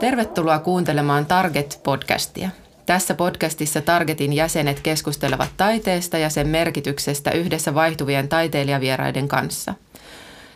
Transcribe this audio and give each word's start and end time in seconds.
Tervetuloa 0.00 0.58
kuuntelemaan 0.58 1.26
Target-podcastia. 1.26 2.65
Tässä 2.86 3.14
podcastissa 3.14 3.80
Targetin 3.80 4.32
jäsenet 4.32 4.80
keskustelevat 4.80 5.50
taiteesta 5.56 6.18
ja 6.18 6.30
sen 6.30 6.48
merkityksestä 6.48 7.30
yhdessä 7.30 7.74
vaihtuvien 7.74 8.28
taiteilijavieraiden 8.28 9.28
kanssa. 9.28 9.74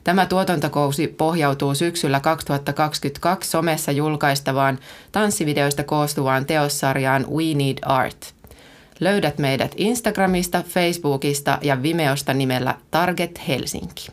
Tämä 0.04 0.26
tuotantokousi 0.26 1.06
pohjautuu 1.06 1.74
syksyllä 1.74 2.20
2022 2.20 3.50
somessa 3.50 3.92
julkaistavaan 3.92 4.78
tanssivideoista 5.12 5.84
koostuvaan 5.84 6.46
teossarjaan 6.46 7.26
We 7.30 7.54
Need 7.54 7.78
Art. 7.82 8.34
Löydät 9.00 9.38
meidät 9.38 9.74
Instagramista, 9.76 10.62
Facebookista 10.62 11.58
ja 11.62 11.82
Vimeosta 11.82 12.34
nimellä 12.34 12.74
Target 12.90 13.40
Helsinki. 13.48 14.08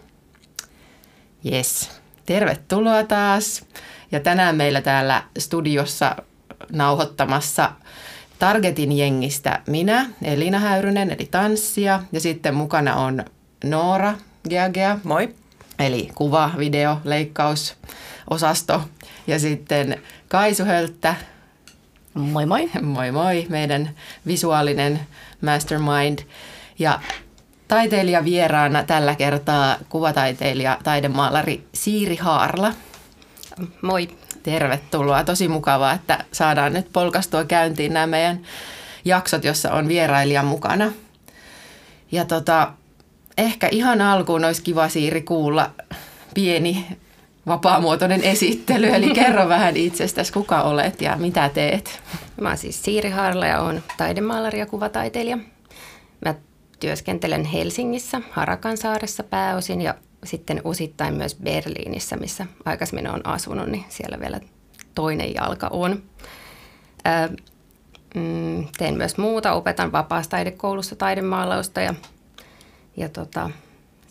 Yes, 1.51 1.89
tervetuloa 2.25 3.03
taas. 3.03 3.65
Ja 4.11 4.19
tänään 4.19 4.55
meillä 4.55 4.81
täällä 4.81 5.23
studiossa 5.37 6.15
nauhoittamassa 6.71 7.71
Targetin 8.39 8.91
jengistä 8.91 9.61
minä, 9.67 10.09
Elina 10.21 10.59
Häyrynen, 10.59 11.11
eli 11.11 11.27
tanssia. 11.31 12.03
Ja 12.11 12.19
sitten 12.21 12.55
mukana 12.55 12.95
on 12.95 13.25
Noora 13.63 14.13
Geagea. 14.49 14.99
Moi. 15.03 15.35
Eli 15.79 16.09
kuva, 16.15 16.51
video, 16.57 17.01
leikkaus, 17.03 17.75
osasto. 18.29 18.81
Ja 19.27 19.39
sitten 19.39 20.01
Kaisu 20.27 20.65
Hölttä. 20.65 21.15
Moi 22.13 22.45
moi. 22.45 22.69
Moi 22.81 23.11
moi, 23.11 23.45
meidän 23.49 23.89
visuaalinen 24.27 24.99
mastermind. 25.41 26.19
Ja 26.79 26.99
taiteilija 27.67 28.23
vieraana 28.23 28.83
tällä 28.83 29.15
kertaa 29.15 29.77
kuvataiteilija, 29.89 30.77
taidemaalari 30.83 31.67
Siiri 31.73 32.15
Haarla. 32.15 32.73
Moi. 33.81 34.07
Tervetuloa. 34.47 35.23
Tosi 35.23 35.47
mukavaa, 35.47 35.93
että 35.93 36.25
saadaan 36.31 36.73
nyt 36.73 36.93
polkastua 36.93 37.45
käyntiin 37.45 37.93
nämä 37.93 38.07
meidän 38.07 38.39
jaksot, 39.05 39.43
jossa 39.43 39.71
on 39.71 39.87
vierailija 39.87 40.43
mukana. 40.43 40.91
Ja 42.11 42.25
tota, 42.25 42.73
ehkä 43.37 43.67
ihan 43.71 44.01
alkuun 44.01 44.45
olisi 44.45 44.61
kiva 44.61 44.89
Siiri 44.89 45.21
kuulla 45.21 45.71
pieni 46.33 46.85
vapaamuotoinen 47.47 48.23
esittely. 48.23 48.87
Eli 48.87 49.09
kerro 49.21 49.49
vähän 49.49 49.77
itsestäsi, 49.77 50.33
kuka 50.33 50.61
olet 50.61 51.01
ja 51.01 51.15
mitä 51.15 51.49
teet. 51.49 51.99
Mä 52.41 52.47
oon 52.47 52.57
siis 52.57 52.83
Siiri 52.83 53.09
Haarla 53.09 53.45
ja 53.47 53.61
oon 53.61 53.83
taidemaalari 53.97 54.59
ja 54.59 54.65
kuvataiteilija. 54.65 55.37
Mä 56.25 56.35
työskentelen 56.79 57.45
Helsingissä, 57.45 58.21
Harakansaaressa 58.31 59.23
pääosin 59.23 59.81
ja 59.81 59.95
sitten 60.27 60.61
osittain 60.63 61.13
myös 61.13 61.35
Berliinissä, 61.35 62.15
missä 62.15 62.45
aikaisemmin 62.65 63.09
on 63.09 63.25
asunut, 63.25 63.67
niin 63.67 63.85
siellä 63.89 64.19
vielä 64.19 64.39
toinen 64.95 65.33
jalka 65.33 65.67
on. 65.67 66.03
Ää, 67.05 67.29
mm, 68.15 68.67
teen 68.77 68.97
myös 68.97 69.17
muuta, 69.17 69.53
opetan 69.53 69.91
vapaassa 69.91 70.31
taidekoulussa 70.31 70.95
taidemaalausta 70.95 71.81
ja, 71.81 71.93
ja 72.97 73.09
tota, 73.09 73.49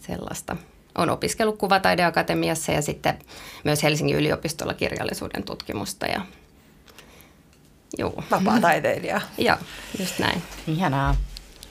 sellaista. 0.00 0.56
Olen 0.98 1.11
opiskellut 1.11 1.59
Kuvataideakatemiassa 1.59 2.72
ja 2.72 2.83
sitten 2.83 3.19
myös 3.64 3.83
Helsingin 3.83 4.17
yliopistolla 4.17 4.75
kirjallisuuden 4.75 5.42
tutkimusta. 5.42 6.06
Ja, 6.06 6.20
juu. 7.98 8.25
Vapaa 8.31 8.60
taiteilija. 8.60 9.21
Joo, 9.38 9.56
just 9.99 10.19
näin. 10.19 10.43
Ihanaa. 10.66 11.16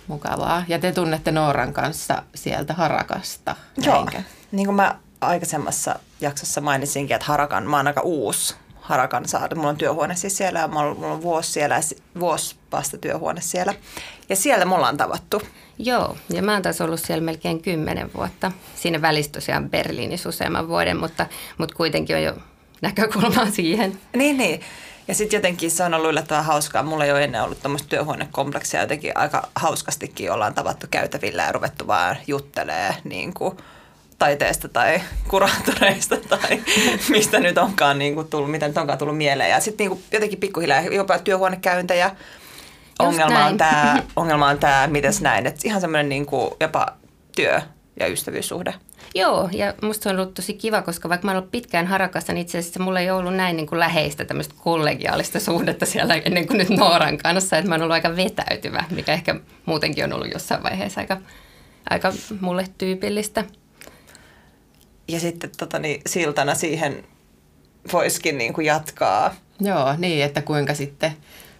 Mukavaa. 0.07 0.63
Ja 0.67 0.79
te 0.79 0.91
tunnette 0.91 1.31
Nooran 1.31 1.73
kanssa 1.73 2.23
sieltä 2.35 2.73
Harakasta. 2.73 3.55
Joo. 3.77 3.99
Enkä? 3.99 4.23
Niin 4.51 4.65
kuin 4.65 4.75
mä 4.75 4.95
aikaisemmassa 5.21 5.99
jaksossa 6.21 6.61
mainitsinkin, 6.61 7.15
että 7.15 7.27
Harakan, 7.27 7.69
mä 7.69 7.77
oon 7.77 7.87
aika 7.87 8.01
uusi 8.01 8.55
Harakan 8.75 9.27
saada. 9.27 9.55
Mulla 9.55 9.69
on 9.69 9.77
työhuone 9.77 10.15
siis 10.15 10.37
siellä 10.37 10.59
ja 10.59 10.67
mulla 10.67 11.13
on 11.13 11.21
vuosi 11.21 11.51
siellä, 11.51 11.79
vuosi 12.19 12.55
vasta 12.71 12.97
työhuone 12.97 13.41
siellä. 13.41 13.73
Ja 14.29 14.35
siellä 14.35 14.65
mulla 14.65 14.87
on 14.87 14.97
tavattu. 14.97 15.41
Joo, 15.77 16.17
ja 16.29 16.41
mä 16.41 16.53
oon 16.53 16.61
taas 16.61 16.81
ollut 16.81 16.99
siellä 16.99 17.23
melkein 17.23 17.61
kymmenen 17.61 18.13
vuotta. 18.13 18.51
Siinä 18.75 19.01
välissä 19.01 19.31
tosiaan 19.31 19.69
Berliinissä 19.69 20.29
useamman 20.29 20.67
vuoden, 20.67 20.97
mutta, 20.97 21.25
mutta 21.57 21.75
kuitenkin 21.75 22.15
on 22.15 22.23
jo 22.23 22.35
näkökulmaa 22.81 23.51
siihen. 23.61 23.99
Niin, 24.15 24.37
niin. 24.37 24.61
Ja 25.07 25.15
sitten 25.15 25.37
jotenkin 25.37 25.71
se 25.71 25.83
on 25.83 25.93
ollut 25.93 26.09
yllättävän 26.09 26.45
hauskaa. 26.45 26.83
Mulla 26.83 27.05
ei 27.05 27.11
ole 27.11 27.23
ennen 27.23 27.43
ollut 27.43 27.61
tämmöistä 27.61 27.89
työhuonekompleksia. 27.89 28.81
Jotenkin 28.81 29.17
aika 29.17 29.49
hauskastikin 29.55 30.31
ollaan 30.31 30.53
tavattu 30.53 30.87
käytävillä 30.91 31.43
ja 31.43 31.51
ruvettu 31.51 31.87
vaan 31.87 32.17
juttelee 32.27 32.95
niin 33.03 33.33
kuin 33.33 33.57
taiteesta 34.19 34.69
tai 34.69 35.01
kuraattoreista 35.29 36.17
tai 36.17 36.63
mistä 37.09 37.39
nyt 37.39 37.57
onkaan 37.57 37.99
niin 37.99 38.15
kuin 38.15 38.27
tullut, 38.27 38.51
mitä 38.51 38.67
nyt 38.67 38.77
onkaan 38.77 38.99
tullut 38.99 39.17
mieleen. 39.17 39.49
Ja 39.49 39.59
sitten 39.59 39.89
niin 39.89 40.03
jotenkin 40.11 40.39
pikkuhiljaa 40.39 40.81
jopa 40.81 41.19
työhuonekäyntejä. 41.19 42.11
Ongelma 42.99 43.45
on, 43.45 43.57
tämä, 43.57 44.03
ongelma 44.15 44.47
on 44.47 44.59
tämä, 44.59 44.87
mitäs 44.87 45.21
näin, 45.21 45.47
että 45.47 45.61
ihan 45.63 45.81
semmoinen 45.81 46.09
niin 46.09 46.25
kuin 46.25 46.51
jopa 46.59 46.87
työ 47.35 47.61
ja 47.99 48.07
ystävyyssuhde. 48.07 48.73
Joo, 49.15 49.49
ja 49.51 49.73
musta 49.81 50.03
se 50.03 50.09
on 50.09 50.19
ollut 50.19 50.33
tosi 50.33 50.53
kiva, 50.53 50.81
koska 50.81 51.09
vaikka 51.09 51.25
mä 51.25 51.31
oon 51.31 51.37
ollut 51.37 51.51
pitkään 51.51 51.87
harakassa, 51.87 52.33
niin 52.33 52.41
itse 52.41 52.57
asiassa 52.57 52.83
mulla 52.83 52.99
ei 52.99 53.11
ollut 53.11 53.35
näin 53.35 53.57
niin 53.57 53.67
kuin 53.67 53.79
läheistä 53.79 54.25
tämmöistä 54.25 54.55
kollegiaalista 54.57 55.39
suhdetta 55.39 55.85
siellä 55.85 56.15
ennen 56.15 56.47
kuin 56.47 56.57
nyt 56.57 56.69
Nooran 56.69 57.17
kanssa, 57.17 57.57
että 57.57 57.69
mä 57.69 57.75
oon 57.75 57.81
ollut 57.81 57.93
aika 57.93 58.15
vetäytyvä, 58.15 58.83
mikä 58.89 59.13
ehkä 59.13 59.35
muutenkin 59.65 60.03
on 60.03 60.13
ollut 60.13 60.33
jossain 60.33 60.63
vaiheessa 60.63 61.01
aika, 61.01 61.17
aika 61.89 62.13
mulle 62.41 62.65
tyypillistä. 62.77 63.43
Ja 65.07 65.19
sitten 65.19 65.49
tota, 65.57 65.79
niin, 65.79 66.01
siltana 66.05 66.55
siihen 66.55 67.03
voisikin 67.93 68.37
niin 68.37 68.53
kuin 68.53 68.65
jatkaa. 68.65 69.35
Joo, 69.59 69.95
niin, 69.97 70.25
että 70.25 70.41
kuinka 70.41 70.73
sitten 70.73 71.11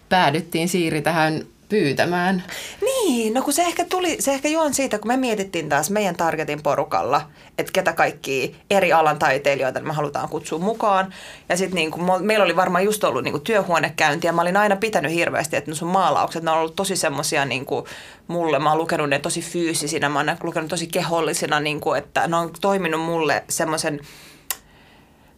päädyttiin 0.09 0.69
Siiri 0.69 1.01
tähän 1.01 1.45
pyytämään. 1.69 2.43
Niin, 2.81 3.33
no 3.33 3.41
kun 3.41 3.53
se 3.53 3.61
ehkä 3.61 3.85
tuli, 3.85 4.17
se 4.19 4.33
ehkä 4.33 4.49
juon 4.49 4.73
siitä, 4.73 4.99
kun 4.99 5.07
me 5.07 5.17
mietittiin 5.17 5.69
taas 5.69 5.89
meidän 5.89 6.15
targetin 6.15 6.63
porukalla, 6.63 7.29
että 7.57 7.71
ketä 7.71 7.93
kaikki 7.93 8.55
eri 8.69 8.93
alan 8.93 9.19
taiteilijoita 9.19 9.79
me 9.79 9.93
halutaan 9.93 10.29
kutsua 10.29 10.59
mukaan. 10.59 11.13
Ja 11.49 11.57
sitten 11.57 11.75
niin 11.75 11.91
meillä 12.19 12.45
oli 12.45 12.55
varmaan 12.55 12.85
just 12.85 13.03
ollut 13.03 13.23
niin 13.23 13.41
työhuonekäynti 13.41 14.27
ja 14.27 14.33
mä 14.33 14.41
olin 14.41 14.57
aina 14.57 14.75
pitänyt 14.75 15.11
hirveästi, 15.11 15.55
että 15.55 15.71
ne 15.71 15.75
sun 15.75 15.87
maalaukset, 15.87 16.43
ne 16.43 16.51
on 16.51 16.57
ollut 16.57 16.75
tosi 16.75 16.95
semmoisia 16.95 17.45
niin 17.45 17.65
kuin 17.65 17.85
mulle, 18.27 18.59
mä 18.59 18.69
oon 18.69 18.77
lukenut 18.77 19.09
ne 19.09 19.19
tosi 19.19 19.41
fyysisinä, 19.41 20.09
mä 20.09 20.19
oon 20.19 20.37
lukenut 20.43 20.69
tosi 20.69 20.87
kehollisina, 20.87 21.59
niin 21.59 21.81
kuin, 21.81 21.97
että 21.97 22.27
ne 22.27 22.35
on 22.35 22.51
toiminut 22.61 23.01
mulle 23.01 23.43
semmoisen 23.49 23.99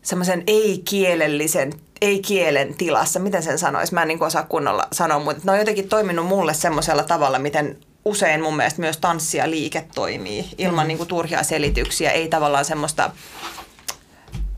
semmoisen 0.07 0.43
ei-kielellisen 0.47 1.73
ei-kielen 2.01 2.73
tilassa, 2.73 3.19
miten 3.19 3.43
sen 3.43 3.59
sanoisi, 3.59 3.93
mä 3.93 4.01
en 4.01 4.07
niin 4.07 4.23
osaa 4.23 4.43
kunnolla 4.43 4.87
sanoa, 4.91 5.19
mutta 5.19 5.41
ne 5.45 5.51
on 5.51 5.57
jotenkin 5.57 5.89
toiminut 5.89 6.25
mulle 6.25 6.53
semmoisella 6.53 7.03
tavalla, 7.03 7.39
miten 7.39 7.77
usein 8.05 8.41
mun 8.41 8.57
mielestä 8.57 8.81
myös 8.81 8.97
tanssia 8.97 9.49
liike 9.49 9.85
toimii 9.95 10.45
ilman 10.57 10.85
mm. 10.85 10.87
niin 10.87 10.97
kuin 10.97 11.07
turhia 11.07 11.43
selityksiä, 11.43 12.11
ei 12.11 12.27
tavallaan 12.27 12.65
semmoista 12.65 13.11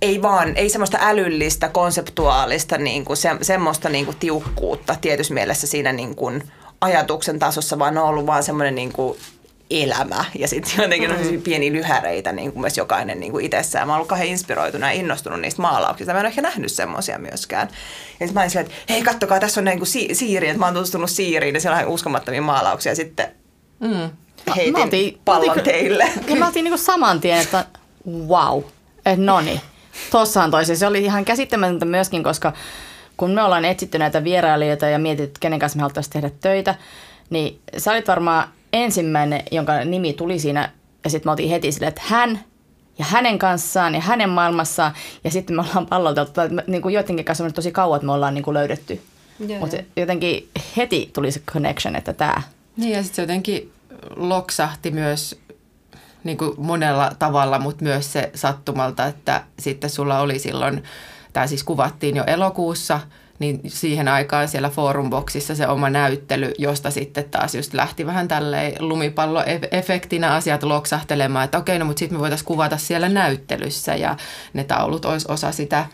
ei 0.01 0.21
vaan, 0.21 0.57
ei 0.57 0.69
semmoista 0.69 0.97
älyllistä, 1.01 1.69
konseptuaalista, 1.69 2.77
niin 2.77 3.05
kuin 3.05 3.17
se, 3.17 3.29
semmoista 3.41 3.89
niin 3.89 4.05
kuin 4.05 4.17
tiukkuutta 4.17 4.95
tietyssä 5.01 5.33
mielessä 5.33 5.67
siinä 5.67 5.93
niin 5.93 6.15
kuin 6.15 6.43
ajatuksen 6.81 7.39
tasossa, 7.39 7.79
vaan 7.79 7.97
on 7.97 8.05
ollut 8.05 8.25
vaan 8.25 8.43
semmoinen 8.43 8.75
niin 8.75 8.93
kuin 8.93 9.17
elämä 9.69 10.25
ja 10.39 10.47
sitten 10.47 10.73
jotenkin 10.83 11.11
mm. 11.11 11.41
pieni 11.41 11.71
lyhäreitä 11.71 12.31
niin 12.31 12.51
kuin 12.51 12.61
myös 12.61 12.77
jokainen 12.77 13.19
niin 13.19 13.31
kuin 13.31 13.45
itsessään. 13.45 13.87
Mä 13.87 13.93
oon 13.93 13.97
ollut 13.97 14.07
kauhean 14.07 14.29
inspiroitunut 14.29 14.89
ja 14.89 14.91
innostunut 14.91 15.41
niistä 15.41 15.61
maalauksista. 15.61 16.13
Mä 16.13 16.19
en 16.19 16.23
ole 16.23 16.27
ehkä 16.27 16.41
nähnyt 16.41 16.71
semmoisia 16.71 17.19
myöskään. 17.19 17.67
Ja 18.19 18.27
sitten 18.27 18.33
mä 18.33 18.41
olin 18.41 18.57
että 18.57 18.73
hei 18.89 19.01
kattokaa, 19.01 19.39
tässä 19.39 19.61
on 19.61 19.65
niin 19.65 19.77
kuin 19.77 19.87
si- 19.87 20.15
Siiri, 20.15 20.47
että 20.47 20.59
mä 20.59 20.65
oon 20.65 20.73
tutustunut 20.73 21.09
Siiriin 21.09 21.55
ja 21.55 21.61
siellä 21.61 21.77
on 21.77 21.87
uskomattomia 21.87 22.41
maalauksia. 22.41 22.95
Sitten 22.95 23.31
mm. 23.79 24.09
heitin 24.55 24.73
me 24.73 24.83
oltiin, 24.83 25.19
pallon 25.25 25.49
oltiin, 25.49 25.63
teille. 25.63 26.09
Ja 26.27 26.35
me 26.35 26.45
oltiin 26.45 26.63
niin 26.63 26.71
kuin 26.71 26.79
saman 26.79 27.21
tien, 27.21 27.37
että 27.37 27.65
wow, 28.27 28.63
että 28.97 29.25
no 29.25 29.41
niin, 29.41 29.61
tossahan 30.11 30.51
toisi. 30.51 30.75
Se 30.75 30.87
oli 30.87 31.03
ihan 31.03 31.25
käsittämätöntä 31.25 31.85
myöskin, 31.85 32.23
koska 32.23 32.53
kun 33.17 33.31
me 33.31 33.43
ollaan 33.43 33.65
etsitty 33.65 33.97
näitä 33.97 34.23
vierailijoita 34.23 34.85
ja 34.85 34.99
mietitty, 34.99 35.39
kenen 35.39 35.59
kanssa 35.59 35.77
me 35.77 35.81
haluttaisiin 35.81 36.13
tehdä 36.13 36.29
töitä, 36.41 36.75
niin 37.29 37.59
sä 37.77 37.91
olit 37.91 38.07
varmaan 38.07 38.49
ensimmäinen, 38.73 39.43
jonka 39.51 39.85
nimi 39.85 40.13
tuli 40.13 40.39
siinä, 40.39 40.71
ja 41.03 41.09
sitten 41.09 41.27
me 41.27 41.31
oltiin 41.31 41.49
heti 41.49 41.71
silleen, 41.71 41.89
että 41.89 42.01
hän 42.05 42.39
ja 42.99 43.05
hänen 43.05 43.39
kanssaan 43.39 43.95
ja 43.95 44.01
hänen 44.01 44.29
maailmassaan, 44.29 44.93
ja 45.23 45.31
sitten 45.31 45.55
me 45.55 45.61
ollaan 45.61 45.87
palloteltu, 45.87 46.41
että 46.41 46.63
niin 46.67 46.81
kuin 46.81 46.93
joidenkin 46.93 47.25
kanssa 47.25 47.43
on 47.43 47.53
tosi 47.53 47.71
kauan, 47.71 47.97
että 47.97 48.05
me 48.05 48.11
ollaan 48.11 48.33
niin 48.33 48.43
kuin 48.43 48.53
löydetty. 48.53 49.01
Mutta 49.59 49.77
jotenkin 49.95 50.49
heti 50.77 51.09
tuli 51.13 51.31
se 51.31 51.39
connection, 51.39 51.95
että 51.95 52.13
tämä. 52.13 52.41
Niin 52.77 52.91
ja 52.91 53.03
sitten 53.03 53.15
se 53.15 53.21
jotenkin 53.21 53.71
loksahti 54.15 54.91
myös 54.91 55.39
niin 56.23 56.37
kuin 56.37 56.53
monella 56.57 57.11
tavalla, 57.19 57.59
mutta 57.59 57.83
myös 57.83 58.13
se 58.13 58.31
sattumalta, 58.35 59.05
että 59.05 59.43
sitten 59.59 59.89
sulla 59.89 60.19
oli 60.19 60.39
silloin, 60.39 60.83
tämä 61.33 61.47
siis 61.47 61.63
kuvattiin 61.63 62.15
jo 62.15 62.23
elokuussa, 62.27 62.99
niin 63.39 63.61
siihen 63.67 64.07
aikaan 64.07 64.47
siellä 64.47 64.69
Forumboxissa 64.69 65.55
se 65.55 65.67
oma 65.67 65.89
näyttely, 65.89 66.51
josta 66.57 66.91
sitten 66.91 67.29
taas 67.29 67.55
just 67.55 67.73
lähti 67.73 68.05
vähän 68.05 68.27
tälleen 68.27 68.73
lumipalloefektinä 68.79 70.33
asiat 70.33 70.63
loksahtelemaan, 70.63 71.45
että 71.45 71.57
okei, 71.57 71.79
no 71.79 71.85
mutta 71.85 71.99
sitten 71.99 72.17
me 72.17 72.21
voitaisiin 72.21 72.47
kuvata 72.47 72.77
siellä 72.77 73.09
näyttelyssä 73.09 73.95
ja 73.95 74.17
ne 74.53 74.63
taulut 74.63 75.05
olisi 75.05 75.25
osa 75.29 75.51
sitä 75.51 75.85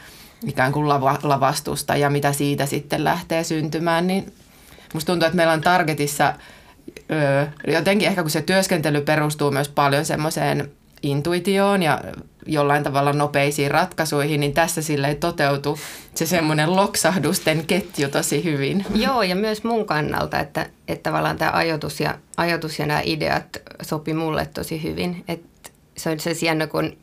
ikään 0.47 0.71
kuin 0.71 0.89
lava, 0.89 1.19
lavastusta 1.24 1.95
ja 1.95 2.09
mitä 2.09 2.33
siitä 2.33 2.65
sitten 2.65 3.03
lähtee 3.03 3.44
syntymään, 3.44 4.07
niin 4.07 4.33
musta 4.94 5.12
tuntuu, 5.12 5.25
että 5.25 5.36
meillä 5.36 5.53
on 5.53 5.62
Targetissa 5.62 6.33
jotenkin 7.68 8.07
ehkä 8.07 8.21
kun 8.21 8.31
se 8.31 8.42
työskentely 8.42 9.01
perustuu 9.01 9.51
myös 9.51 9.69
paljon 9.69 10.06
semmoiseen 10.06 10.71
intuitioon 11.03 11.83
ja 11.83 12.01
jollain 12.45 12.83
tavalla 12.83 13.13
nopeisiin 13.13 13.71
ratkaisuihin, 13.71 14.39
niin 14.39 14.53
tässä 14.53 14.81
sille 14.81 15.07
ei 15.07 15.15
toteutu 15.15 15.80
se 16.15 16.25
semmoinen 16.25 16.75
loksahdusten 16.75 17.65
ketju 17.65 18.09
tosi 18.09 18.44
hyvin. 18.44 18.86
Joo, 19.06 19.24
ja 19.24 19.36
myös 19.36 19.63
mun 19.63 19.86
kannalta, 19.86 20.39
että, 20.39 20.69
että 20.88 21.09
tavallaan 21.09 21.38
tämä 21.38 21.51
ajatus 21.51 22.00
ja, 22.00 22.18
ajatus 22.38 22.80
ja 22.80 22.86
nämä 22.86 23.01
ideat 23.03 23.62
sopi 23.81 24.13
mulle 24.13 24.45
tosi 24.45 24.83
hyvin. 24.83 25.24
Että 25.27 25.55
se 25.97 26.09
on 26.09 26.19
se 26.19 26.31
jännä, 26.42 26.68
kun 26.68 26.97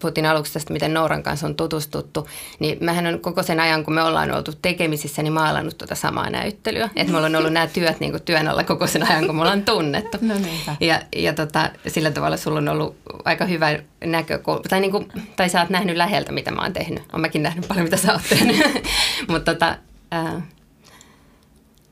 puhuttiin 0.00 0.26
aluksi 0.26 0.52
tästä, 0.52 0.72
miten 0.72 0.94
Nooran 0.94 1.22
kanssa 1.22 1.46
on 1.46 1.54
tutustuttu, 1.54 2.28
niin 2.58 2.78
mähän 2.80 3.06
on 3.06 3.20
koko 3.20 3.42
sen 3.42 3.60
ajan, 3.60 3.84
kun 3.84 3.94
me 3.94 4.02
ollaan 4.02 4.32
oltu 4.32 4.52
tekemisissä, 4.62 5.22
niin 5.22 5.32
maalannut 5.32 5.78
tuota 5.78 5.94
samaa 5.94 6.30
näyttelyä. 6.30 6.90
Että 6.96 7.12
me 7.12 7.16
ollaan 7.16 7.36
ollut 7.36 7.52
nämä 7.52 7.66
työt 7.66 8.00
niin 8.00 8.10
kuin 8.10 8.22
työn 8.22 8.48
alla 8.48 8.64
koko 8.64 8.86
sen 8.86 9.10
ajan, 9.10 9.26
kun 9.26 9.36
me 9.36 9.42
ollaan 9.42 9.62
tunnettu. 9.62 10.18
No 10.20 10.34
niin. 10.34 10.60
Ja, 10.80 11.00
ja 11.16 11.32
tota, 11.32 11.70
sillä 11.86 12.10
tavalla 12.10 12.36
sulla 12.36 12.58
on 12.58 12.68
ollut 12.68 12.96
aika 13.24 13.44
hyvä 13.44 13.78
näkökulma, 14.04 14.62
tai, 14.68 14.80
niin 14.80 14.90
kuin, 14.90 15.08
tai 15.36 15.48
sä 15.48 15.60
oot 15.60 15.70
nähnyt 15.70 15.96
läheltä, 15.96 16.32
mitä 16.32 16.50
mä 16.50 16.62
oon 16.62 16.72
tehnyt. 16.72 17.02
Olen 17.12 17.20
mäkin 17.20 17.42
nähnyt 17.42 17.68
paljon, 17.68 17.84
mitä 17.84 17.96
sä 17.96 18.12
oot 18.12 18.22
tehnyt. 18.28 18.56
Mutta 19.28 19.54
tota, 19.54 19.76
ää, 20.10 20.42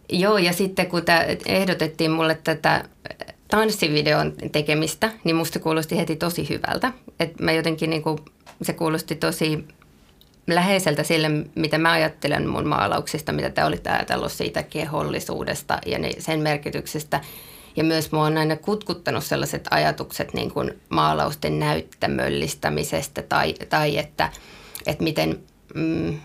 joo, 0.08 0.38
ja 0.38 0.52
sitten 0.52 0.86
kun 0.86 1.04
tää 1.04 1.26
ehdotettiin 1.46 2.10
mulle 2.10 2.38
tätä 2.44 2.84
tanssivideon 3.52 4.32
tekemistä, 4.52 5.12
niin 5.24 5.36
musta 5.36 5.58
kuulosti 5.58 5.96
heti 5.96 6.16
tosi 6.16 6.48
hyvältä. 6.48 6.92
Et 7.20 7.40
mä 7.40 7.52
jotenkin 7.52 7.90
niin 7.90 8.02
kuin, 8.02 8.18
se 8.62 8.72
kuulosti 8.72 9.14
tosi 9.14 9.64
läheiseltä 10.46 11.02
sille, 11.02 11.28
mitä 11.54 11.78
mä 11.78 11.92
ajattelen 11.92 12.48
mun 12.48 12.68
maalauksista, 12.68 13.32
mitä 13.32 13.50
te 13.50 13.64
olitte 13.64 13.90
ajatellut 13.90 14.32
siitä 14.32 14.62
kehollisuudesta 14.62 15.78
ja 15.86 15.98
sen 16.18 16.40
merkityksestä. 16.40 17.20
Ja 17.76 17.84
myös 17.84 18.12
mua 18.12 18.24
on 18.24 18.36
aina 18.36 18.56
kutkuttanut 18.56 19.24
sellaiset 19.24 19.68
ajatukset 19.70 20.34
niin 20.34 20.50
kuin 20.50 20.80
maalausten 20.88 21.58
näyttämöllistämisestä 21.58 23.22
tai, 23.22 23.54
tai 23.68 23.98
että, 23.98 24.30
että 24.86 25.04
miten 25.04 25.38
mm, 25.74 26.20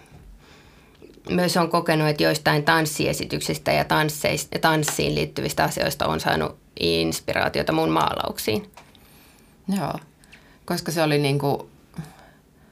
myös 1.30 1.58
on 1.58 1.70
kokenut, 1.70 2.08
että 2.08 2.24
joistain 2.24 2.64
tanssiesityksistä 2.64 3.72
ja 3.72 3.86
tanssiin 4.62 5.16
liittyvistä 5.16 5.64
asioista 5.64 6.06
on 6.06 6.20
saanut 6.20 6.67
inspiraatiota 6.80 7.74
mun 7.74 7.90
maalauksiin. 7.90 8.70
Joo, 9.78 9.94
koska 10.66 10.92
se 10.92 11.04
oli 11.04 11.18
niin 11.18 11.40
kuin 11.40 11.62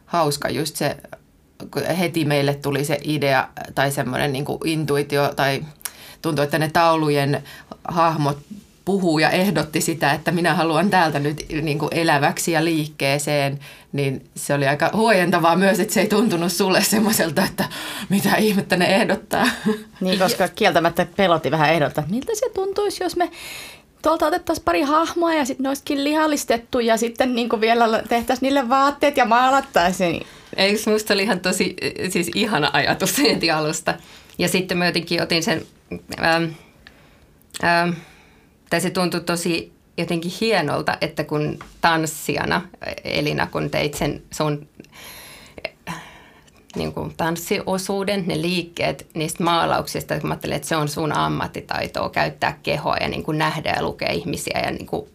hauska 0.05 0.49
just 0.49 0.75
se, 0.75 0.97
kun 1.71 1.85
heti 1.99 2.25
meille 2.25 2.53
tuli 2.53 2.85
se 2.85 2.99
idea 3.03 3.49
tai 3.75 3.91
semmoinen 3.91 4.33
niin 4.33 4.45
kuin 4.45 4.59
intuitio 4.65 5.33
tai 5.35 5.65
tuntui, 6.21 6.43
että 6.45 6.59
ne 6.59 6.69
taulujen 6.73 7.43
hahmot 7.87 8.37
puhuu 8.85 9.19
ja 9.19 9.29
ehdotti 9.29 9.81
sitä, 9.81 10.11
että 10.11 10.31
minä 10.31 10.53
haluan 10.53 10.89
täältä 10.89 11.19
nyt 11.19 11.45
niin 11.61 11.79
kuin 11.79 11.89
eläväksi 11.93 12.51
ja 12.51 12.65
liikkeeseen, 12.65 13.59
niin 13.91 14.29
se 14.35 14.53
oli 14.53 14.67
aika 14.67 14.89
huojentavaa 14.93 15.55
myös, 15.55 15.79
että 15.79 15.93
se 15.93 16.01
ei 16.01 16.07
tuntunut 16.07 16.51
sulle 16.51 16.83
semmoiselta, 16.83 17.43
että 17.43 17.65
mitä 18.09 18.35
ihmettä 18.35 18.77
ne 18.77 18.85
ehdottaa. 18.85 19.47
Niin, 20.01 20.19
koska 20.19 20.47
kieltämättä 20.47 21.07
pelotti 21.15 21.51
vähän 21.51 21.73
ehdottaa, 21.73 22.03
miltä 22.09 22.35
se 22.35 22.49
tuntuisi, 22.53 23.03
jos 23.03 23.15
me 23.15 23.31
tuolta 24.05 24.27
otettaisiin 24.27 24.65
pari 24.65 24.81
hahmoa 24.81 25.33
ja 25.33 25.45
sitten 25.45 25.63
ne 25.63 25.69
olisikin 25.69 26.03
lihallistettu 26.03 26.79
ja 26.79 26.97
sitten 26.97 27.35
niin 27.35 27.49
kuin 27.49 27.61
vielä 27.61 28.03
tehtäisiin 28.09 28.47
niille 28.47 28.69
vaatteet 28.69 29.17
ja 29.17 29.25
maalattaisiin. 29.25 30.25
Eikö 30.57 30.81
minusta 30.85 31.13
oli 31.13 31.23
ihan 31.23 31.39
tosi 31.39 31.75
siis 32.09 32.31
ihana 32.35 32.69
ajatus 32.73 33.17
heti 33.23 33.51
alusta. 33.51 33.93
Ja 34.37 34.47
sitten 34.47 34.77
mä 34.77 34.85
jotenkin 34.85 35.21
otin 35.21 35.43
sen, 35.43 35.65
ähm, 36.23 36.43
ähm, 37.63 37.89
tai 38.69 38.81
se 38.81 38.89
tuntui 38.89 39.21
tosi 39.21 39.71
jotenkin 39.97 40.31
hienolta, 40.41 40.97
että 41.01 41.23
kun 41.23 41.59
tanssijana, 41.81 42.61
Elina, 43.03 43.47
kun 43.47 43.69
teit 43.69 43.93
sen 43.93 44.23
sun 44.31 44.67
niin 46.75 46.93
kuin 46.93 47.13
tanssiosuuden, 47.17 48.23
ne 48.27 48.41
liikkeet 48.41 49.07
niistä 49.13 49.43
maalauksista, 49.43 50.19
kun 50.19 50.27
mä 50.27 50.33
ajattelin, 50.33 50.55
että 50.55 50.67
se 50.67 50.75
on 50.75 50.87
sun 50.87 51.11
ammattitaitoa 51.11 52.09
käyttää 52.09 52.59
kehoa 52.63 52.97
ja 52.97 53.07
niin 53.07 53.23
kuin 53.23 53.37
nähdä 53.37 53.73
ja 53.75 53.83
lukea 53.83 54.11
ihmisiä 54.11 54.61
ja 54.65 54.71
niin 54.71 54.85
kuin 54.85 55.09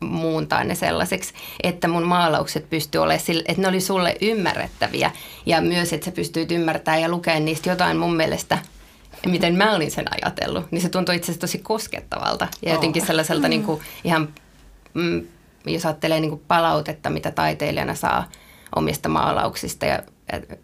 muuntaa 0.00 0.64
ne 0.64 0.74
sellaiseksi, 0.74 1.34
että 1.62 1.88
mun 1.88 2.02
maalaukset 2.02 2.70
pystyy 2.70 3.00
olemaan 3.00 3.20
sille, 3.20 3.44
että 3.48 3.62
ne 3.62 3.68
oli 3.68 3.80
sulle 3.80 4.16
ymmärrettäviä. 4.20 5.10
Ja 5.46 5.60
myös, 5.60 5.92
että 5.92 6.04
sä 6.04 6.10
pystyit 6.10 6.52
ymmärtämään 6.52 7.02
ja 7.02 7.08
lukemaan 7.08 7.44
niistä 7.44 7.70
jotain 7.70 7.96
mun 7.96 8.16
mielestä 8.16 8.58
miten 9.26 9.56
mä 9.56 9.74
olin 9.74 9.90
sen 9.90 10.04
ajatellut, 10.10 10.72
niin 10.72 10.82
se 10.82 10.88
tuntui 10.88 11.16
itse 11.16 11.24
asiassa 11.24 11.40
tosi 11.40 11.58
koskettavalta 11.58 12.48
ja 12.62 12.72
jotenkin 12.72 13.06
sellaiselta 13.06 13.46
mm. 13.46 13.50
niin 13.50 13.64
kuin 13.64 13.80
ihan, 14.04 14.28
mm, 14.94 15.26
jos 15.66 15.86
ajattelee 15.86 16.20
niin 16.20 16.30
kuin 16.30 16.42
palautetta, 16.48 17.10
mitä 17.10 17.30
taiteilijana 17.30 17.94
saa 17.94 18.28
omista 18.76 19.08
maalauksista 19.08 19.86
ja 19.86 20.02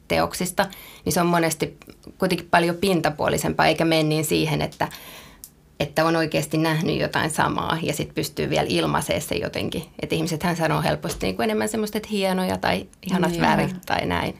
teoksista, 0.08 0.66
niin 1.05 1.12
se 1.12 1.20
on 1.20 1.26
monesti 1.26 1.76
kuitenkin 2.19 2.49
paljon 2.50 2.76
pintapuolisempaa, 2.76 3.66
eikä 3.66 3.84
mene 3.84 4.02
niin 4.02 4.25
siihen, 4.25 4.62
että, 4.62 4.88
että 5.81 6.05
on 6.05 6.16
oikeasti 6.16 6.58
nähnyt 6.58 7.00
jotain 7.00 7.31
samaa 7.31 7.78
ja 7.82 7.93
sitten 7.93 8.14
pystyy 8.14 8.50
vielä 8.50 8.66
ilmaisemaan 8.69 9.22
se 9.22 9.34
jotenkin. 9.34 9.84
Että 10.02 10.14
ihmisethän 10.14 10.56
sanoo 10.56 10.82
helposti 10.82 11.26
niin 11.26 11.37
kuin 11.37 11.44
enemmän 11.44 11.69
semmoista, 11.69 11.99
että 11.99 12.08
hienoja 12.11 12.58
tai 12.58 12.87
ihanat 13.02 13.31
niin. 13.31 13.43
värit 13.43 13.76
tai 13.87 14.06
näin. 14.06 14.38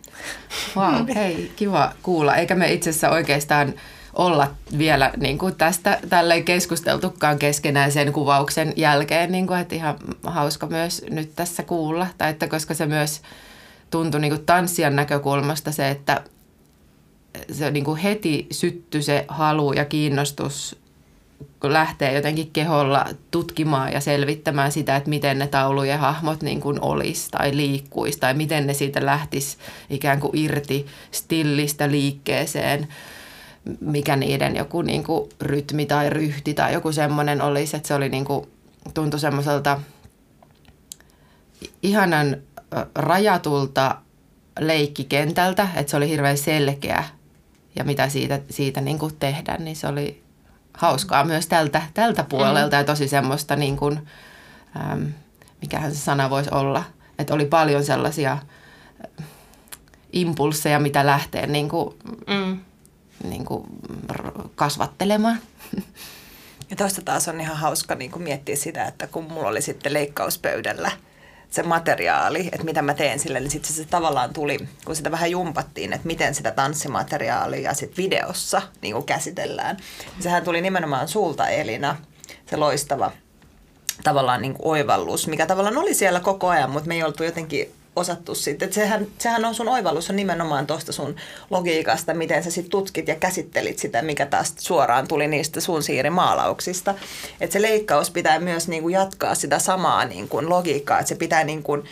Wow, 0.77 1.15
hei, 1.15 1.53
kiva 1.57 1.93
kuulla. 2.03 2.37
Eikä 2.37 2.55
me 2.55 2.73
itse 2.73 2.91
asiassa 2.91 3.11
oikeastaan 3.11 3.75
olla 4.15 4.51
vielä 4.79 5.13
niin 5.17 5.39
kuin 5.39 5.55
tästä 5.55 5.99
tälleen 6.09 6.45
keskusteltukaan 6.45 7.39
keskenään 7.39 7.93
sen 7.93 8.13
kuvauksen 8.13 8.73
jälkeen, 8.77 9.33
niin 9.33 9.47
kuin, 9.47 9.61
että 9.61 9.75
ihan 9.75 9.97
hauska 10.23 10.67
myös 10.67 11.05
nyt 11.11 11.33
tässä 11.37 11.63
kuulla, 11.63 12.07
tai 12.19 12.31
että 12.31 12.49
koska 12.49 12.75
se 12.75 12.87
myös 12.87 13.23
tuntui 13.95 14.21
niin 14.21 14.33
kuin 14.33 14.47
tanssijan 14.47 14.97
näkökulmasta 14.97 15.73
se, 15.73 15.91
että 15.91 16.25
se 17.53 17.71
niin 17.71 17.85
kuin 17.85 18.01
heti 18.01 18.47
sytty 18.51 19.03
se 19.03 19.25
halu 19.29 19.73
ja 19.73 19.85
kiinnostus 19.85 20.77
kun 21.61 21.73
lähtee 21.73 22.13
jotenkin 22.13 22.51
keholla 22.51 23.07
tutkimaan 23.31 23.93
ja 23.93 24.01
selvittämään 24.01 24.73
sitä, 24.73 24.97
että 24.97 25.11
miten 25.11 25.39
ne 25.39 25.47
taulujen 25.47 25.99
hahmot 25.99 26.43
niin 26.43 26.61
kuin 26.61 26.81
olisi 26.81 27.31
tai 27.31 27.57
liikkuisi 27.57 28.19
tai 28.19 28.35
miten 28.35 28.67
ne 28.67 28.75
siitä 28.75 29.07
lähtisi 29.07 29.57
ikään 29.91 30.21
kuin 30.21 30.39
irti 30.39 30.87
stillistä 31.11 31.91
liikkeeseen, 31.91 32.89
mikä 33.81 34.17
niiden 34.17 34.57
joku 34.57 34.83
niin 34.83 35.05
kuin 35.05 35.29
rytmi 35.41 35.87
tai 35.87 36.11
ryhti 36.11 36.55
tai 36.55 36.73
joku 36.73 36.93
semmoinen 36.93 37.43
olisi, 37.43 37.77
että 37.77 37.89
se 37.89 37.95
oli 37.95 38.09
niin 38.09 38.25
kuin, 38.25 38.47
tuntui 38.95 39.21
semmoiselta 39.21 39.81
ihanan 41.83 42.37
rajatulta 42.95 43.97
leikkikentältä, 44.61 45.69
että 45.77 45.91
se 45.91 45.97
oli 45.97 46.09
hirveän 46.09 46.39
selkeä 46.39 47.05
ja 47.77 47.85
mitä 47.85 48.09
siitä, 48.09 48.41
siitä 48.51 48.81
niin 48.81 48.99
kuin 48.99 49.17
tehdään, 49.17 49.65
niin 49.65 49.77
se 49.77 49.87
oli 49.87 50.23
hauskaa 50.75 51.25
myös 51.25 51.47
tältä, 51.47 51.83
tältä 51.95 52.25
puolelta 52.25 52.77
mm. 52.77 52.81
ja 52.81 52.85
tosi 52.85 53.09
semmoista, 53.09 53.57
niin 53.57 53.77
kuin, 53.77 54.09
äm, 54.93 55.13
mikähän 55.61 55.95
se 55.95 55.99
sana 55.99 56.31
voisi 56.31 56.51
olla, 56.53 56.85
että 57.19 57.35
oli 57.35 57.47
paljon 57.47 57.85
sellaisia 57.85 58.39
impulseja, 60.13 60.81
mitä 60.81 61.07
lähtee 61.07 61.47
niin 61.47 61.69
kuin, 61.69 61.95
mm. 62.27 62.61
niin 63.29 63.45
kuin 63.45 63.67
kasvattelemaan. 64.55 65.39
Ja 66.71 66.77
toista 66.77 67.03
taas 67.03 67.29
on 67.29 67.41
ihan 67.41 67.57
hauska 67.57 67.95
niin 67.95 68.11
kuin 68.11 68.23
miettiä 68.23 68.57
sitä, 68.57 68.85
että 68.85 69.07
kun 69.07 69.25
mulla 69.25 69.49
oli 69.49 69.63
sitten 69.63 69.93
leikkauspöydällä– 69.93 70.91
se 71.55 71.63
materiaali, 71.63 72.49
että 72.53 72.65
mitä 72.65 72.83
mä 72.83 72.95
teen 72.95 73.19
sille, 73.19 73.41
niin 73.41 73.51
sitten 73.51 73.73
se, 73.73 73.83
se 73.83 73.89
tavallaan 73.89 74.33
tuli, 74.33 74.59
kun 74.85 74.97
sitä 74.97 75.11
vähän 75.11 75.31
jumpattiin, 75.31 75.93
että 75.93 76.07
miten 76.07 76.35
sitä 76.35 76.51
tanssimateriaalia 76.51 77.75
sitten 77.75 78.05
videossa 78.05 78.63
niin 78.83 78.95
kuin 78.95 79.05
käsitellään. 79.05 79.77
Sehän 80.21 80.45
tuli 80.45 80.61
nimenomaan 80.61 81.09
sulta 81.09 81.49
Elina, 81.49 81.97
se 82.47 82.57
loistava 82.57 83.13
tavallaan 84.05 84.43
niin 84.43 84.55
kuin 84.55 84.67
oivallus, 84.67 85.27
mikä 85.27 85.47
tavallaan 85.47 85.79
oli 85.79 85.95
siellä 85.95 86.21
koko 86.21 86.49
ajan, 86.49 86.71
mutta 86.71 86.89
me 86.89 86.95
ei 86.95 87.03
oltu 87.03 87.25
jotenkin 87.25 87.75
osattu 87.97 88.35
sitten. 88.35 88.73
Sehän, 88.73 89.07
sehän 89.19 89.45
on 89.45 89.55
sun 89.55 89.69
oivallus 89.69 90.11
on 90.11 90.17
nimenomaan 90.17 90.67
tuosta 90.67 90.93
sun 90.93 91.17
logiikasta, 91.51 92.15
miten 92.15 92.45
sä 92.45 92.51
sitten 92.51 92.71
tutkit 92.71 93.09
ja 93.09 93.15
käsittelit 93.15 93.79
sitä, 93.79 94.03
mikä 94.03 94.27
taas 94.27 94.55
suoraan 94.59 95.09
tuli 95.09 95.27
niistä 95.27 95.61
sun 95.61 95.83
siirimaalauksista. 95.83 96.95
Että 97.41 97.53
se 97.53 97.63
leikkaus 97.63 98.11
pitää 98.11 98.39
myös 98.39 98.69
niinku 98.69 98.89
jatkaa 98.89 99.35
sitä 99.35 99.59
samaa 99.59 100.05
niinku 100.05 100.51
logiikkaa, 100.51 100.99
että 100.99 101.09
se 101.09 101.15
pitää 101.15 101.45
niinku, 101.45 101.85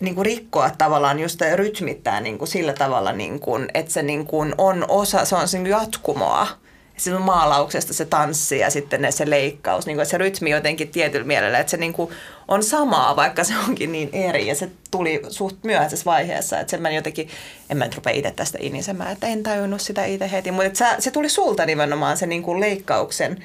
niinku 0.00 0.22
rikkoa 0.22 0.70
tavallaan 0.78 1.18
just 1.18 1.40
rytmittää 1.54 2.20
niinku 2.20 2.46
sillä 2.46 2.72
tavalla, 2.72 3.12
niinku, 3.12 3.52
että 3.74 3.92
se 3.92 4.02
niinku 4.02 4.46
on 4.58 4.84
osa, 4.88 5.24
se 5.24 5.34
on 5.34 5.46
niinku 5.52 5.68
jatkumoa 5.68 6.65
sinun 6.96 7.22
maalauksesta 7.22 7.94
se 7.94 8.04
tanssi 8.04 8.58
ja 8.58 8.70
sitten 8.70 9.06
se 9.10 9.30
leikkaus, 9.30 9.86
niin 9.86 9.96
kuin, 9.96 10.02
että 10.02 10.10
se 10.10 10.18
rytmi 10.18 10.50
jotenkin 10.50 10.88
tietyllä 10.88 11.26
mielellä, 11.26 11.58
että 11.58 11.70
se 11.70 11.76
niin 11.76 11.92
kuin 11.92 12.10
on 12.48 12.62
samaa, 12.62 13.16
vaikka 13.16 13.44
se 13.44 13.54
onkin 13.68 13.92
niin 13.92 14.10
eri. 14.12 14.46
Ja 14.46 14.54
se 14.54 14.68
tuli 14.90 15.22
suht 15.28 15.56
myöhäisessä 15.62 16.04
vaiheessa, 16.04 16.60
että 16.60 16.70
sen 16.70 16.82
mä 16.82 16.90
jotenkin, 16.90 17.28
en 17.70 17.76
mä 17.76 17.84
nyt 17.84 17.94
rupea 17.94 18.12
itse 18.12 18.30
tästä 18.30 18.58
inisemään, 18.60 19.12
että 19.12 19.26
en 19.26 19.42
tajunnut 19.42 19.80
sitä 19.80 20.04
itse 20.04 20.30
heti, 20.30 20.50
mutta 20.50 20.66
että 20.66 20.78
se, 20.78 20.86
se 20.98 21.10
tuli 21.10 21.28
sulta 21.28 21.66
nimenomaan 21.66 22.16
se 22.16 22.26
niin 22.26 22.42
kuin 22.42 22.60
leikkauksen 22.60 23.44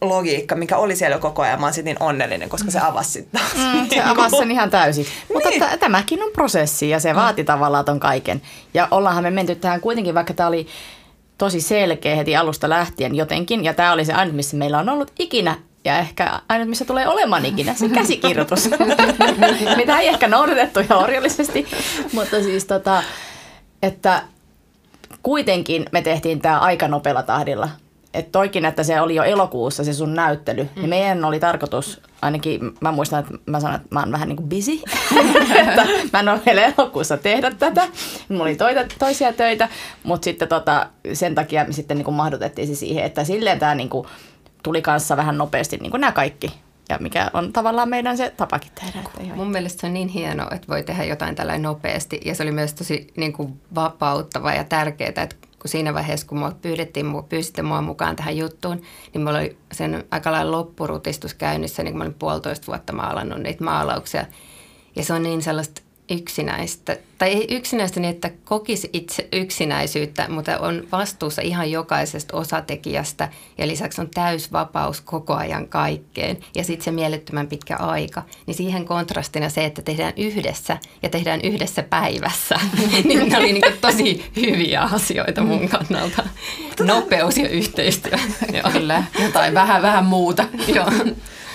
logiikka, 0.00 0.54
mikä 0.54 0.76
oli 0.76 0.96
siellä 0.96 1.18
koko 1.18 1.42
ajan. 1.42 1.60
Mä 1.60 1.66
oon 1.66 1.74
niin 1.84 1.96
onnellinen, 2.00 2.48
koska 2.48 2.70
se 2.70 2.78
avasi 2.78 3.10
sitten. 3.10 3.40
Mm, 3.56 3.88
se 3.88 4.02
avasi 4.12 4.36
sen 4.36 4.50
ihan 4.50 4.70
täysin. 4.70 5.06
Mutta 5.32 5.48
Niin. 5.48 5.62
t- 5.62 5.80
tämäkin 5.80 6.22
on 6.22 6.30
prosessi 6.32 6.88
ja 6.88 7.00
se 7.00 7.14
vaati 7.14 7.44
tavallaan 7.44 7.84
ton 7.84 8.00
kaiken. 8.00 8.42
Ja 8.74 8.88
ollaanhan 8.90 9.24
me 9.24 9.30
menty 9.30 9.54
tähän 9.54 9.80
kuitenkin, 9.80 10.14
vaikka 10.14 10.34
tämä 10.34 10.48
oli 10.48 10.66
tosi 11.38 11.60
selkeä 11.60 12.16
heti 12.16 12.36
alusta 12.36 12.68
lähtien 12.68 13.14
jotenkin. 13.14 13.64
Ja 13.64 13.74
tämä 13.74 13.92
oli 13.92 14.04
se 14.04 14.12
ainut, 14.12 14.36
missä 14.36 14.56
meillä 14.56 14.78
on 14.78 14.88
ollut 14.88 15.12
ikinä 15.18 15.56
ja 15.84 15.98
ehkä 15.98 16.40
ainut, 16.48 16.68
missä 16.68 16.84
tulee 16.84 17.08
olemaan 17.08 17.46
ikinä, 17.46 17.74
se 17.74 17.88
käsikirjoitus, 17.88 18.70
mitä 19.76 19.98
ei 19.98 20.08
ehkä 20.08 20.28
noudatettu 20.28 20.80
ihan 20.80 20.98
orjallisesti, 20.98 21.66
mutta 22.12 22.42
siis 22.42 22.64
tota, 22.64 23.02
että 23.82 24.22
kuitenkin 25.22 25.86
me 25.92 26.02
tehtiin 26.02 26.40
tämä 26.40 26.58
aika 26.58 26.88
nopealla 26.88 27.22
tahdilla. 27.22 27.68
Että 28.14 28.32
toikin, 28.32 28.64
että 28.64 28.82
se 28.82 29.00
oli 29.00 29.14
jo 29.14 29.22
elokuussa 29.22 29.84
se 29.84 29.92
sun 29.92 30.14
näyttely, 30.14 30.62
mm. 30.62 30.68
niin 30.74 30.88
meidän 30.88 31.24
oli 31.24 31.40
tarkoitus, 31.40 32.00
ainakin 32.22 32.60
mä 32.80 32.92
muistan, 32.92 33.20
että 33.20 33.34
mä 33.46 33.60
sanoin, 33.60 33.80
että 33.80 33.94
mä 33.94 34.00
oon 34.00 34.12
vähän 34.12 34.28
niin 34.28 34.36
kuin 34.36 34.48
busy, 34.48 34.72
että 35.68 35.86
mä 36.12 36.20
en 36.20 36.28
ole 36.28 36.40
vielä 36.46 36.62
elokuussa 36.64 37.16
tehdä 37.16 37.50
tätä. 37.50 37.88
Mulla 38.28 38.42
oli 38.42 38.56
toita, 38.56 38.80
toisia 38.98 39.32
töitä, 39.32 39.68
mutta 40.02 40.24
sitten 40.24 40.48
tota, 40.48 40.86
sen 41.12 41.34
takia 41.34 41.64
me 41.64 41.72
sitten 41.72 41.96
niin 41.96 42.04
kuin 42.04 42.14
mahdotettiin 42.14 42.68
se 42.68 42.74
siihen, 42.74 43.04
että 43.04 43.24
silleen 43.24 43.58
tämä 43.58 43.74
niin 43.74 43.90
kuin 43.90 44.06
tuli 44.62 44.82
kanssa 44.82 45.16
vähän 45.16 45.38
nopeasti, 45.38 45.76
niin 45.76 45.90
kuin 45.90 46.00
nämä 46.00 46.12
kaikki. 46.12 46.54
Ja 46.88 46.98
mikä 47.00 47.30
on 47.32 47.52
tavallaan 47.52 47.88
meidän 47.88 48.16
se 48.16 48.32
tapakin 48.36 48.72
tehdä. 48.74 49.00
Että 49.00 49.34
Mun 49.34 49.50
mielestä 49.50 49.80
se 49.80 49.86
on 49.86 49.94
niin 49.94 50.08
hienoa, 50.08 50.48
että 50.50 50.68
voi 50.68 50.82
tehdä 50.82 51.04
jotain 51.04 51.34
tällä 51.34 51.58
nopeasti. 51.58 52.20
Ja 52.24 52.34
se 52.34 52.42
oli 52.42 52.52
myös 52.52 52.74
tosi 52.74 53.12
niin 53.16 53.32
kuin 53.32 53.60
vapauttava 53.74 54.52
ja 54.52 54.64
tärkeää, 54.64 55.12
että 55.16 55.36
kun 55.64 55.70
siinä 55.70 55.94
vaiheessa, 55.94 56.26
kun 56.26 56.54
pyydettiin, 56.62 57.06
pyysitte 57.28 57.62
mua 57.62 57.80
mukaan 57.82 58.16
tähän 58.16 58.36
juttuun, 58.36 58.82
niin 59.14 59.24
mulla 59.24 59.38
oli 59.38 59.56
sen 59.72 60.04
aika 60.10 60.32
lailla 60.32 60.58
loppurutistus 60.58 61.34
käynnissä, 61.34 61.82
niin 61.82 61.92
kun 61.92 61.98
mä 61.98 62.04
olin 62.04 62.14
puolitoista 62.14 62.66
vuotta 62.66 62.92
maalannut 62.92 63.38
niitä 63.38 63.64
maalauksia. 63.64 64.26
Ja 64.96 65.04
se 65.04 65.12
on 65.12 65.22
niin 65.22 65.42
sellaista 65.42 65.82
yksinäistä, 66.10 66.96
tai 67.18 67.28
ei 67.28 67.46
yksinäistä 67.50 68.00
niin, 68.00 68.14
että 68.14 68.30
kokisi 68.44 68.90
itse 68.92 69.28
yksinäisyyttä, 69.32 70.26
mutta 70.28 70.58
on 70.58 70.84
vastuussa 70.92 71.42
ihan 71.42 71.70
jokaisesta 71.70 72.36
osatekijästä 72.36 73.28
ja 73.58 73.66
lisäksi 73.66 74.00
on 74.00 74.10
täysvapaus 74.14 75.00
koko 75.00 75.34
ajan 75.34 75.68
kaikkeen 75.68 76.38
ja 76.54 76.64
sitten 76.64 76.84
se 76.84 76.90
mielettömän 76.90 77.46
pitkä 77.46 77.76
aika. 77.76 78.22
Niin 78.46 78.54
siihen 78.54 78.84
kontrastina 78.84 79.48
se, 79.48 79.64
että 79.64 79.82
tehdään 79.82 80.12
yhdessä 80.16 80.78
ja 81.02 81.08
tehdään 81.08 81.40
yhdessä 81.40 81.82
päivässä, 81.82 82.60
niin 83.04 83.28
ne 83.28 83.38
oli 83.38 83.52
niin 83.52 83.62
kuin 83.62 83.78
tosi 83.80 84.30
hyviä 84.36 84.80
asioita 84.82 85.42
mun 85.42 85.68
kannalta. 85.68 86.22
Nopeus 86.80 87.36
ja 87.36 87.48
yhteistyö. 87.48 88.18
Kyllä, 88.72 89.04
jotain 89.22 89.54
vähän, 89.54 89.82
vähän 89.82 90.04
muuta. 90.04 90.44
Joo. 90.74 90.90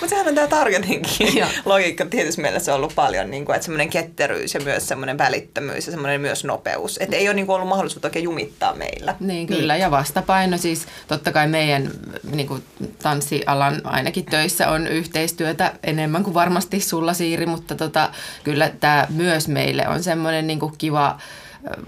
Mutta 0.01 0.10
sehän 0.10 0.27
on 0.27 0.36
tämä 0.36 0.48
targetinkin 0.48 1.46
logiikka 1.65 2.06
tietysti 2.06 2.41
mielessä 2.41 2.75
ollut 2.75 2.96
paljon, 2.96 3.32
niin 3.32 3.46
kuin, 3.46 3.56
että 3.56 3.65
semmoinen 3.65 3.89
ketteryys 3.89 4.53
ja 4.53 4.60
myös 4.60 4.88
semmoinen 4.88 5.18
välittömyys 5.18 5.86
ja 5.86 5.91
semmoinen 5.91 6.22
myös 6.22 6.44
nopeus. 6.44 6.98
Että 7.01 7.15
ei 7.15 7.27
ole 7.27 7.34
niin 7.34 7.46
kuin, 7.46 7.56
ollut 7.56 7.70
mahdollisuutta 7.70 8.08
oikein 8.08 8.24
jumittaa 8.24 8.75
meillä. 8.75 9.15
Niin, 9.20 9.48
kyllä. 9.48 9.75
Ja 9.75 9.91
vastapaino 9.91 10.58
siis 10.58 10.88
totta 11.08 11.32
kai 11.32 11.48
meidän 11.48 11.91
niin 12.32 12.48
kuin 12.48 12.63
tanssialan 13.03 13.82
ainakin 13.84 14.25
töissä 14.25 14.70
on 14.70 14.88
yhteistyötä 14.88 15.74
enemmän 15.84 16.24
kuin 16.24 16.34
varmasti 16.34 16.79
sulla 16.79 17.13
Siiri, 17.13 17.46
mutta 17.46 17.75
tota, 17.75 18.10
kyllä 18.44 18.72
tämä 18.79 19.08
myös 19.10 19.48
meille 19.48 19.88
on 19.88 20.03
semmoinen 20.03 20.48
niin 20.48 20.60
kuin 20.60 20.74
kiva 20.77 21.20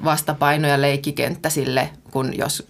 vastapaino 0.03 0.68
ja 0.68 0.82
leikkikenttä 0.82 1.50
sille, 1.50 1.89
kun 2.12 2.38
jos 2.38 2.68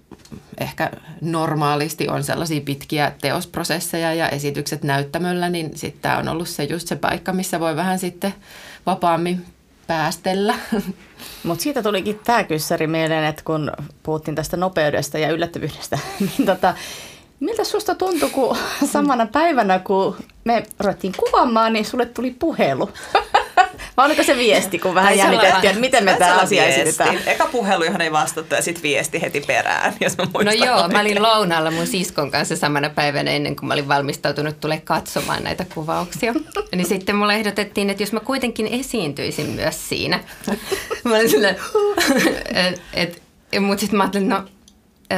ehkä 0.60 0.92
normaalisti 1.22 2.08
on 2.08 2.24
sellaisia 2.24 2.62
pitkiä 2.62 3.12
teosprosesseja 3.22 4.14
ja 4.14 4.30
esitykset 4.30 4.84
näyttämöllä, 4.84 5.50
niin 5.50 5.78
sitten 5.78 6.02
tämä 6.02 6.18
on 6.18 6.28
ollut 6.28 6.50
se 6.50 6.64
just 6.64 6.88
se 6.88 6.96
paikka, 6.96 7.34
missä 7.34 7.60
voi 7.60 7.76
vähän 7.76 8.00
sitten 8.00 8.34
vapaammin 8.86 9.46
päästellä. 9.88 10.56
Mutta 11.44 11.64
siitä 11.64 11.84
tulikin 11.84 12.20
tämä 12.24 12.44
kyssäri 12.44 12.88
mieleen, 12.88 13.26
että 13.26 13.44
kun 13.46 13.72
puhuttiin 14.04 14.36
tästä 14.36 14.58
nopeudesta 14.58 15.18
ja 15.18 15.32
yllättävyydestä, 15.32 16.00
niin 16.20 16.46
tota, 16.46 16.74
miltä 17.40 17.64
susta 17.64 17.96
tuntui, 17.96 18.30
kun 18.30 18.58
samana 18.86 19.26
päivänä, 19.26 19.80
kun 19.80 20.16
me 20.44 20.64
ruvettiin 20.80 21.14
kuvaamaan, 21.18 21.74
niin 21.74 21.86
sulle 21.86 22.06
tuli 22.06 22.32
puhelu? 22.32 22.90
Vai 23.98 24.06
oliko 24.06 24.24
se 24.24 24.38
viesti, 24.38 24.80
kun 24.80 24.96
vähän 24.96 25.18
jännitettiin, 25.18 25.66
että 25.70 25.80
miten 25.80 26.04
me 26.04 26.14
tämä 26.20 26.36
asia 26.38 26.66
esitetään? 26.66 27.20
Eka 27.26 27.46
puhelu, 27.46 27.84
johon 27.84 28.02
ei 28.02 28.12
vastattu 28.12 28.56
ja 28.56 28.62
sitten 28.62 28.84
viesti 28.84 29.22
heti 29.22 29.42
perään, 29.42 29.94
jos 30.02 30.18
mä 30.18 30.24
No 30.24 30.30
muistan 30.34 30.58
joo, 30.68 30.76
mä 30.78 30.84
oikein. 30.84 31.00
olin 31.02 31.22
lounaalla 31.22 31.72
mun 31.72 31.88
siskon 31.88 32.32
kanssa 32.32 32.56
samana 32.56 32.90
päivänä 32.90 33.32
ennen 33.32 33.56
kuin 33.56 33.68
mä 33.68 33.74
olin 33.74 33.88
valmistautunut 33.88 34.60
tulee 34.60 34.82
katsomaan 34.82 35.44
näitä 35.44 35.66
kuvauksia. 35.74 36.34
Niin 36.76 36.88
sitten 36.88 37.16
mulle 37.16 37.36
ehdotettiin, 37.36 37.90
että 37.90 38.04
jos 38.04 38.12
mä 38.14 38.20
kuitenkin 38.20 38.68
esiintyisin 38.68 39.50
myös 39.50 39.90
siinä. 39.90 40.20
Mä 41.04 41.16
olin 41.16 41.30
silleen, 41.30 41.56
et, 42.54 42.82
et, 42.94 43.22
mutta 43.60 43.80
sitten 43.82 43.98
mä 43.98 44.04
ajattelin, 44.04 44.30
no 44.30 44.44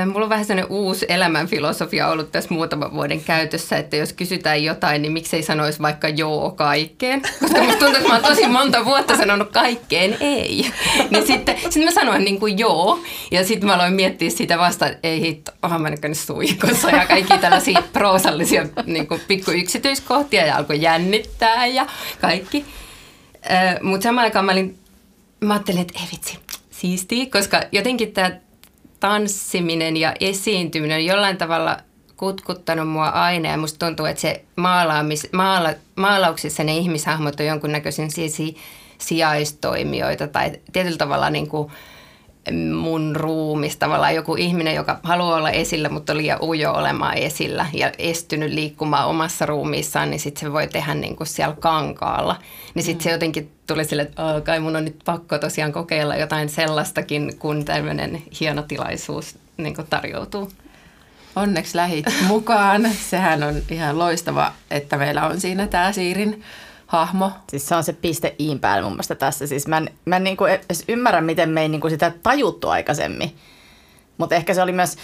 Mulla 0.05 0.25
on 0.25 0.29
vähän 0.29 0.45
sellainen 0.45 0.71
uusi 0.71 1.05
elämänfilosofia 1.09 2.07
ollut 2.07 2.31
tässä 2.31 2.53
muutaman 2.53 2.93
vuoden 2.93 3.23
käytössä, 3.23 3.77
että 3.77 3.95
jos 3.95 4.13
kysytään 4.13 4.63
jotain, 4.63 5.01
niin 5.01 5.11
miksei 5.11 5.43
sanoisi 5.43 5.81
vaikka 5.81 6.09
joo 6.09 6.51
kaikkeen. 6.51 7.21
Koska 7.21 7.63
musta 7.63 7.79
tuntuu, 7.79 7.97
että 7.97 8.07
mä 8.07 8.13
oon 8.13 8.23
tosi 8.23 8.47
monta 8.47 8.85
vuotta 8.85 9.17
sanonut 9.17 9.51
kaikkeen 9.51 10.17
ei. 10.19 10.71
Niin 11.09 11.27
sitten, 11.27 11.57
sitten 11.57 11.83
mä 11.83 11.91
sanoin 11.91 12.23
niin 12.23 12.39
kuin 12.39 12.59
joo. 12.59 12.99
Ja 13.31 13.45
sitten 13.45 13.67
mä 13.67 13.75
aloin 13.75 13.93
miettiä 13.93 14.29
sitä 14.29 14.57
vastaan, 14.57 14.91
että 14.91 15.07
ei 15.07 15.21
hitto, 15.21 15.51
oonhan 15.61 15.81
mä 15.81 15.89
nyt 15.89 16.01
suihkossa 16.13 16.89
ja 16.89 17.05
kaikki 17.05 17.37
tällaisia 17.37 17.83
proosallisia 17.93 18.65
niin 18.85 19.07
kuin 19.07 19.21
pikku 19.27 19.51
yksityiskohtia 19.51 20.45
ja 20.45 20.57
alkoi 20.57 20.81
jännittää 20.81 21.65
ja 21.65 21.87
kaikki. 22.21 22.65
Mutta 23.81 24.03
samaan 24.03 24.25
aikaan 24.25 24.45
mä, 24.45 24.51
olin, 24.51 24.77
mä 25.41 25.53
ajattelin, 25.53 25.81
että 25.81 25.99
ei 25.99 26.07
vitsi, 26.11 26.39
siistiä, 26.71 27.25
koska 27.31 27.61
jotenkin 27.71 28.11
tämä 28.13 28.31
tanssiminen 29.03 29.97
ja 29.97 30.13
esiintyminen 30.19 30.97
on 30.97 31.05
jollain 31.05 31.37
tavalla 31.37 31.77
kutkuttanut 32.17 32.89
mua 32.89 33.07
aina 33.07 33.49
ja 33.49 33.57
musta 33.57 33.85
tuntuu, 33.85 34.05
että 34.05 34.21
se 34.21 34.43
maalaamis, 34.55 35.27
maala, 35.31 35.69
maalauksissa 35.95 36.63
ne 36.63 36.77
ihmishahmot 36.77 37.39
on 37.39 37.45
jonkunnäköisen 37.45 38.11
si- 38.11 38.57
sijaistoimijoita 38.97 40.27
tai 40.27 40.51
tietyllä 40.73 40.97
tavalla 40.97 41.29
niin 41.29 41.47
kuin 41.47 41.71
mun 42.75 43.15
ruumis, 43.15 43.77
tavallaan 43.77 44.15
joku 44.15 44.35
ihminen, 44.35 44.75
joka 44.75 44.99
haluaa 45.03 45.37
olla 45.37 45.49
esillä, 45.51 45.89
mutta 45.89 46.13
on 46.13 46.17
liian 46.17 46.41
ujo 46.41 46.71
olemaan 46.71 47.17
esillä 47.17 47.65
ja 47.73 47.91
estynyt 47.97 48.53
liikkumaan 48.53 49.07
omassa 49.07 49.45
ruumiissaan, 49.45 50.09
niin 50.09 50.19
sitten 50.19 50.41
se 50.41 50.53
voi 50.53 50.67
tehdä 50.67 50.93
niin 50.93 51.15
kuin 51.15 51.27
siellä 51.27 51.55
kankaalla. 51.59 52.35
Niin 52.75 52.83
sitten 52.83 53.03
se 53.03 53.11
jotenkin 53.11 53.51
tuli 53.67 53.85
sille, 53.85 54.01
että 54.01 54.25
"Aa, 54.25 54.41
kai 54.41 54.59
mun 54.59 54.75
on 54.75 54.85
nyt 54.85 54.99
pakko 55.05 55.37
tosiaan 55.39 55.71
kokeilla 55.71 56.15
jotain 56.15 56.49
sellaistakin, 56.49 57.33
kun 57.39 57.65
tämmöinen 57.65 58.21
hieno 58.39 58.61
tilaisuus 58.61 59.35
niin 59.57 59.75
kuin 59.75 59.87
tarjoutuu. 59.89 60.51
Onneksi 61.35 61.77
lähit 61.77 62.05
mukaan. 62.27 62.89
Sehän 63.09 63.43
on 63.43 63.55
ihan 63.71 63.99
loistava, 63.99 64.51
että 64.71 64.97
meillä 64.97 65.27
on 65.27 65.41
siinä 65.41 65.67
tämä 65.67 65.91
Siirin 65.91 66.43
hahmo. 66.93 67.31
Siis 67.49 67.67
se 67.67 67.75
on 67.75 67.83
se 67.83 67.93
piste 67.93 68.35
iin 68.39 68.59
päällä 68.59 68.83
mun 68.83 68.91
mielestä 68.91 69.15
tässä. 69.15 69.47
Siis 69.47 69.67
mä 69.67 69.77
en, 69.77 69.89
mä 70.05 70.15
en 70.15 70.23
niinku 70.23 70.45
edes 70.45 70.83
ymmärrä, 70.87 71.21
miten 71.21 71.49
me 71.49 71.61
ei 71.61 71.69
niinku 71.69 71.89
sitä 71.89 72.11
tajuttu 72.23 72.69
aikaisemmin. 72.69 73.35
Mutta 74.17 74.35
ehkä 74.35 74.53
se 74.53 74.61
oli 74.61 74.71
myös, 74.71 74.97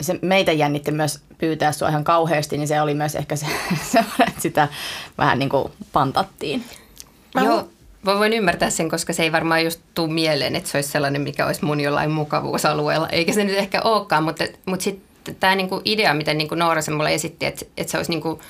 se 0.00 0.18
meitä 0.22 0.52
jännitti 0.52 0.92
myös 0.92 1.20
pyytää 1.38 1.72
sua 1.72 1.88
ihan 1.88 2.04
kauheasti, 2.04 2.56
niin 2.56 2.68
se 2.68 2.80
oli 2.80 2.94
myös 2.94 3.14
ehkä 3.14 3.36
se, 3.36 3.46
se 3.92 4.04
että 4.28 4.40
sitä 4.40 4.68
vähän 5.18 5.38
niin 5.38 5.48
kuin 5.48 5.72
pantattiin. 5.92 6.64
Mä 7.34 7.40
Joo, 7.40 7.68
mä 8.02 8.18
voin 8.18 8.32
ymmärtää 8.32 8.70
sen, 8.70 8.90
koska 8.90 9.12
se 9.12 9.22
ei 9.22 9.32
varmaan 9.32 9.64
just 9.64 9.80
tuu 9.94 10.08
mieleen, 10.08 10.56
että 10.56 10.70
se 10.70 10.78
olisi 10.78 10.90
sellainen, 10.90 11.22
mikä 11.22 11.46
olisi 11.46 11.64
mun 11.64 11.80
jollain 11.80 12.10
mukavuusalueella. 12.10 13.08
Eikä 13.08 13.32
se 13.32 13.44
nyt 13.44 13.56
ehkä 13.56 13.82
olekaan, 13.82 14.24
mutta, 14.24 14.44
mutta 14.66 14.84
sitten 14.84 15.36
tämä 15.40 15.54
niinku 15.54 15.82
idea, 15.84 16.14
miten 16.14 16.38
niinku 16.38 16.54
Noora 16.54 16.82
sen 16.82 16.94
mulle 16.94 17.14
esitti, 17.14 17.46
että, 17.46 17.64
että 17.76 17.90
se 17.90 17.96
olisi 17.96 18.10
niinku 18.10 18.40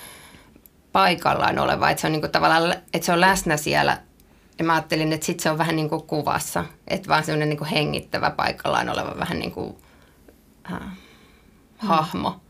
paikallaan 0.95 1.59
oleva, 1.59 1.91
että 1.91 2.01
se 2.01 2.07
on 2.07 2.13
niinku 2.13 2.29
tavallaan, 2.29 2.73
että 2.73 3.07
se 3.07 3.13
on 3.13 3.21
läsnä 3.21 3.57
siellä 3.57 3.99
ja 4.59 4.65
mä 4.65 4.75
ajattelin, 4.75 5.13
että 5.13 5.27
sit 5.27 5.41
se 5.41 5.51
on 5.51 5.59
vähän 5.59 5.77
niin 5.77 5.89
kuin 5.89 6.03
kuvassa, 6.03 6.65
että 6.89 7.09
vaan 7.09 7.25
semmoinen 7.25 7.49
niin 7.49 7.59
kuin 7.59 7.71
hengittävä 7.71 8.31
paikallaan 8.31 8.89
oleva 8.89 9.19
vähän 9.19 9.39
niin 9.39 9.53
kuin 9.53 9.77
äh, 10.73 10.81
hahmo. 11.79 12.41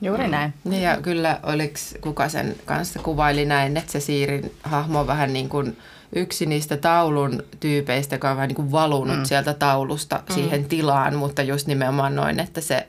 Juuri 0.00 0.28
näin. 0.28 0.54
Niin 0.64 0.82
ja 0.82 1.00
kyllä 1.00 1.40
oliko 1.42 1.74
kuka 2.00 2.28
sen 2.28 2.56
kanssa 2.64 2.98
kuvaili 2.98 3.44
näin, 3.44 3.76
että 3.76 3.92
se 3.92 4.00
Siirin 4.00 4.52
hahmo 4.62 5.00
on 5.00 5.06
vähän 5.06 5.32
niin 5.32 5.48
kuin 5.48 5.76
yksi 6.14 6.46
niistä 6.46 6.76
taulun 6.76 7.42
tyypeistä, 7.60 8.14
joka 8.14 8.30
on 8.30 8.36
vähän 8.36 8.48
niin 8.48 8.56
kuin 8.56 8.72
valunut 8.72 9.18
mm. 9.18 9.24
sieltä 9.24 9.54
taulusta 9.54 10.22
mm. 10.28 10.34
siihen 10.34 10.64
tilaan, 10.64 11.16
mutta 11.16 11.42
just 11.42 11.66
nimenomaan 11.66 12.16
noin, 12.16 12.40
että 12.40 12.60
se, 12.60 12.88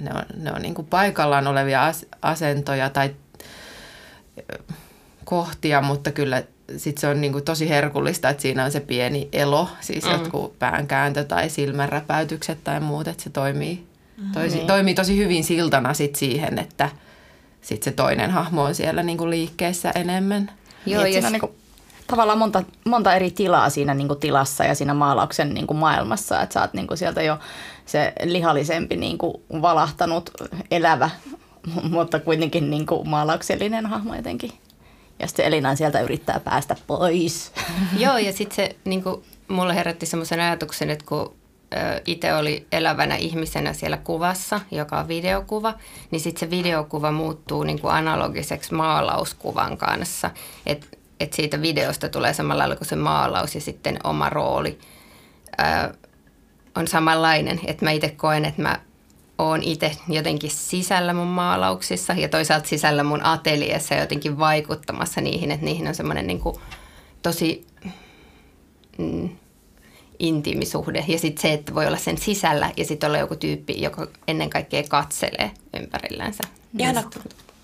ne 0.00 0.10
on, 0.14 0.22
ne 0.36 0.52
on 0.52 0.62
niin 0.62 0.74
kuin 0.74 0.86
paikallaan 0.86 1.46
olevia 1.46 1.86
as, 1.86 2.06
asentoja 2.22 2.90
tai 2.90 3.14
kohtia, 5.24 5.80
mutta 5.80 6.12
kyllä 6.12 6.42
sitten 6.76 7.00
se 7.00 7.06
on 7.06 7.20
niin 7.20 7.32
kuin 7.32 7.44
tosi 7.44 7.68
herkullista, 7.68 8.28
että 8.28 8.42
siinä 8.42 8.64
on 8.64 8.72
se 8.72 8.80
pieni 8.80 9.28
elo, 9.32 9.68
siis 9.80 10.04
mm. 10.04 10.10
jotkut 10.10 10.58
päänkääntö 10.58 11.24
tai 11.24 11.48
silmänräpäytykset 11.48 12.58
tai 12.64 12.80
muut, 12.80 13.08
että 13.08 13.22
se 13.22 13.30
toimii, 13.30 13.84
toisi, 14.32 14.56
niin. 14.56 14.66
toimii 14.66 14.94
tosi 14.94 15.16
hyvin 15.16 15.44
siltana 15.44 15.94
sit 15.94 16.16
siihen, 16.16 16.58
että 16.58 16.88
sit 17.60 17.82
se 17.82 17.90
toinen 17.90 18.30
hahmo 18.30 18.62
on 18.62 18.74
siellä 18.74 19.02
niin 19.02 19.18
kuin 19.18 19.30
liikkeessä 19.30 19.92
enemmän. 19.94 20.50
Joo, 20.86 21.02
niin, 21.02 21.22
ja 21.22 21.26
on 21.26 21.32
niin 21.32 21.40
kuin, 21.40 21.52
tavallaan 22.06 22.38
monta, 22.38 22.62
monta 22.84 23.14
eri 23.14 23.30
tilaa 23.30 23.70
siinä 23.70 23.94
niin 23.94 24.08
kuin 24.08 24.20
tilassa 24.20 24.64
ja 24.64 24.74
siinä 24.74 24.94
maalauksen 24.94 25.54
niin 25.54 25.66
kuin 25.66 25.78
maailmassa, 25.78 26.42
että 26.42 26.52
sä 26.52 26.60
oot 26.60 26.74
niin 26.74 26.86
kuin 26.86 26.98
sieltä 26.98 27.22
jo 27.22 27.38
se 27.86 28.12
lihallisempi 28.24 28.96
niin 28.96 29.18
kuin 29.18 29.34
valahtanut 29.50 30.30
elävä, 30.70 31.10
mutta 31.90 32.20
kuitenkin 32.20 32.70
niin 32.70 32.86
kuin 32.86 33.08
maalauksellinen 33.08 33.86
hahmo 33.86 34.14
jotenkin. 34.14 34.52
Ja 35.18 35.26
sitten 35.26 35.46
Elina 35.46 35.76
sieltä 35.76 36.00
yrittää 36.00 36.40
päästä 36.40 36.76
pois. 36.86 37.52
Joo, 37.98 38.18
ja 38.18 38.32
sitten 38.32 38.56
se 38.56 38.76
niin 38.84 39.02
kuin, 39.02 39.22
mulle 39.48 39.74
herätti 39.74 40.06
semmoisen 40.06 40.40
ajatuksen, 40.40 40.90
että 40.90 41.04
kun 41.08 41.34
itse 42.06 42.34
oli 42.34 42.66
elävänä 42.72 43.16
ihmisenä 43.16 43.72
siellä 43.72 43.96
kuvassa, 43.96 44.60
joka 44.70 44.98
on 44.98 45.08
videokuva, 45.08 45.74
niin 46.10 46.20
sitten 46.20 46.40
se 46.40 46.50
videokuva 46.50 47.12
muuttuu 47.12 47.62
niin 47.62 47.80
kuin 47.80 47.94
analogiseksi 47.94 48.74
maalauskuvan 48.74 49.76
kanssa. 49.76 50.30
Että 50.66 50.86
et 51.20 51.32
siitä 51.32 51.62
videosta 51.62 52.08
tulee 52.08 52.32
samalla 52.32 52.58
lailla 52.58 52.76
kuin 52.76 52.88
se 52.88 52.96
maalaus 52.96 53.54
ja 53.54 53.60
sitten 53.60 53.98
oma 54.04 54.30
rooli 54.30 54.78
ää, 55.58 55.94
on 56.74 56.88
samanlainen. 56.88 57.60
Että 57.66 57.84
mä 57.84 57.90
itse 57.90 58.08
koen, 58.08 58.44
että 58.44 58.62
mä 58.62 58.80
oon 59.48 59.62
itse 59.62 59.96
jotenkin 60.08 60.50
sisällä 60.50 61.14
mun 61.14 61.26
maalauksissa 61.26 62.12
ja 62.12 62.28
toisaalta 62.28 62.68
sisällä 62.68 63.04
mun 63.04 63.24
ateliessa 63.24 63.94
jotenkin 63.94 64.38
vaikuttamassa 64.38 65.20
niihin, 65.20 65.50
että 65.50 65.64
niihin 65.64 65.88
on 65.88 65.94
semmoinen 65.94 66.26
niin 66.26 66.40
kuin 66.40 66.56
tosi 67.22 67.66
mm, 68.98 69.28
intiimisuhde. 70.18 71.04
Ja 71.08 71.18
sitten 71.18 71.42
se, 71.42 71.52
että 71.52 71.74
voi 71.74 71.86
olla 71.86 71.96
sen 71.96 72.18
sisällä 72.18 72.70
ja 72.76 72.84
sitten 72.84 73.06
olla 73.06 73.18
joku 73.18 73.36
tyyppi, 73.36 73.82
joka 73.82 74.08
ennen 74.28 74.50
kaikkea 74.50 74.82
katselee 74.88 75.50
ympärillänsä. 75.80 76.42
Ihana, 76.78 77.02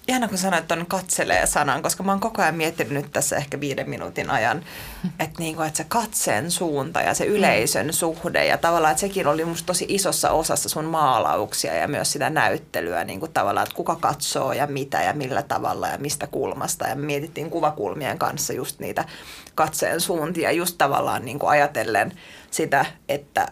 ihana 0.09 0.29
kun 0.29 0.39
sanoit 0.39 0.69
tuon 0.69 0.87
katselee 0.87 1.47
sanan, 1.47 1.83
koska 1.83 2.03
mä 2.03 2.13
oon 2.13 2.21
koko 2.21 2.43
ajan 2.43 2.55
miettinyt 2.55 2.93
nyt 2.93 3.13
tässä 3.13 3.37
ehkä 3.37 3.61
viiden 3.61 3.91
minuutin 3.91 4.31
ajan, 4.31 4.65
että, 5.21 5.39
niinku, 5.39 5.63
että 5.63 5.77
se 5.77 5.85
katseen 5.89 6.51
suunta 6.51 7.01
ja 7.01 7.15
se 7.15 7.25
yleisön 7.25 7.93
suhde 7.93 8.47
ja 8.47 8.59
tavallaan, 8.59 8.91
että 8.91 9.01
sekin 9.01 9.27
oli 9.27 9.45
musta 9.45 9.67
tosi 9.67 9.87
isossa 9.89 10.31
osassa 10.31 10.69
sun 10.69 10.85
maalauksia 10.85 11.75
ja 11.75 11.89
myös 11.89 12.13
sitä 12.13 12.31
näyttelyä 12.31 13.05
niin 13.05 13.21
kuin 13.21 13.33
tavallaan, 13.33 13.67
että 13.67 13.77
kuka 13.77 13.97
katsoo 13.97 14.53
ja 14.53 14.67
mitä 14.67 15.03
ja 15.03 15.13
millä 15.13 15.43
tavalla 15.43 15.89
ja 15.89 15.99
mistä 15.99 16.27
kulmasta. 16.27 16.89
Ja 16.89 16.97
me 16.97 17.07
mietittiin 17.07 17.51
kuvakulmien 17.51 18.19
kanssa 18.19 18.53
just 18.53 18.81
niitä 18.81 19.05
katseen 19.55 20.01
suuntia 20.01 20.53
just 20.53 20.75
tavallaan 20.79 21.25
niin 21.25 21.39
kuin 21.39 21.51
ajatellen 21.51 22.13
sitä, 22.51 22.87
että 23.09 23.49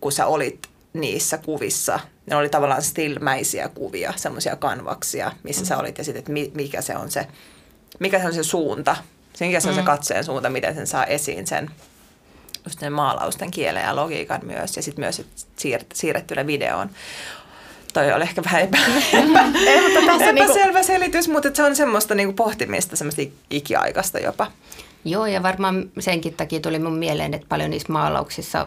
kun 0.00 0.12
sä 0.12 0.26
olit 0.26 0.71
niissä 0.92 1.38
kuvissa. 1.38 2.00
Ne 2.26 2.36
oli 2.36 2.48
tavallaan 2.48 2.82
stilmäisiä 2.82 3.68
kuvia, 3.68 4.12
semmoisia 4.16 4.56
kanvaksia, 4.56 5.32
missä 5.42 5.62
mm. 5.62 5.66
sä 5.66 5.78
olit 5.78 5.98
ja 5.98 6.04
sitten, 6.04 6.38
että 6.38 6.56
mikä 6.56 6.82
se 6.82 6.96
on 6.96 7.10
se, 7.10 7.26
mikä 7.98 8.18
se 8.18 8.26
on 8.26 8.34
se 8.34 8.42
suunta, 8.42 8.96
se 9.34 9.46
mikä 9.46 9.60
se 9.60 9.68
on 9.68 9.74
mm. 9.74 9.80
se 9.80 9.86
katseen 9.86 10.24
suunta, 10.24 10.50
miten 10.50 10.74
sen 10.74 10.86
saa 10.86 11.04
esiin 11.06 11.46
sen 11.46 11.70
just 12.64 12.80
sen 12.80 12.92
maalausten 12.92 13.50
kielen 13.50 13.82
ja 13.82 13.96
logiikan 13.96 14.40
myös 14.44 14.76
ja 14.76 14.82
sitten 14.82 15.02
myös 15.04 15.22
siir- 15.60 15.86
siirrettynä 15.94 16.46
videoon. 16.46 16.90
Toi 17.92 18.12
oli 18.12 18.22
ehkä 18.22 18.44
vähän 18.44 18.62
epä, 18.62 18.78
epä, 19.12 19.42
mutta 19.82 20.00
tässä 20.06 20.30
epäselvä 20.30 20.72
niinku... 20.72 20.86
selitys, 20.86 21.28
mutta 21.28 21.48
se 21.54 21.62
on 21.62 21.76
semmoista 21.76 22.14
niinku 22.14 22.32
pohtimista, 22.32 22.96
semmoista 22.96 23.22
ikiaikaista 23.50 24.18
jopa. 24.18 24.52
Joo, 25.04 25.26
ja 25.26 25.42
varmaan 25.42 25.90
senkin 25.98 26.34
takia 26.34 26.60
tuli 26.60 26.78
mun 26.78 26.98
mieleen, 26.98 27.34
että 27.34 27.46
paljon 27.48 27.70
niissä 27.70 27.92
maalauksissa 27.92 28.66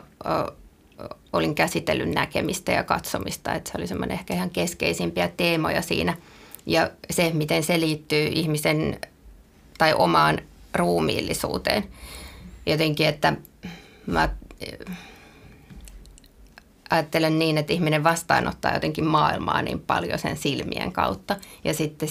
olin 1.34 1.56
käsitellyt 1.56 2.10
näkemistä 2.10 2.72
ja 2.72 2.84
katsomista, 2.84 3.54
että 3.54 3.72
se 3.72 3.78
oli 3.78 3.88
semmoinen 3.88 4.18
ehkä 4.18 4.34
ihan 4.34 4.50
keskeisimpiä 4.50 5.30
teemoja 5.38 5.82
siinä. 5.82 6.18
Ja 6.66 6.92
se, 7.10 7.32
miten 7.34 7.64
se 7.64 7.80
liittyy 7.80 8.28
ihmisen 8.28 9.00
tai 9.78 9.94
omaan 9.94 10.40
ruumiillisuuteen. 10.76 11.84
Jotenkin, 12.66 13.08
että 13.08 13.34
mä 14.06 14.30
ajattelen 16.90 17.40
niin, 17.40 17.58
että 17.58 17.74
ihminen 17.74 18.04
vastaanottaa 18.04 18.74
jotenkin 18.74 19.06
maailmaa 19.06 19.62
niin 19.62 19.80
paljon 19.80 20.20
sen 20.20 20.38
silmien 20.38 20.92
kautta. 20.92 21.36
Ja 21.64 21.74
sitten 21.74 22.10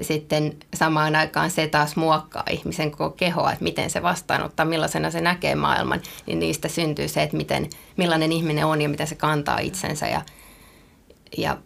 sitten 0.00 0.56
samaan 0.74 1.16
aikaan 1.16 1.50
se 1.50 1.68
taas 1.68 1.96
muokkaa 1.96 2.44
ihmisen 2.50 2.90
koko 2.90 3.10
kehoa, 3.10 3.52
että 3.52 3.64
miten 3.64 3.90
se 3.90 4.02
vastaanottaa, 4.02 4.66
millaisena 4.66 5.10
se 5.10 5.20
näkee 5.20 5.54
maailman, 5.54 6.02
niin 6.26 6.38
niistä 6.38 6.68
syntyy 6.68 7.08
se, 7.08 7.22
että 7.22 7.36
miten, 7.36 7.70
millainen 7.96 8.32
ihminen 8.32 8.66
on 8.66 8.82
ja 8.82 8.88
miten 8.88 9.06
se 9.06 9.14
kantaa 9.14 9.58
itsensä. 9.58 10.08
Ja, 10.08 10.22
ja, 11.36 11.58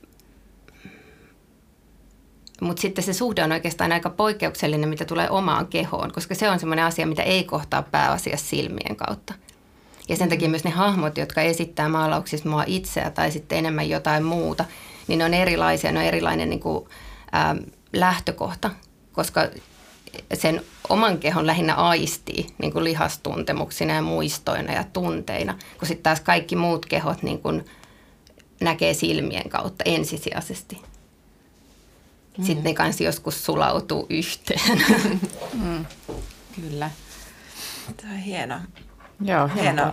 mutta 2.60 2.80
sitten 2.80 3.04
se 3.04 3.12
suhde 3.12 3.44
on 3.44 3.52
oikeastaan 3.52 3.92
aika 3.92 4.10
poikkeuksellinen, 4.10 4.88
mitä 4.88 5.04
tulee 5.04 5.30
omaan 5.30 5.66
kehoon, 5.66 6.12
koska 6.12 6.34
se 6.34 6.50
on 6.50 6.58
semmoinen 6.58 6.84
asia, 6.84 7.06
mitä 7.06 7.22
ei 7.22 7.44
kohtaa 7.44 7.82
pääasiassa 7.82 8.46
silmien 8.46 8.96
kautta. 8.96 9.34
Ja 10.08 10.16
sen 10.16 10.28
takia 10.28 10.48
myös 10.48 10.64
ne 10.64 10.70
hahmot, 10.70 11.18
jotka 11.18 11.40
esittää 11.40 11.88
maalauksissa 11.88 12.48
mua 12.48 12.64
itseä 12.66 13.10
tai 13.10 13.30
sitten 13.30 13.58
enemmän 13.58 13.88
jotain 13.88 14.24
muuta, 14.24 14.64
niin 15.08 15.18
ne 15.18 15.24
on 15.24 15.34
erilaisia, 15.34 15.92
ne 15.92 15.98
on 15.98 16.04
erilainen 16.04 16.50
niin 16.50 16.60
kuin, 16.60 16.88
ähm, 17.34 17.58
lähtökohta, 17.92 18.70
koska 19.12 19.48
sen 20.34 20.62
oman 20.88 21.18
kehon 21.18 21.46
lähinnä 21.46 21.74
aistii 21.74 22.46
niin 22.58 22.72
kuin 22.72 22.84
lihastuntemuksina 22.84 23.94
ja 23.94 24.02
muistoina 24.02 24.72
ja 24.72 24.84
tunteina, 24.92 25.58
kun 25.78 25.88
sitten 25.88 26.02
taas 26.02 26.20
kaikki 26.20 26.56
muut 26.56 26.86
kehot 26.86 27.22
niin 27.22 27.40
kuin 27.40 27.64
näkee 28.60 28.94
silmien 28.94 29.48
kautta 29.48 29.84
ensisijaisesti. 29.86 30.82
Mm. 32.38 32.44
Sitten 32.44 32.64
ne 32.64 32.74
kanssa 32.74 33.04
joskus 33.04 33.44
sulautuu 33.44 34.06
yhteen. 34.10 34.82
Mm. 35.52 35.86
Kyllä. 36.56 36.90
Tämä 37.96 38.12
on 38.12 38.18
hieno. 38.18 38.60
Joo, 39.20 39.48
hieno. 39.48 39.92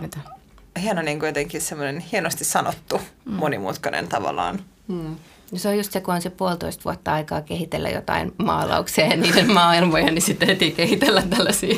hieno 0.82 1.02
niin 1.02 1.18
kuin 1.18 1.26
jotenkin 1.26 1.60
semmoinen 1.60 2.00
hienosti 2.00 2.44
sanottu, 2.44 3.00
mm. 3.24 3.32
monimutkainen 3.32 4.08
tavallaan. 4.08 4.64
Mm. 4.88 5.16
No 5.52 5.58
se 5.58 5.68
on 5.68 5.76
just 5.76 5.92
se, 5.92 6.00
kun 6.00 6.14
on 6.14 6.22
se 6.22 6.30
puolitoista 6.30 6.84
vuotta 6.84 7.12
aikaa 7.12 7.42
kehitellä 7.42 7.88
jotain 7.88 8.32
maalauksia 8.38 9.06
ja 9.06 9.16
niiden 9.16 9.52
maailmoja, 9.52 10.10
niin 10.10 10.22
sitten 10.22 10.48
heti 10.48 10.70
kehitellä 10.70 11.22
tällaisia 11.22 11.76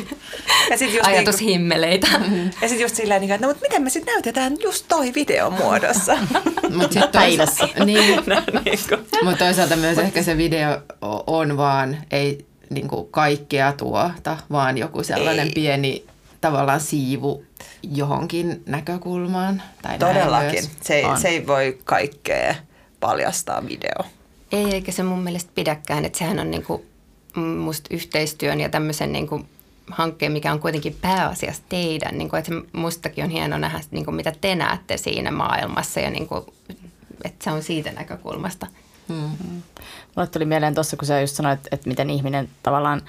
ja 0.69 0.77
sit 0.77 0.93
just 0.93 1.07
ajatushimmeleitä. 1.07 2.07
Niin 2.19 2.53
ja 2.61 2.67
sitten 2.67 2.85
just 2.85 2.95
silleen, 2.95 3.21
niin 3.21 3.31
että 3.31 3.47
no 3.47 3.53
mutta 3.53 3.65
miten 3.65 3.83
me 3.83 3.89
sitten 3.89 4.13
näytetään 4.13 4.57
just 4.63 4.85
toi 4.87 5.13
video 5.13 5.49
muodossa. 5.49 6.17
mutta 6.75 6.93
sitten 6.93 7.09
toisaalta, 7.11 7.85
niin, 7.85 8.15
no, 8.27 8.61
niin 8.65 8.79
mut 9.23 9.37
toisaalta 9.37 9.75
myös 9.75 9.97
ehkä 9.97 10.23
se 10.23 10.37
video 10.37 10.81
on 11.27 11.57
vaan, 11.57 11.97
ei 12.11 12.45
niin 12.69 12.87
kuin 12.87 13.07
kaikkea 13.11 13.73
tuota, 13.73 14.37
vaan 14.51 14.77
joku 14.77 15.03
sellainen 15.03 15.47
ei. 15.47 15.53
pieni 15.53 16.05
tavallaan 16.41 16.81
siivu 16.81 17.43
johonkin 17.83 18.63
näkökulmaan. 18.65 19.61
Tai 19.81 19.99
Todellakin. 19.99 20.63
Se 20.81 20.95
ei, 20.95 21.05
se 21.21 21.27
ei 21.27 21.47
voi 21.47 21.77
kaikkea 21.83 22.55
paljastaa 22.99 23.65
video. 23.65 24.09
Ei, 24.51 24.73
eikä 24.73 24.91
se 24.91 25.03
mun 25.03 25.19
mielestä 25.19 25.51
pidäkään, 25.55 26.05
että 26.05 26.17
sehän 26.17 26.39
on 26.39 26.51
niinku 26.51 26.85
musta 27.35 27.87
yhteistyön 27.93 28.59
ja 28.59 28.69
tämmöisen 28.69 29.11
niinku 29.11 29.45
hankkeen, 29.91 30.31
mikä 30.31 30.51
on 30.51 30.59
kuitenkin 30.59 30.97
pääasiassa 31.01 31.63
teidän. 31.69 32.17
Niinku, 32.17 32.35
että 32.35 32.51
mustakin 32.73 33.23
on 33.23 33.29
hieno 33.29 33.57
nähdä, 33.57 33.79
niinku, 33.91 34.11
mitä 34.11 34.33
te 34.41 34.55
näette 34.55 34.97
siinä 34.97 35.31
maailmassa 35.31 35.99
ja 35.99 36.09
niinku, 36.09 36.53
että 37.23 37.43
se 37.43 37.51
on 37.51 37.63
siitä 37.63 37.91
näkökulmasta. 37.91 38.67
Hmm. 39.07 39.61
Mulle 40.15 40.27
tuli 40.27 40.45
mieleen 40.45 40.75
tuossa, 40.75 40.97
kun 40.97 41.05
sä 41.05 41.21
just 41.21 41.35
sanoit, 41.35 41.59
että, 41.59 41.69
että 41.71 41.89
miten 41.89 42.09
ihminen 42.09 42.49
tavallaan 42.63 43.01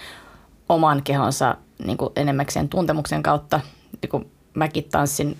oman 0.68 1.02
kehonsa 1.02 1.56
niin 1.84 1.98
kuin 1.98 2.12
enemmäkseen 2.16 2.68
tuntemuksen 2.68 3.22
kautta, 3.22 3.60
niin 4.02 4.10
kun 4.10 4.30
mäkin 4.54 4.84
tanssin 4.84 5.38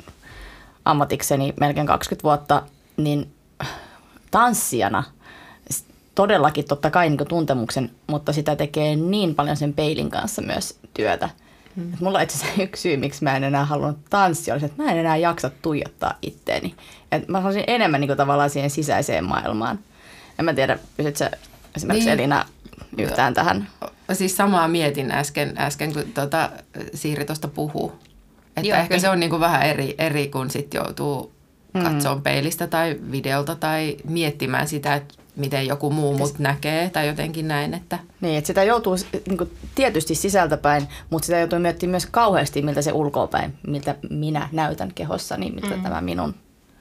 ammatikseni 0.84 1.54
melkein 1.60 1.86
20 1.86 2.22
vuotta, 2.22 2.62
niin 2.96 3.32
tanssijana 4.30 5.04
todellakin 6.14 6.64
totta 6.64 6.90
kai 6.90 7.08
niin 7.08 7.28
tuntemuksen, 7.28 7.90
mutta 8.06 8.32
sitä 8.32 8.56
tekee 8.56 8.96
niin 8.96 9.34
paljon 9.34 9.56
sen 9.56 9.72
peilin 9.72 10.10
kanssa 10.10 10.42
myös 10.42 10.78
työtä. 10.94 11.30
Hmm. 11.76 11.92
Mulla 12.00 12.20
itse 12.20 12.36
asiassa 12.36 12.62
yksi 12.68 12.82
syy, 12.82 12.96
miksi 12.96 13.24
mä 13.24 13.36
en 13.36 13.44
enää 13.44 13.64
halunnut 13.64 13.98
tanssia, 14.10 14.54
oli 14.54 14.60
se, 14.60 14.66
että 14.66 14.82
mä 14.82 14.92
en 14.92 14.98
enää 14.98 15.16
jaksa 15.16 15.50
tuijottaa 15.62 16.14
itteeni. 16.22 16.74
Et 17.12 17.28
mä 17.28 17.40
haluaisin 17.40 17.64
enemmän 17.66 18.00
niin 18.00 18.08
kuin, 18.08 18.16
tavallaan 18.16 18.50
siihen 18.50 18.70
sisäiseen 18.70 19.24
maailmaan. 19.24 19.78
En 20.38 20.44
mä 20.44 20.54
tiedä, 20.54 20.78
pysytkö 20.96 21.30
esimerkiksi 21.76 22.08
niin. 22.08 22.20
Elina 22.20 22.44
yhtään 22.98 23.34
tähän? 23.34 23.68
Siis 24.12 24.36
samaa 24.36 24.68
mietin 24.68 25.10
äsken, 25.10 25.54
äsken 25.58 25.92
kun 25.92 26.04
tuota, 26.14 26.50
Siiri 26.94 27.24
tuosta 27.24 27.48
puhuu. 27.48 27.92
Että 28.56 28.68
Joo, 28.68 28.78
ehkä 28.78 28.88
kyllä. 28.88 29.00
se 29.00 29.08
on 29.08 29.20
niin 29.20 29.30
kuin 29.30 29.40
vähän 29.40 29.62
eri, 29.62 29.94
eri 29.98 30.28
kun 30.28 30.50
sitten 30.50 30.78
joutuu 30.78 31.22
mm. 31.22 31.39
Katsomaan 31.72 32.22
peilistä 32.22 32.66
tai 32.66 32.96
videolta 33.10 33.56
tai 33.56 33.96
miettimään 34.04 34.68
sitä, 34.68 34.94
että 34.94 35.14
miten 35.36 35.66
joku 35.66 35.90
muu 35.90 36.18
mut 36.18 36.38
näkee 36.38 36.90
tai 36.90 37.06
jotenkin 37.06 37.48
näin. 37.48 37.74
Että. 37.74 37.98
Niin, 38.20 38.38
että 38.38 38.46
sitä 38.46 38.64
joutuu 38.64 38.96
niin 39.26 39.38
kuin, 39.38 39.50
tietysti 39.74 40.14
sisältäpäin, 40.14 40.88
mutta 41.10 41.26
sitä 41.26 41.38
joutuu 41.38 41.58
miettimään 41.58 41.90
myös 41.90 42.06
kauheasti, 42.06 42.62
miltä 42.62 42.82
se 42.82 42.92
ulkoapäin, 42.92 43.58
miltä 43.66 43.94
minä 44.10 44.48
näytän 44.52 44.94
kehossa, 44.94 45.36
niin 45.36 45.54
miltä 45.54 45.76
mm. 45.76 45.82
tämä 45.82 46.00
minun 46.00 46.34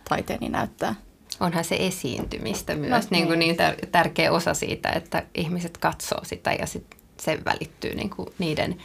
taiteeni 0.09 0.49
näyttää. 0.49 0.95
Onhan 1.39 1.63
se 1.63 1.75
esiintymistä 1.79 2.75
myös 2.75 3.03
no, 3.03 3.15
niin 3.15 3.27
kuin 3.27 3.39
niin. 3.39 3.57
niin 3.57 3.91
tärkeä 3.91 4.31
osa 4.31 4.53
siitä, 4.53 4.89
että 4.89 5.23
ihmiset 5.35 5.77
katsoo 5.77 6.23
sitä 6.23 6.53
ja 6.53 6.65
sit 6.65 6.85
se 7.19 7.39
välittyy 7.45 7.95
niin 7.95 8.09
kuin 8.09 8.29
niiden 8.39 8.77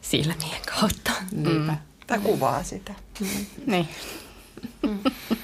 silmien 0.00 0.62
kautta. 0.80 1.10
Mm. 1.32 1.76
Tai 2.06 2.18
kuvaa 2.18 2.62
sitä. 2.62 2.94
Mm. 3.20 3.26
Niin. 3.66 3.88
Mm. 4.88 5.36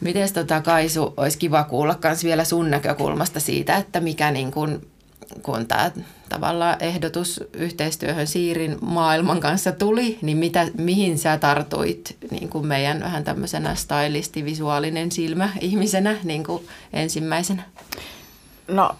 Miten 0.00 0.32
tota 0.32 0.60
Kaisu, 0.60 1.14
olisi 1.16 1.38
kiva 1.38 1.64
kuulla 1.64 1.98
myös 2.04 2.24
vielä 2.24 2.44
sun 2.44 2.70
näkökulmasta 2.70 3.40
siitä, 3.40 3.76
että 3.76 4.00
mikä 4.00 4.30
niin 4.30 4.50
kun, 4.52 4.86
kun 5.42 5.66
tämä 5.66 5.90
tavallaan 6.28 6.76
ehdotus 6.80 7.40
yhteistyöhön 7.52 8.26
Siirin 8.26 8.78
maailman 8.80 9.40
kanssa 9.40 9.72
tuli, 9.72 10.18
niin 10.22 10.36
mitä, 10.36 10.66
mihin 10.78 11.18
sä 11.18 11.38
tartuit 11.38 12.16
niin 12.30 12.48
kuin 12.48 12.66
meidän 12.66 13.00
vähän 13.00 13.24
tämmöisenä 13.24 13.74
stylisti, 13.74 14.44
visuaalinen 14.44 15.12
silmä 15.12 15.48
ihmisenä 15.60 16.16
niin 16.24 16.44
kuin 16.44 16.68
ensimmäisenä? 16.92 17.62
No 18.68 18.96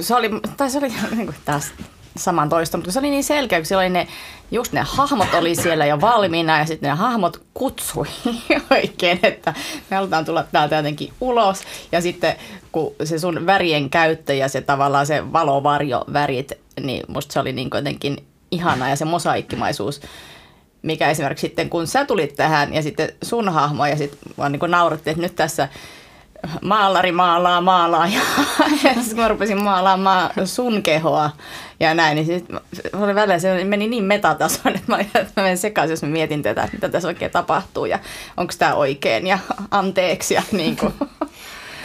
se 0.00 0.14
oli, 0.14 0.30
tai 0.56 0.70
se 0.70 0.78
oli 0.78 0.92
niin 1.10 1.26
kuin 1.26 1.36
taas 1.44 1.72
saman 2.18 2.48
toista, 2.48 2.76
mutta 2.76 2.92
se 2.92 2.98
oli 2.98 3.10
niin 3.10 3.24
selkeä, 3.24 3.60
kun 3.68 3.78
oli 3.78 3.88
ne, 3.88 4.08
just 4.50 4.72
ne 4.72 4.80
hahmot 4.80 5.34
oli 5.34 5.54
siellä 5.54 5.86
jo 5.86 6.00
valmiina 6.00 6.58
ja 6.58 6.64
sitten 6.64 6.90
ne 6.90 6.96
hahmot 6.96 7.42
kutsui 7.54 8.06
oikein, 8.70 9.20
että 9.22 9.54
me 9.90 9.96
halutaan 9.96 10.24
tulla 10.24 10.44
täältä 10.52 10.76
jotenkin 10.76 11.12
ulos. 11.20 11.62
Ja 11.92 12.00
sitten 12.00 12.36
kun 12.72 12.94
se 13.04 13.18
sun 13.18 13.46
värien 13.46 13.90
käyttö 13.90 14.34
ja 14.34 14.48
se 14.48 14.60
tavallaan 14.60 15.06
se 15.06 15.32
valovarjo 15.32 16.04
värit, 16.12 16.52
niin 16.80 17.02
musta 17.08 17.32
se 17.32 17.40
oli 17.40 17.52
niin 17.52 17.70
jotenkin 17.74 18.26
ihana 18.50 18.88
ja 18.88 18.96
se 18.96 19.04
mosaikkimaisuus 19.04 20.00
mikä 20.82 21.10
esimerkiksi 21.10 21.46
sitten 21.46 21.70
kun 21.70 21.86
sä 21.86 22.04
tulit 22.04 22.36
tähän 22.36 22.74
ja 22.74 22.82
sitten 22.82 23.08
sun 23.22 23.48
hahmo 23.48 23.86
ja 23.86 23.96
sitten 23.96 24.18
vaan 24.38 24.52
niin 24.52 24.70
naurattiin, 24.70 25.12
että 25.12 25.22
nyt 25.22 25.36
tässä 25.36 25.68
maalari 26.62 27.12
maalaa, 27.12 27.60
maalaa 27.60 28.06
ja, 28.06 28.20
ja 28.84 28.94
sitten 28.94 29.16
mä 29.16 29.28
rupesin 29.28 29.62
maalaamaan 29.62 30.30
sun 30.44 30.82
kehoa 30.82 31.30
ja 31.80 31.94
näin, 31.94 32.14
niin 32.14 32.26
sit, 32.26 32.46
oli 32.92 33.14
välillä 33.14 33.38
se 33.38 33.64
meni 33.64 33.88
niin 33.88 34.04
metatasoon, 34.04 34.74
että 34.74 34.84
mä, 34.86 34.98
että 34.98 35.32
mä 35.36 35.42
menen 35.42 35.58
sekaisin, 35.58 35.92
jos 35.92 36.02
mä 36.02 36.08
mietin 36.08 36.42
tätä, 36.42 36.62
että 36.62 36.76
mitä 36.76 36.88
tässä 36.88 37.08
oikein 37.08 37.30
tapahtuu 37.30 37.84
ja 37.84 37.98
onko 38.36 38.52
tämä 38.58 38.74
oikein 38.74 39.26
ja 39.26 39.38
anteeksi 39.70 40.34
ja 40.34 40.42
niin 40.52 40.76
kuin. 40.76 40.94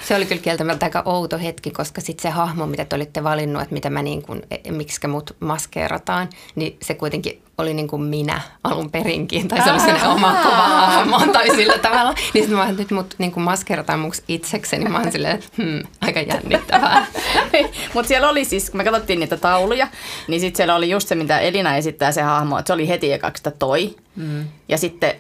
Se 0.08 0.16
oli 0.16 0.26
kyllä 0.26 0.42
kieltämättä 0.42 0.86
aika 0.86 1.02
outo 1.06 1.38
hetki, 1.38 1.72
koska 1.72 2.02
sitten 2.02 2.22
se 2.22 2.30
hahmo, 2.30 2.66
mitä 2.66 2.86
te 2.86 2.96
olitte 2.96 3.24
valinnut, 3.24 3.62
että 3.62 3.74
mitä 3.74 3.90
mä 3.90 4.02
niin 4.02 4.22
kuin, 4.22 4.42
e, 4.52 4.72
miksi 4.72 5.08
mut 5.08 5.36
maskeerataan, 5.40 6.30
niin 6.56 6.78
se 6.82 6.94
kuitenkin 6.94 7.44
oli 7.58 7.74
niin 7.74 7.88
kuin 7.88 8.02
minä 8.02 8.42
alun 8.64 8.92
perinkin, 8.92 9.48
tai 9.48 9.64
se 9.64 9.72
oli 9.72 9.80
sinne 9.80 10.08
oma 10.08 10.36
kova 10.44 10.68
hahmo 10.68 11.20
tai 11.34 11.56
sillä 11.56 11.78
tavalla. 11.78 12.14
Niin 12.34 12.44
sitten 12.44 12.58
mä 12.58 12.72
nyt 12.72 12.92
mut 12.92 13.16
niin 13.18 13.32
kuin 13.32 13.44
maskeerataan 13.44 14.00
muks 14.00 14.22
itsekseni, 14.28 14.90
mä 14.90 15.00
oon 15.00 15.12
silleen, 15.12 15.44
hmm, 15.58 15.80
aika 16.19 16.34
jännittävää. 16.34 17.06
Mutta 17.93 18.08
siellä 18.08 18.30
oli 18.30 18.45
siis, 18.45 18.69
kun 18.69 18.78
me 18.78 18.84
katsottiin 18.84 19.19
niitä 19.19 19.38
tauluja, 19.38 19.88
niin 20.28 20.39
sitten 20.39 20.58
siellä 20.58 20.76
oli 20.76 20.89
just 20.89 21.08
se, 21.08 21.15
mitä 21.15 21.39
Elina 21.39 21.76
esittää 21.76 22.12
se 22.12 22.21
hahmo, 22.21 22.60
että 22.60 22.67
se 22.67 22.73
oli 22.73 22.88
heti 22.88 23.13
ekaksi 23.13 23.43
toi. 23.60 23.95
Mm. 24.15 24.45
Ja 24.69 24.78
sitten 24.78 25.13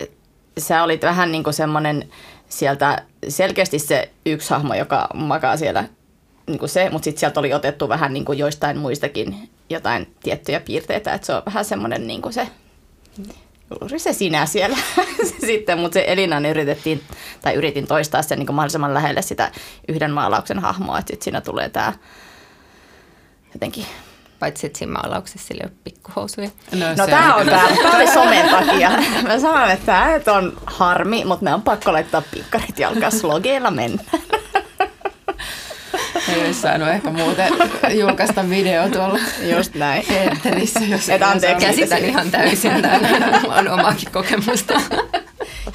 sä 0.57 0.83
olit 0.83 1.01
vähän 1.01 1.31
niin 1.31 1.43
kuin 1.43 1.53
semmoinen 1.53 2.09
sieltä 2.49 3.03
selkeästi 3.27 3.79
se 3.79 4.09
yksi 4.25 4.49
hahmo, 4.49 4.73
joka 4.73 5.07
makaa 5.13 5.57
siellä 5.57 5.83
niin 6.47 6.59
kuin 6.59 6.69
se, 6.69 6.89
mutta 6.89 7.03
sitten 7.03 7.19
sieltä 7.19 7.39
oli 7.39 7.53
otettu 7.53 7.89
vähän 7.89 8.13
niin 8.13 8.25
kuin 8.25 8.39
joistain 8.39 8.77
muistakin 8.77 9.49
jotain 9.69 10.15
tiettyjä 10.23 10.59
piirteitä, 10.59 11.13
että 11.13 11.25
se 11.27 11.33
on 11.33 11.41
vähän 11.45 11.65
semmoinen 11.65 12.07
niin 12.07 12.21
kuin 12.21 12.33
se, 12.33 12.47
juuri 13.81 13.99
se 13.99 14.13
sinä 14.13 14.45
siellä 14.45 14.77
sitten, 15.47 15.79
mutta 15.79 15.93
se 15.93 16.05
Elinan 16.07 16.45
yritettiin, 16.45 17.01
tai 17.41 17.53
yritin 17.53 17.87
toistaa 17.87 18.21
sen 18.21 18.39
niin 18.39 18.47
kuin 18.47 18.55
mahdollisimman 18.55 18.93
lähelle 18.93 19.21
sitä 19.21 19.51
yhden 19.87 20.11
maalauksen 20.11 20.59
hahmoa, 20.59 20.99
että 20.99 21.11
sitten 21.11 21.23
siinä 21.23 21.41
tulee 21.41 21.69
tämä 21.69 21.93
jotenkin 23.53 23.85
paitsi 24.39 24.67
että 24.67 24.79
siinä 24.79 24.93
maalauksessa 24.93 25.47
sillä 25.47 25.61
ei 25.63 25.69
ole 25.69 25.77
pikkuhousuja. 25.83 26.49
No, 26.71 26.85
no 26.97 27.07
tämä 27.07 27.35
on 27.35 27.45
tämä. 27.45 27.67
Tämä 27.81 27.97
oli 27.97 28.07
somen 28.07 28.49
takia. 28.49 28.91
Mä 29.27 29.39
sanon, 29.39 29.71
että 29.71 30.19
tämä 30.25 30.37
on 30.37 30.57
harmi, 30.65 31.25
mutta 31.25 31.43
me 31.43 31.53
on 31.53 31.61
pakko 31.61 31.93
laittaa 31.93 32.21
pikkarit 32.31 32.79
jalkaan 32.79 33.11
slogeilla 33.11 33.71
mennä. 33.71 34.03
Ei 36.29 36.45
olisi 36.45 36.61
saanut 36.61 36.89
ehkä 36.89 37.09
muuten 37.09 37.53
julkaista 37.99 38.49
video 38.49 38.89
tuolla 38.89 39.19
Just 39.41 39.75
näin. 39.75 40.03
eetterissä. 40.11 40.79
Jos 40.79 41.09
Et 41.09 41.21
anteeksi. 41.21 41.65
Käsitän 41.65 42.05
ihan 42.05 42.31
täysin. 42.31 42.71
Mulla 43.41 43.55
on 43.55 43.67
omaakin 43.67 44.11
kokemusta. 44.11 44.73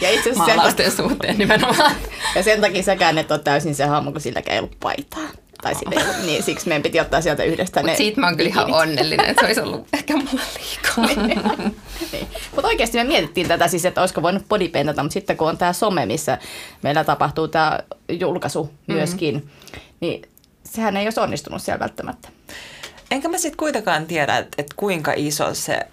Ja 0.01 0.11
itse 0.11 0.31
asiassa 0.31 0.70
sen 0.77 0.90
suhteen 0.92 1.38
nimenomaan. 1.38 1.92
Ja 2.35 2.42
sen 2.42 2.61
takia 2.61 2.83
säkään 2.83 3.18
et 3.18 3.31
ole 3.31 3.38
täysin 3.38 3.74
se 3.74 3.85
hahmo, 3.85 4.12
kun 4.12 4.20
silläkään 4.20 4.55
ei 4.55 4.59
ollut 4.59 4.81
paitaa. 4.81 5.29
Tai 5.62 5.74
sille, 5.74 6.05
niin 6.27 6.42
siksi 6.42 6.68
meidän 6.68 6.83
piti 6.83 7.01
ottaa 7.01 7.20
sieltä 7.20 7.44
yhdestä 7.44 7.81
Mut 7.81 7.90
ne 7.90 7.96
siitä 7.96 8.20
mä 8.20 8.27
oon 8.27 8.37
kyllä 8.37 8.48
ihan 8.48 8.74
onnellinen, 8.74 9.27
että 9.27 9.40
se 9.40 9.46
olisi 9.46 9.61
ollut 9.61 9.87
ehkä 9.92 10.16
mulla 10.16 10.42
liikaa. 10.59 11.24
niin. 11.27 12.29
Mutta 12.55 12.68
oikeasti 12.68 12.98
me 12.98 13.05
mietittiin 13.05 13.48
tätä 13.48 13.68
siis, 13.68 13.85
että 13.85 14.01
olisiko 14.01 14.22
voinut 14.22 14.48
bodypaintata, 14.48 15.03
mutta 15.03 15.12
sitten 15.12 15.37
kun 15.37 15.48
on 15.48 15.59
tämä 15.59 15.72
some, 15.72 16.07
missä 16.07 16.38
meillä 16.83 17.05
tapahtuu 17.05 17.48
tämä 17.48 17.79
julkaisu 18.09 18.64
mm-hmm. 18.64 19.42
Niin 20.01 20.23
sehän 20.65 20.97
ei 20.97 21.07
olisi 21.07 21.21
onnistunut 21.21 21.63
siellä 21.63 21.81
välttämättä. 21.81 22.29
Enkä 23.11 23.29
mä 23.29 23.39
sitten 23.39 23.57
kuitenkaan 23.57 24.07
tiedä, 24.07 24.39
että, 24.39 24.55
että 24.59 24.75
kuinka 24.77 25.13
iso 25.17 25.55
se 25.55 25.87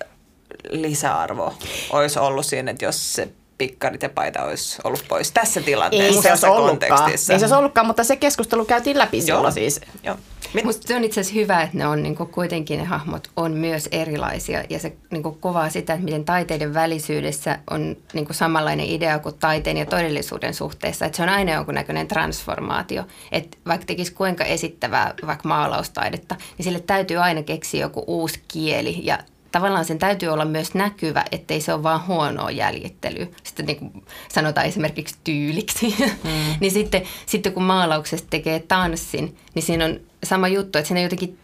lisäarvo 0.70 1.54
olisi 1.90 2.20
ollut 2.20 2.46
siinä, 2.46 2.72
että 2.72 2.86
jos 2.86 3.14
se 3.14 3.30
pikkarit 3.58 4.04
ja 4.04 4.10
paita 4.10 4.44
olisi 4.44 4.78
ollut 4.84 5.06
pois 5.08 5.32
tässä 5.32 5.62
tilanteessa, 5.62 6.16
ei 6.18 6.24
se 6.24 6.30
tässä 6.30 6.48
kontekstissa. 6.48 7.34
Ei 7.34 7.40
se 7.40 7.46
olisi 7.46 7.56
ollutkaan, 7.56 7.88
mutta 7.88 8.04
se 8.04 8.16
keskustelu 8.16 8.66
käytiin 8.66 8.98
läpi 8.98 9.18
Joo. 9.18 9.26
silloin 9.26 9.54
siis. 9.54 9.82
Joo. 10.04 10.18
Musta 10.64 10.88
se 10.88 10.96
on 10.96 11.04
itse 11.04 11.22
asiassa 11.22 11.40
hyvä, 11.40 11.62
että 11.62 11.78
ne 11.78 11.88
on 11.88 12.04
niin 12.04 12.16
kuitenkin 12.16 12.80
ne 12.80 12.86
hahmot 12.86 13.30
on 13.36 13.52
myös 13.52 13.90
erilaisia 13.92 14.64
ja 14.70 14.80
se 14.80 14.96
niin 15.12 15.24
kuin, 15.24 15.40
kovaa 15.40 15.70
sitä, 15.70 15.94
että 15.94 16.06
miten 16.06 16.26
taiteiden 16.26 16.74
välisyydessä 16.74 17.60
on 17.72 17.98
niin 18.14 18.28
samanlainen 18.32 18.86
idea 18.86 19.20
kuin 19.20 19.36
taiteen 19.40 19.78
ja 19.78 19.86
todellisuuden 19.86 20.54
suhteessa. 20.54 21.06
Että 21.06 21.16
se 21.16 21.24
on 21.24 21.30
aina 21.30 21.52
jonkunnäköinen 21.52 22.08
transformaatio. 22.08 23.04
Että 23.32 23.58
vaikka 23.68 23.86
tekisi 23.86 24.14
kuinka 24.14 24.44
esittävää 24.44 25.14
vaikka 25.28 25.48
maalaustaidetta, 25.48 26.36
niin 26.58 26.64
sille 26.64 26.80
täytyy 26.80 27.18
aina 27.18 27.44
keksiä 27.44 27.82
joku 27.82 28.04
uusi 28.08 28.42
kieli 28.48 29.00
ja 29.04 29.20
tavallaan 29.56 29.86
sen 29.86 30.00
täytyy 30.00 30.30
olla 30.30 30.46
myös 30.46 30.74
näkyvä, 30.74 31.26
ettei 31.32 31.62
se 31.62 31.74
ole 31.74 31.84
vaan 31.84 32.08
huonoa 32.08 32.52
jäljittelyä. 32.52 33.28
Sitten 33.44 33.66
niin 33.66 33.78
kuin 33.78 34.06
sanotaan 34.30 34.68
esimerkiksi 34.68 35.16
tyyliksi. 35.24 35.96
Mm. 36.24 36.30
niin 36.62 36.72
sitten, 36.72 37.02
sitten 37.26 37.54
kun 37.54 37.64
maalauksesta 37.64 38.28
tekee 38.30 38.60
tanssin, 38.60 39.38
niin 39.54 39.64
siinä 39.64 39.86
on 39.86 40.00
sama 40.24 40.48
juttu, 40.48 40.78
että 40.78 40.88
siinä 40.88 41.02
jotenkin 41.02 41.40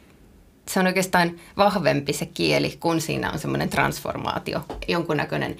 se 0.67 0.79
on 0.79 0.87
oikeastaan 0.87 1.31
vahvempi 1.57 2.13
se 2.13 2.25
kieli, 2.25 2.77
kun 2.79 3.01
siinä 3.01 3.31
on 3.31 3.39
semmoinen 3.39 3.69
transformaatio, 3.69 4.61
jonkunnäköinen 4.87 5.57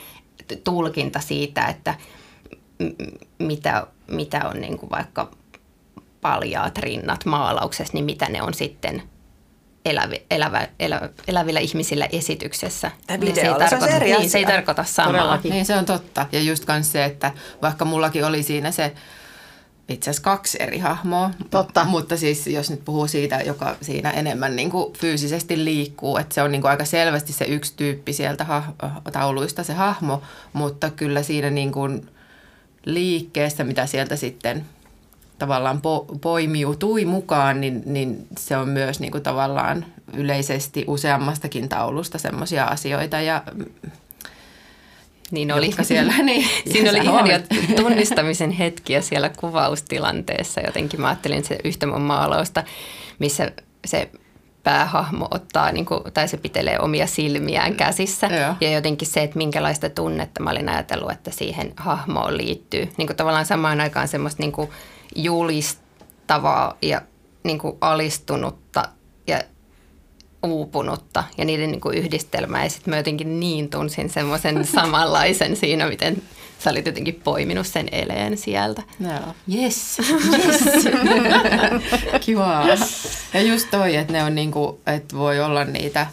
tulkinta 0.64 1.20
siitä, 1.20 1.66
että 1.66 1.96
mitä, 3.40 3.88
mitä 4.08 4.50
on 4.50 4.62
niin 4.62 4.78
kuin 4.78 4.90
vaikka 4.90 5.32
paljaat 6.22 6.78
rinnat 6.78 7.26
maalauksessa, 7.26 7.94
niin 7.94 8.06
mitä 8.06 8.30
ne 8.30 8.42
on 8.42 8.54
sitten 8.54 9.04
elävi, 9.86 10.26
elävä, 10.32 10.68
elä, 10.80 11.10
elävillä 11.28 11.60
ihmisillä 11.60 12.08
esityksessä. 12.12 12.92
Niin 13.18 13.36
se, 13.36 13.42
ei 13.42 13.54
tarkoita, 13.54 13.88
se, 13.88 14.00
niin, 14.00 14.30
se 14.30 14.38
ei 14.38 14.46
tarkoita 14.46 14.84
samaa. 14.84 15.12
Todellakin. 15.12 15.52
Niin 15.52 15.66
se 15.66 15.76
on 15.76 15.86
totta. 15.86 16.26
Ja 16.32 16.42
just 16.42 16.68
myös 16.68 16.92
se, 16.92 17.06
että 17.06 17.32
vaikka 17.62 17.86
mullakin 17.86 18.26
oli 18.26 18.44
siinä 18.44 18.72
se 18.72 18.94
itse 19.90 20.10
asiassa 20.10 20.24
kaksi 20.24 20.58
eri 20.62 20.80
hahmoa. 20.80 21.32
Totta. 21.50 21.84
Mutta 21.84 22.18
siis 22.18 22.48
jos 22.48 22.70
nyt 22.70 22.86
puhuu 22.86 23.08
siitä, 23.08 23.42
joka 23.42 23.76
siinä 23.82 24.12
enemmän 24.12 24.56
niin 24.56 24.70
kuin 24.70 24.94
fyysisesti 24.94 25.66
liikkuu, 25.66 26.18
että 26.18 26.36
se 26.36 26.42
on 26.42 26.52
niin 26.52 26.62
kuin 26.62 26.72
aika 26.72 26.86
selvästi 26.86 27.34
se 27.34 27.46
yksi 27.46 27.74
tyyppi 27.76 28.14
sieltä 28.14 28.44
ha- 28.44 28.74
tauluista 29.12 29.64
se 29.64 29.74
hahmo, 29.74 30.22
mutta 30.54 30.90
kyllä 30.90 31.24
siinä 31.24 31.50
niin 31.50 31.72
kuin 31.72 32.10
liikkeessä, 32.86 33.64
mitä 33.64 33.86
sieltä 33.86 34.16
sitten 34.16 34.66
tavallaan 35.42 35.82
po, 35.82 36.06
poimiutui 36.22 37.06
mukaan, 37.06 37.62
niin, 37.62 37.84
niin 37.86 38.28
se 38.38 38.58
on 38.58 38.70
myös 38.70 39.00
niin 39.00 39.12
kuin 39.12 39.24
tavallaan 39.24 39.86
yleisesti 40.14 40.86
useammastakin 40.88 41.70
taulusta 41.70 42.18
semmoisia 42.18 42.66
asioita 42.66 43.22
ja 43.22 43.44
niin 45.32 45.52
oli. 45.52 45.66
jotka 45.66 45.84
siellä. 45.84 46.14
Niin, 46.24 46.48
Siinä 46.72 46.90
oli 46.90 47.00
ihania 47.00 47.40
tunnistamisen 47.76 48.52
hetkiä 48.52 49.02
siellä 49.02 49.30
kuvaustilanteessa. 49.30 50.62
Jotenkin 50.62 51.02
mä 51.02 51.08
ajattelin 51.08 51.46
se 51.46 51.58
yhtä 51.64 51.88
mun 51.88 52.02
maalausta, 52.02 52.64
missä 53.20 53.52
se 53.86 54.10
päähahmo 54.64 55.28
ottaa, 55.32 55.72
niin 55.72 55.86
kuin, 55.86 56.04
tai 56.14 56.28
se 56.28 56.38
pitelee 56.38 56.80
omia 56.80 57.08
silmiään 57.08 57.76
käsissä. 57.76 58.28
Joo. 58.28 58.56
Ja 58.62 58.72
jotenkin 58.72 59.08
se, 59.08 59.24
että 59.24 59.38
minkälaista 59.38 59.90
tunnetta 59.90 60.44
mä 60.44 60.50
olin 60.50 60.70
ajatellut, 60.70 61.12
että 61.12 61.32
siihen 61.32 61.74
hahmoon 61.78 62.38
liittyy. 62.38 62.90
Niin 62.98 63.08
kuin 63.08 63.18
tavallaan 63.18 63.46
samaan 63.46 63.82
aikaan 63.82 64.08
semmoista 64.08 64.44
niin 64.44 64.52
kuin 64.52 64.70
julistavaa 65.16 66.78
ja 66.82 67.02
niin 67.44 67.60
kuin 67.60 67.78
alistunutta 67.82 68.84
ja 69.28 69.42
uupunutta 70.44 71.24
ja 71.38 71.46
niiden 71.46 71.72
niin 71.72 71.82
kuin 71.82 71.98
yhdistelmää. 71.98 72.64
Ja 72.64 72.70
sitten 72.70 72.92
mä 72.92 72.98
jotenkin 72.98 73.40
niin 73.40 73.70
tunsin 73.70 74.10
semmoisen 74.10 74.66
samanlaisen 74.76 75.56
siinä, 75.56 75.88
miten 75.88 76.22
sä 76.60 76.70
olit 76.70 76.86
jotenkin 76.86 77.22
poiminut 77.24 77.68
sen 77.68 77.88
eleen 77.92 78.38
sieltä. 78.38 78.82
Joo. 79.00 79.60
Yes, 79.62 79.98
yes. 80.00 80.64
Kiva. 82.26 82.64
Ja 83.34 83.42
just 83.42 83.68
toi, 83.72 83.96
että 83.96 84.14
ne 84.14 84.24
on 84.24 84.36
niinku, 84.36 84.82
että 84.86 85.16
voi 85.18 85.40
olla 85.40 85.66
niitä 85.66 86.08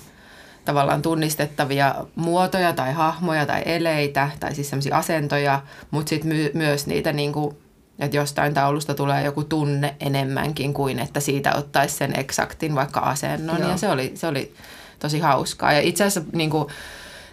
tavallaan 0.64 1.02
tunnistettavia 1.02 1.94
muotoja 2.14 2.72
tai 2.72 2.92
hahmoja 2.92 3.46
tai 3.46 3.62
eleitä 3.64 4.30
tai 4.40 4.54
siis 4.54 4.70
semmoisia 4.70 4.96
asentoja, 4.96 5.62
mutta 5.90 6.10
sitten 6.10 6.28
my- 6.28 6.50
myös 6.54 6.86
niitä 6.86 7.12
niinku, 7.12 7.58
että 7.98 8.16
jostain 8.16 8.54
taulusta 8.54 8.94
tulee 8.94 9.24
joku 9.24 9.44
tunne 9.44 9.94
enemmänkin 10.00 10.74
kuin 10.74 10.98
että 10.98 11.20
siitä 11.20 11.54
ottaisi 11.54 11.96
sen 11.96 12.18
eksaktin 12.18 12.74
vaikka 12.74 13.00
asennon 13.00 13.60
Joo. 13.60 13.70
ja 13.70 13.76
se 13.76 13.88
oli, 13.88 14.12
se 14.14 14.26
oli 14.26 14.54
tosi 14.98 15.18
hauskaa. 15.18 15.72
Ja 15.72 15.80
itse 15.80 16.04
asiassa 16.04 16.30
niinku, 16.32 16.70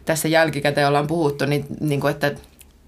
tässä 0.05 0.27
jälkikäteen 0.27 0.87
ollaan 0.87 1.07
puhuttu, 1.07 1.45
niin, 1.45 1.65
niin 1.79 2.01
kuin, 2.01 2.11
että 2.11 2.31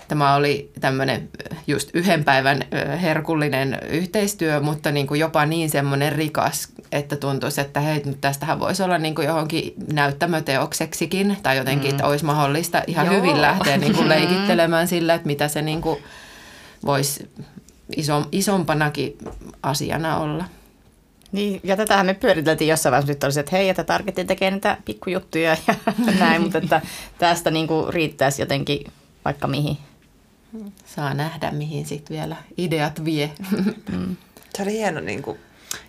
tämä 0.07 0.35
oli 0.35 0.71
tämmöinen 0.79 1.29
just 1.67 1.89
yhden 1.93 2.23
päivän 2.23 2.61
ö, 2.73 2.97
herkullinen 2.97 3.79
yhteistyö, 3.89 4.59
mutta 4.59 4.91
niin 4.91 5.07
kuin 5.07 5.19
jopa 5.19 5.45
niin 5.45 5.69
semmoinen 5.69 6.11
rikas, 6.11 6.67
että 6.91 7.15
tuntuisi, 7.15 7.61
että 7.61 7.79
hei, 7.79 8.01
nyt 8.05 8.21
tästähän 8.21 8.59
voisi 8.59 8.83
olla 8.83 8.97
niin 8.97 9.15
kuin 9.15 9.27
johonkin 9.27 9.73
näyttämöteokseksikin 9.93 11.37
tai 11.43 11.57
jotenkin, 11.57 11.89
mm. 11.91 11.95
että 11.95 12.07
olisi 12.07 12.25
mahdollista 12.25 12.83
ihan 12.87 13.05
Joo. 13.05 13.15
hyvin 13.15 13.41
lähteä 13.41 13.77
niin 13.77 13.95
kuin 13.95 14.09
leikittelemään 14.15 14.87
sillä, 14.87 15.13
että 15.13 15.27
mitä 15.27 15.47
se 15.47 15.61
niin 15.61 15.81
kuin 15.81 15.99
voisi 16.85 17.29
iso, 17.95 18.25
isompanakin 18.31 19.17
asiana 19.63 20.17
olla. 20.17 20.45
Niin, 21.31 21.59
ja 21.63 21.77
tätähän 21.77 22.05
me 22.05 22.13
pyöriteltiin 22.13 22.67
jossain 22.67 22.91
vaiheessa, 22.91 23.13
nyt 23.13 23.23
olisi, 23.23 23.39
että 23.39 23.55
hei, 23.55 23.69
että 23.69 23.83
Targetti 23.83 24.25
tekee 24.25 24.51
niitä 24.51 24.77
pikkujuttuja 24.85 25.57
ja 25.67 25.75
näin, 26.19 26.41
mutta 26.41 26.57
että 26.57 26.81
tästä 27.17 27.51
niin 27.51 27.67
kuin 27.67 27.93
riittäisi 27.93 28.41
jotenkin 28.41 28.91
vaikka 29.25 29.47
mihin. 29.47 29.77
Saa 30.85 31.13
nähdä, 31.13 31.51
mihin 31.51 31.85
sitten 31.85 32.17
vielä 32.17 32.35
ideat 32.57 33.05
vie. 33.05 33.31
Se 34.55 34.63
oli 34.63 34.71
hieno, 34.71 34.99
niin 34.99 35.21
kuin, 35.21 35.39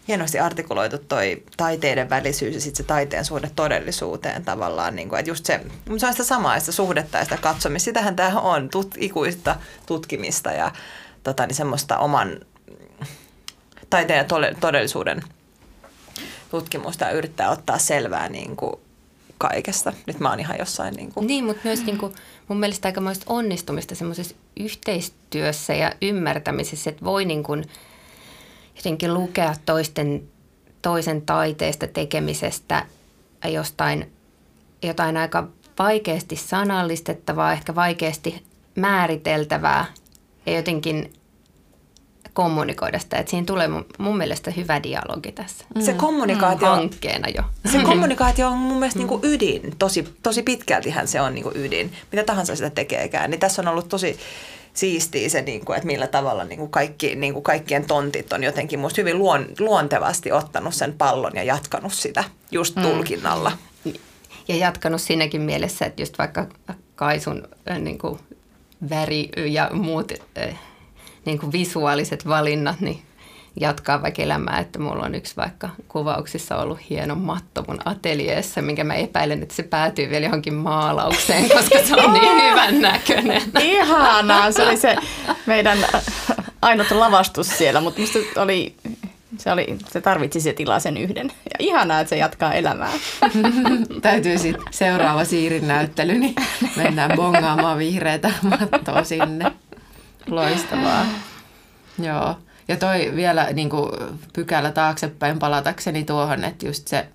hienosti 0.09 0.39
artikuloitu 0.39 0.99
toi 0.99 1.43
taiteiden 1.57 2.11
välisyys 2.11 2.55
ja 2.55 2.61
sitten 2.61 2.77
se 2.77 2.89
taiteen 2.89 3.25
suhde 3.25 3.51
todellisuuteen 3.57 4.45
tavallaan. 4.45 4.97
Niin 4.97 5.09
kuin, 5.09 5.19
että 5.19 5.31
just 5.31 5.47
se, 5.47 5.61
mutta 5.89 5.99
se 6.01 6.07
on 6.07 6.13
sitä 6.13 6.25
samaa, 6.25 6.61
sitä 6.61 6.73
suhdetta 6.73 7.19
ja 7.19 7.25
sitä 7.25 7.37
katsomista. 7.37 7.85
Sitähän 7.85 8.17
tämä 8.17 8.41
on, 8.41 8.69
tut, 8.69 8.95
ikuista 8.99 9.57
tutkimista 9.87 10.53
ja 10.53 10.73
tota, 11.23 11.47
niin 11.47 11.57
semmoista 11.57 11.99
oman 11.99 12.41
taiteen 13.91 14.19
ja 14.19 14.55
todellisuuden 14.61 15.23
tutkimusta 16.51 17.05
ja 17.05 17.11
yrittää 17.11 17.51
ottaa 17.51 17.79
selvää 17.79 18.29
niin 18.29 18.57
kuin 18.57 18.81
kaikesta. 19.39 19.93
Nyt 20.07 20.21
mä 20.21 20.31
oon 20.31 20.41
ihan 20.41 20.59
jossain 20.59 20.95
niin 20.95 21.13
kuin, 21.13 21.27
Niin, 21.27 21.45
mutta 21.45 21.63
myös 21.65 21.87
niin 21.87 21.99
kuin, 21.99 22.15
mun 22.49 22.61
mielestä 22.61 22.89
aikamoista 22.89 23.25
onnistumista 23.29 23.95
semmoisessa 23.95 24.37
yhteistyössä 24.61 25.75
ja 25.75 25.93
ymmärtämisessä, 26.03 26.91
että 26.91 27.05
voi 27.05 27.25
niin 27.25 27.43
kuin 27.43 27.65
jotenkin 28.77 29.15
lukea 29.15 29.55
toisten, 29.67 30.23
toisen 30.83 31.23
taiteesta, 31.23 31.87
tekemisestä 31.87 32.87
jostain 33.45 34.13
jotain 34.83 35.17
aika 35.17 35.49
vaikeasti 35.79 36.37
sanallistettavaa, 36.37 37.53
ehkä 37.53 37.75
vaikeasti 37.75 38.45
määriteltävää 38.75 39.85
ja 40.49 40.57
jotenkin 40.57 41.13
kommunikoida 42.33 42.99
sitä. 42.99 43.17
Että 43.17 43.31
siinä 43.31 43.47
tulee 43.47 43.69
mun, 43.69 43.87
mun 43.99 44.17
mielestä 44.17 44.51
hyvä 44.51 44.83
dialogi 44.83 45.33
tässä. 45.33 45.65
se 45.81 45.93
kommunikaatio 45.93 46.69
Hankkeena 46.69 47.29
jo. 47.29 47.43
Se 47.73 47.79
kommunikaatio 47.83 48.49
on 48.49 48.59
mun 48.59 48.79
mielestä 48.79 48.99
niin 48.99 49.09
kuin 49.09 49.21
ydin. 49.25 49.75
Tosi, 49.79 50.15
tosi 50.23 50.43
pitkältihän 50.43 51.09
se 51.09 51.21
on 51.21 51.35
niin 51.35 51.43
kuin 51.43 51.57
ydin. 51.57 51.93
Mitä 52.13 52.25
tahansa 52.25 52.57
sitä 52.57 52.71
tekeekään. 52.71 53.31
Niin 53.31 53.41
tässä 53.41 53.63
on 53.63 53.69
ollut 53.69 53.89
tosi 53.89 54.19
siistiä 54.75 55.29
se, 55.29 55.43
niin 55.43 55.65
kuin, 55.65 55.77
että 55.77 55.87
millä 55.87 56.07
tavalla 56.07 56.45
niin 56.45 56.59
kuin 56.59 56.71
kaikki, 56.71 57.15
niin 57.15 57.33
kuin 57.33 57.43
kaikkien 57.43 57.85
tontit 57.85 58.33
on 58.33 58.43
jotenkin 58.43 58.79
musta 58.79 59.01
hyvin 59.01 59.19
luon, 59.19 59.47
luontevasti 59.59 60.33
ottanut 60.33 60.75
sen 60.75 60.93
pallon 60.99 61.33
ja 61.35 61.43
jatkanut 61.43 61.93
sitä 61.93 62.25
just 62.51 62.75
tulkinnalla. 62.83 63.53
Ja 64.49 64.57
jatkanut 64.57 65.01
siinäkin 65.01 65.41
mielessä, 65.43 65.87
että 65.87 66.03
just 66.03 66.19
vaikka 66.19 66.47
Kaisun 66.95 67.49
äh, 67.71 67.79
niin 67.79 67.99
kuin 67.99 68.19
väri 68.91 69.29
ja 69.47 69.71
muut 69.73 70.13
äh, 70.39 70.59
niin 71.25 71.39
kuin 71.39 71.53
visuaaliset 71.53 72.29
valinnat, 72.29 72.81
niin 72.81 73.03
jatkaa 73.61 74.03
vaikka 74.03 74.23
elämää, 74.23 74.59
että 74.59 74.79
mulla 74.79 75.05
on 75.05 75.15
yksi 75.15 75.37
vaikka 75.37 75.69
kuvauksissa 75.89 76.57
ollut 76.57 76.79
hieno 76.91 77.15
matto 77.15 77.65
mun 77.69 77.79
ateljeessa, 77.85 78.63
minkä 78.63 78.85
mä 78.85 78.95
epäilen, 78.95 79.43
että 79.43 79.55
se 79.55 79.63
päätyy 79.63 80.11
vielä 80.11 80.27
johonkin 80.27 80.55
maalaukseen, 80.55 81.49
koska 81.57 81.79
se 81.85 81.95
on 81.97 82.13
niin 82.13 82.51
hyvän 82.51 82.81
näköinen. 82.81 83.43
Ihanaa, 83.61 84.53
se 84.53 84.63
oli 84.63 84.77
se 84.77 84.97
meidän 85.47 85.79
ainut 86.63 86.91
lavastus 86.91 87.49
siellä, 87.59 87.81
mutta 87.81 88.01
musta 88.01 88.19
oli, 88.37 88.75
se, 89.39 89.53
oli, 89.53 89.79
se 89.89 90.01
tarvitsi 90.01 90.41
se 90.41 90.53
tilaa 90.53 90.81
sen 90.81 90.97
yhden. 90.97 91.27
Ja 91.27 91.57
ihanaa, 91.59 92.01
että 92.01 92.09
se 92.09 92.17
jatkaa 92.17 92.55
elämää. 92.55 92.93
Täytyy 94.03 94.39
sitten 94.39 94.65
seuraava 94.71 95.25
siirin 95.25 95.69
näyttely, 95.69 96.19
niin 96.19 96.35
mennään 96.77 97.11
bongaamaan 97.17 97.79
vihreätä 97.79 98.31
mattoa 98.43 99.05
sinne. 99.05 99.53
Loistavaa. 100.27 101.07
Joo. 102.03 102.35
Ja 102.69 102.77
toi 102.77 103.13
vielä 103.17 103.49
niin 103.53 103.71
kuin 103.71 103.91
pykälä 104.33 104.73
taaksepäin 104.73 105.39
palatakseni 105.39 106.05
tuohon, 106.05 106.45
että 106.45 106.67
just 106.67 106.89
se 106.89 107.09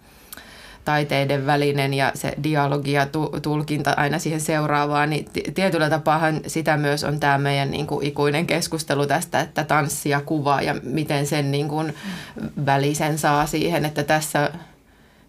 taiteiden 0.85 1.45
välinen 1.45 1.93
ja 1.93 2.11
se 2.15 2.33
dialogi 2.43 2.91
ja 2.91 3.05
tu- 3.05 3.39
tulkinta 3.41 3.93
aina 3.97 4.19
siihen 4.19 4.41
seuraavaan, 4.41 5.09
niin 5.09 5.25
tietyllä 5.53 5.89
tapaahan 5.89 6.41
sitä 6.47 6.77
myös 6.77 7.03
on 7.03 7.19
tämä 7.19 7.37
meidän 7.37 7.71
niin 7.71 7.87
kuin 7.87 8.05
ikuinen 8.05 8.47
keskustelu 8.47 9.07
tästä, 9.07 9.39
että 9.39 9.63
tanssi 9.63 10.09
ja 10.09 10.21
kuva 10.21 10.61
ja 10.61 10.75
miten 10.83 11.27
sen 11.27 11.51
niin 11.51 11.67
kuin 11.67 11.93
välisen 12.65 13.17
saa 13.17 13.45
siihen, 13.45 13.85
että 13.85 14.03
tässä, 14.03 14.51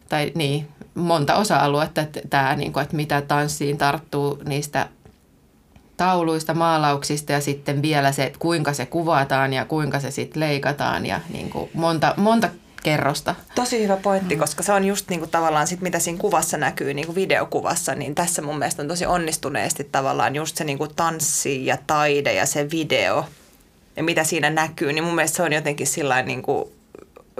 tai 0.09 0.33
niin, 0.35 0.69
monta 0.95 1.35
osa-aluetta, 1.35 2.01
että, 2.01 2.21
tämä, 2.31 2.57
niin 2.57 2.73
kuin, 2.73 2.83
että 2.83 2.97
mitä 2.97 3.21
tanssiin 3.21 3.79
tarttuu 3.79 4.39
niistä 4.45 4.89
tauluista, 5.97 6.55
maalauksista 6.55 7.33
ja 7.33 7.41
sitten 7.41 7.83
vielä 7.83 8.13
se, 8.13 8.33
kuinka 8.39 8.73
se 8.73 8.87
kuvataan 8.87 9.53
ja 9.53 9.65
kuinka 9.65 10.01
se 10.01 10.11
sitten 10.11 10.41
leikataan 10.41 11.07
ja 11.07 11.21
niin 11.33 11.51
kuin 11.51 11.71
monta, 11.75 12.15
monta 12.17 12.49
kerrosta. 12.85 13.35
Tosi 13.55 13.83
hyvä 13.83 13.97
pointti, 13.97 14.37
koska 14.37 14.63
se 14.63 14.73
on 14.73 14.85
just 14.85 15.09
niinku 15.09 15.27
tavallaan 15.27 15.67
sit, 15.67 15.81
mitä 15.81 15.99
siinä 15.99 16.19
kuvassa 16.19 16.57
näkyy, 16.57 16.95
niinku 16.95 17.15
videokuvassa, 17.15 17.95
niin 17.95 18.15
tässä 18.15 18.43
mun 18.43 18.59
mielestä 18.59 18.83
on 18.83 18.89
tosi 18.89 19.07
onnistuneesti 19.07 19.89
tavallaan 19.93 20.35
just 20.35 20.57
se 20.57 20.65
niinku 20.65 20.89
tanssi 20.89 21.67
ja 21.67 21.79
taide 21.87 22.33
ja 22.33 22.47
se 22.47 22.71
video 22.71 23.25
ja 23.97 24.03
mitä 24.03 24.25
siinä 24.25 24.51
näkyy, 24.51 24.93
niin 24.93 25.05
mun 25.05 25.15
mielestä 25.15 25.37
se 25.37 25.43
on 25.43 25.53
jotenkin 25.53 25.87
sillä 25.87 26.23
niinku 26.23 26.73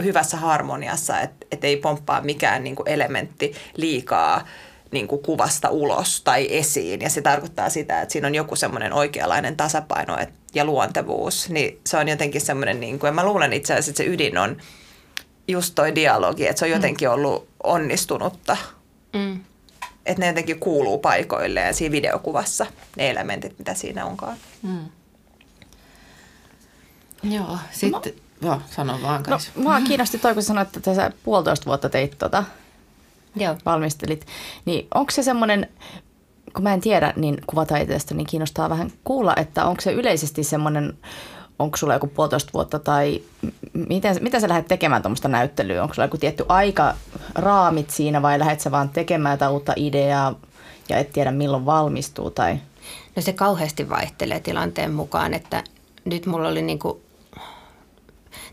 hyvässä 0.03 0.37
harmoniassa, 0.37 1.21
että 1.21 1.47
et 1.53 1.65
ei 1.65 1.77
pomppaa 1.77 2.21
mikään 2.21 2.65
niinku 2.65 2.83
elementti 2.87 3.55
liikaa 3.77 4.47
niinku 4.91 5.19
kuvasta 5.19 5.71
ulos 5.71 6.21
tai 6.21 6.49
esiin. 6.51 7.01
Ja 7.01 7.11
se 7.11 7.23
tarkoittaa 7.23 7.71
sitä, 7.71 8.03
että 8.03 8.13
siinä 8.13 8.29
on 8.29 8.35
joku 8.35 8.57
semmoinen 8.57 8.93
oikeanlainen 8.93 9.57
tasapaino 9.57 10.19
et, 10.19 10.29
ja 10.55 10.65
luontevuus. 10.65 11.49
Niin 11.49 11.81
se 11.87 11.97
on 11.97 12.09
jotenkin 12.09 12.41
semmoinen, 12.41 12.81
niinku, 12.81 13.07
ja 13.07 13.13
mä 13.13 13.25
luulen 13.25 13.53
itse 13.53 13.73
asiassa, 13.73 13.91
että 13.91 14.03
se 14.03 14.09
ydin 14.09 14.39
on 14.39 14.57
just 15.49 15.75
toi 15.75 15.95
dialogi, 15.95 16.47
että 16.47 16.59
se 16.61 16.65
on 16.65 16.71
jotenkin 16.71 17.11
ollut 17.11 17.49
onnistunutta. 17.63 18.57
Mm. 19.13 19.41
Että 20.07 20.21
ne 20.21 20.27
jotenkin 20.27 20.61
kuuluu 20.61 20.99
paikoilleen 20.99 21.75
siinä 21.75 21.93
videokuvassa, 21.93 22.67
ne 22.97 23.11
elementit, 23.11 23.59
mitä 23.59 23.75
siinä 23.75 24.05
onkaan. 24.07 24.37
Joo, 27.23 27.59
sitten, 27.73 28.13
joo, 28.43 28.61
sano 28.71 28.99
vaan 29.03 29.23
No, 29.23 29.29
Kaisu. 29.29 29.51
mua 29.55 29.81
kiinnosti 29.81 30.19
toi, 30.19 30.35
kun 30.35 30.43
sanoit, 30.43 30.77
että 30.77 30.95
sä 30.95 31.11
puolitoista 31.25 31.67
vuotta 31.67 31.89
teit 31.89 32.19
tota, 32.19 32.45
Joo. 33.37 33.57
valmistelit. 33.67 34.27
Niin 34.65 34.87
onko 34.95 35.11
se 35.11 35.23
semmoinen, 35.23 35.69
kun 36.55 36.63
mä 36.63 36.75
en 36.75 36.81
tiedä 36.81 37.13
niin 37.17 37.37
kuvataiteesta, 37.47 38.15
niin 38.15 38.27
kiinnostaa 38.27 38.71
vähän 38.71 38.93
kuulla, 39.05 39.35
että 39.37 39.65
onko 39.65 39.81
se 39.81 39.93
yleisesti 39.93 40.45
semmoinen, 40.45 40.99
onko 41.59 41.77
sulla 41.77 41.95
joku 41.95 42.07
puolitoista 42.07 42.51
vuotta 42.55 42.79
tai 42.79 43.23
miten, 43.75 44.17
mitä 44.21 44.41
sä 44.41 44.49
lähdet 44.49 44.69
tekemään 44.69 45.03
tuommoista 45.03 45.29
näyttelyä? 45.29 45.83
Onko 45.83 45.95
sulla 45.95 46.07
joku 46.07 46.19
tietty 46.19 46.45
aika 46.49 46.95
raamit 47.35 47.91
siinä 47.91 48.23
vai 48.23 48.39
lähdet 48.39 48.61
sä 48.61 48.71
vaan 48.71 48.89
tekemään 48.89 49.33
jotain 49.33 49.53
uutta 49.53 49.73
ideaa 49.77 50.35
ja 50.89 50.99
et 50.99 51.13
tiedä 51.13 51.31
milloin 51.31 51.67
valmistuu? 51.67 52.31
Tai... 52.31 52.59
No 53.17 53.23
se 53.23 53.33
kauheasti 53.33 53.89
vaihtelee 53.89 54.41
tilanteen 54.41 54.93
mukaan, 54.93 55.35
että 55.35 55.65
nyt 56.05 56.27
mulla 56.27 56.49
oli 56.49 56.63
niin 56.63 56.79
kuin, 56.79 57.01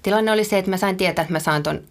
tilanne 0.04 0.32
oli 0.32 0.44
se, 0.44 0.58
että 0.58 0.72
mä 0.72 0.78
sain 0.78 0.98
tietää, 0.98 1.24
että 1.24 1.34
mä 1.34 1.40
saan 1.40 1.64
ton 1.64 1.82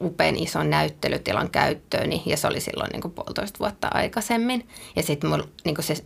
upean 0.00 0.36
ison 0.36 0.70
näyttelytilan 0.70 1.50
käyttööni 1.50 2.22
ja 2.26 2.36
se 2.36 2.46
oli 2.46 2.60
silloin 2.60 2.90
niin 2.92 3.02
kuin 3.02 3.12
puolitoista 3.12 3.58
vuotta 3.58 3.88
aikaisemmin. 3.94 4.68
Ja 4.96 5.02
sitten 5.02 5.30
niin 5.64 5.76
se 5.80 5.96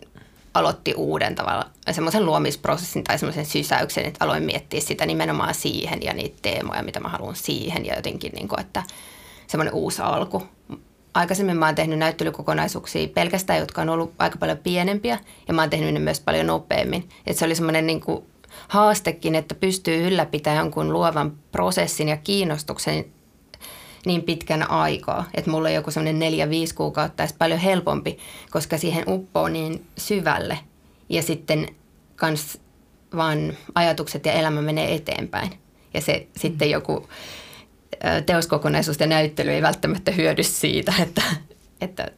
aloitti 0.54 0.94
uuden 0.94 1.34
tavalla 1.34 1.70
semmoisen 1.90 2.26
luomisprosessin 2.26 3.04
tai 3.04 3.18
semmoisen 3.18 3.46
sysäyksen, 3.46 4.04
että 4.04 4.24
aloin 4.24 4.42
miettiä 4.42 4.80
sitä 4.80 5.06
nimenomaan 5.06 5.54
siihen 5.54 6.02
ja 6.02 6.12
niitä 6.12 6.38
teemoja, 6.42 6.82
mitä 6.82 7.00
mä 7.00 7.08
haluan 7.08 7.36
siihen 7.36 7.86
ja 7.86 7.96
jotenkin, 7.96 8.32
niin 8.32 8.48
kuin, 8.48 8.60
että 8.60 8.82
semmoinen 9.46 9.74
uusi 9.74 10.02
alku. 10.02 10.42
Aikaisemmin 11.14 11.56
mä 11.56 11.66
oon 11.66 11.74
tehnyt 11.74 11.98
näyttelykokonaisuuksia 11.98 13.08
pelkästään, 13.08 13.58
jotka 13.58 13.82
on 13.82 13.88
ollut 13.88 14.12
aika 14.18 14.38
paljon 14.38 14.58
pienempiä 14.58 15.18
ja 15.48 15.54
mä 15.54 15.62
oon 15.62 15.70
tehnyt 15.70 15.94
ne 15.94 16.00
myös 16.00 16.20
paljon 16.20 16.46
nopeammin. 16.46 17.08
Että 17.26 17.38
se 17.38 17.44
oli 17.44 17.54
semmoinen 17.54 17.86
niin 17.86 18.00
kuin 18.00 18.24
haastekin, 18.68 19.34
että 19.34 19.54
pystyy 19.54 20.06
ylläpitämään 20.06 20.58
jonkun 20.58 20.92
luovan 20.92 21.32
prosessin 21.52 22.08
ja 22.08 22.16
kiinnostuksen 22.16 23.04
niin 24.06 24.22
pitkän 24.22 24.70
aikaa, 24.70 25.24
että 25.34 25.50
mulla 25.50 25.68
on 25.68 25.74
joku 25.74 25.90
semmoinen 25.90 26.18
neljä-viisi 26.18 26.74
kuukautta 26.74 27.22
olisi 27.22 27.34
paljon 27.38 27.58
helpompi, 27.58 28.18
koska 28.50 28.78
siihen 28.78 29.04
uppoo 29.08 29.48
niin 29.48 29.86
syvälle 29.98 30.58
ja 31.08 31.22
sitten 31.22 31.68
kans 32.16 32.58
vaan 33.16 33.56
ajatukset 33.74 34.26
ja 34.26 34.32
elämä 34.32 34.62
menee 34.62 34.94
eteenpäin. 34.94 35.50
Ja 35.94 36.00
se 36.00 36.12
mm. 36.18 36.40
sitten 36.40 36.70
joku 36.70 37.08
teoskokonaisuus 38.26 39.00
ja 39.00 39.06
näyttely 39.06 39.50
ei 39.50 39.62
välttämättä 39.62 40.10
hyödy 40.10 40.42
siitä, 40.42 40.94
että, 41.02 41.22
että 41.80 42.10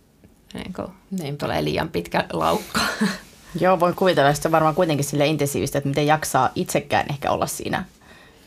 niin 0.55 0.73
kuin, 0.73 0.89
niin 1.11 1.39
tulee 1.39 1.65
liian 1.65 1.89
pitkä 1.89 2.25
laukka. 2.33 2.81
Joo, 3.61 3.81
voin 3.81 3.95
kuvitella, 3.95 4.31
että 4.31 4.43
se 4.43 4.49
on 4.49 4.53
varmaan 4.53 4.75
kuitenkin 4.75 5.05
sille 5.05 5.27
intensiivistä, 5.27 5.79
että 5.79 5.89
miten 5.89 6.07
jaksaa 6.07 6.51
itsekään 6.55 7.07
ehkä 7.11 7.31
olla 7.31 7.47
siinä 7.47 7.85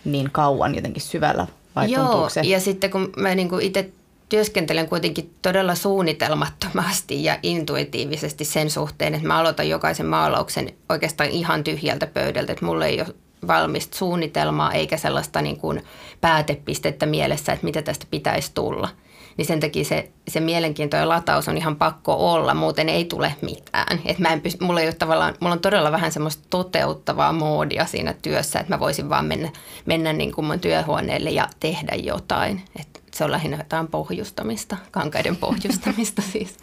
niin 0.06 0.32
kauan 0.32 0.76
jotenkin 0.76 1.02
syvällä 1.02 1.48
vai 1.76 1.92
Joo, 1.92 2.30
se? 2.30 2.42
ja 2.42 2.60
sitten 2.60 2.92
kun 2.92 3.14
mä 3.18 3.36
niin 3.36 3.62
itse 3.62 3.92
työskentelen 4.30 4.90
kuitenkin 4.90 5.34
todella 5.42 5.76
suunnitelmattomasti 5.76 7.24
ja 7.24 7.40
intuitiivisesti 7.44 8.46
sen 8.46 8.70
suhteen, 8.70 9.14
että 9.14 9.28
mä 9.28 9.38
aloitan 9.38 9.70
jokaisen 9.70 10.06
maalauksen 10.06 10.74
oikeastaan 10.90 11.30
ihan 11.30 11.64
tyhjältä 11.64 12.08
pöydältä, 12.08 12.52
että 12.52 12.66
mulla 12.66 12.86
ei 12.86 13.02
ole 13.02 13.16
valmista 13.48 13.98
suunnitelmaa 13.98 14.74
eikä 14.74 14.98
sellaista 14.98 15.42
niin 15.42 15.58
kuin 15.58 15.84
päätepistettä 16.22 17.06
mielessä, 17.06 17.54
että 17.54 17.66
mitä 17.66 17.82
tästä 17.82 18.08
pitäisi 18.12 18.52
tulla– 18.54 18.90
niin 19.38 19.46
sen 19.46 19.60
takia 19.60 19.86
se, 19.86 20.12
se 20.28 20.40
mielenkiinto 20.40 20.98
ja 20.98 21.10
lataus 21.10 21.48
on 21.48 21.58
ihan 21.58 21.76
pakko 21.76 22.34
olla, 22.34 22.54
muuten 22.54 22.90
ei 22.90 23.06
tule 23.06 23.36
mitään. 23.42 24.00
Et 24.06 24.20
mä 24.20 24.30
en 24.30 24.42
pysty, 24.42 24.66
mulla, 24.66 24.82
ei 24.82 24.88
ole 24.88 24.94
tavallaan, 24.94 25.36
mulla 25.40 25.54
on 25.54 25.60
todella 25.60 25.92
vähän 25.92 26.12
semmoista 26.12 26.44
toteuttavaa 26.50 27.34
moodia 27.34 27.86
siinä 27.86 28.14
työssä, 28.14 28.60
että 28.60 28.74
mä 28.74 28.80
voisin 28.80 29.10
vaan 29.10 29.26
mennä, 29.26 29.52
mennä 29.86 30.14
niin 30.14 30.32
kuin 30.32 30.46
mun 30.46 30.60
työhuoneelle 30.60 31.30
ja 31.30 31.50
tehdä 31.60 31.96
jotain. 31.96 32.62
Et 32.80 33.02
se 33.14 33.24
on 33.24 33.32
lähinnä 33.32 33.58
jotain 33.58 33.88
pohjustamista, 33.88 34.78
kankaiden 34.92 35.36
pohjustamista 35.36 36.22
siis. 36.32 36.58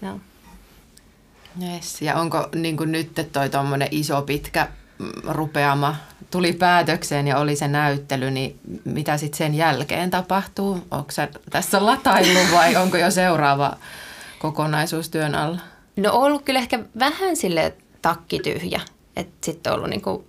No. 0.00 0.20
Yes. 1.62 2.02
Ja 2.02 2.16
onko 2.16 2.48
niin 2.54 2.76
kuin 2.76 2.92
nyt 2.92 3.14
toi 3.32 3.50
iso 3.90 4.22
pitkä 4.22 4.68
rupeama 5.28 5.96
tuli 6.30 6.52
päätökseen 6.52 7.26
ja 7.26 7.38
oli 7.38 7.56
se 7.56 7.68
näyttely, 7.68 8.30
niin 8.30 8.58
mitä 8.84 9.16
sitten 9.16 9.38
sen 9.38 9.54
jälkeen 9.54 10.10
tapahtuu? 10.10 10.86
Onko 10.90 11.10
se 11.10 11.28
tässä 11.50 11.86
latailu 11.86 12.38
vai 12.52 12.76
onko 12.76 12.96
jo 12.96 13.10
seuraava 13.10 13.76
kokonaisuus 14.38 15.08
työn 15.08 15.34
alla? 15.34 15.58
No 15.96 16.12
ollut 16.12 16.42
kyllä 16.42 16.58
ehkä 16.58 16.78
vähän 16.98 17.36
sille 17.36 17.74
takki 18.02 18.40
tyhjä. 18.40 18.80
Että 19.16 19.46
sitten 19.46 19.72
on 19.72 19.76
ollut 19.76 19.90
niinku, 19.90 20.24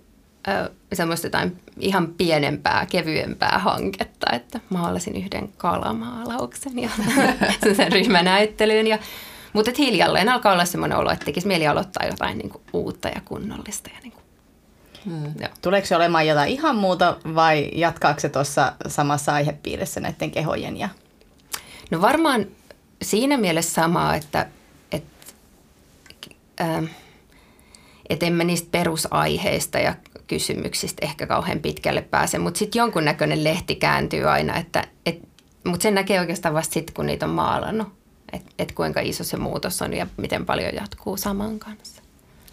semmoista 0.92 1.26
jotain 1.26 1.56
ihan 1.78 2.08
pienempää, 2.08 2.86
kevyempää 2.90 3.58
hanketta, 3.58 4.26
että 4.32 4.60
maalasin 4.70 5.16
yhden 5.16 5.48
kalamaalauksen 5.56 6.78
ja 6.78 6.90
sen 7.76 7.92
ryhmänäyttelyyn. 7.92 8.86
Ja, 8.86 8.98
mutta 9.52 9.70
hiljalleen 9.78 10.28
alkaa 10.28 10.52
olla 10.52 10.64
semmoinen 10.64 10.98
olo, 10.98 11.10
että 11.10 11.24
tekisi 11.24 11.46
mieli 11.46 11.66
aloittaa 11.66 12.06
jotain 12.06 12.38
niinku 12.38 12.62
uutta 12.72 13.08
ja 13.08 13.20
kunnollista 13.24 13.90
ja 13.94 14.00
niinku 14.02 14.21
Hmm. 15.06 15.34
Tuleeko 15.62 15.86
se 15.86 15.96
olemaan 15.96 16.26
jotain 16.26 16.50
ihan 16.50 16.76
muuta 16.76 17.16
vai 17.34 17.70
jatkaako 17.74 18.20
se 18.20 18.28
tuossa 18.28 18.72
samassa 18.88 19.34
aihepiirissä 19.34 20.00
näiden 20.00 20.30
kehojen? 20.30 20.76
Ja... 20.76 20.88
No 21.90 22.00
varmaan 22.00 22.46
siinä 23.02 23.36
mielessä 23.36 23.72
samaa, 23.72 24.14
että 24.14 24.46
et, 24.92 25.04
äh, 26.60 26.84
et 28.08 28.22
en 28.22 28.32
mä 28.32 28.44
niistä 28.44 28.68
perusaiheista 28.70 29.78
ja 29.78 29.94
kysymyksistä 30.26 31.06
ehkä 31.06 31.26
kauhean 31.26 31.60
pitkälle 31.60 32.02
pääse, 32.02 32.38
mutta 32.38 32.58
sitten 32.58 32.80
jonkunnäköinen 32.80 33.44
lehti 33.44 33.74
kääntyy 33.74 34.30
aina, 34.30 34.56
että 34.56 34.84
et, 35.06 35.22
mutta 35.64 35.82
sen 35.82 35.94
näkee 35.94 36.20
oikeastaan 36.20 36.54
vasta 36.54 36.74
sitten, 36.74 36.94
kun 36.94 37.06
niitä 37.06 37.26
on 37.26 37.32
maalannut, 37.32 37.88
että 38.32 38.50
et 38.58 38.72
kuinka 38.72 39.00
iso 39.00 39.24
se 39.24 39.36
muutos 39.36 39.82
on 39.82 39.94
ja 39.94 40.06
miten 40.16 40.46
paljon 40.46 40.74
jatkuu 40.74 41.16
saman 41.16 41.58
kanssa. 41.58 42.02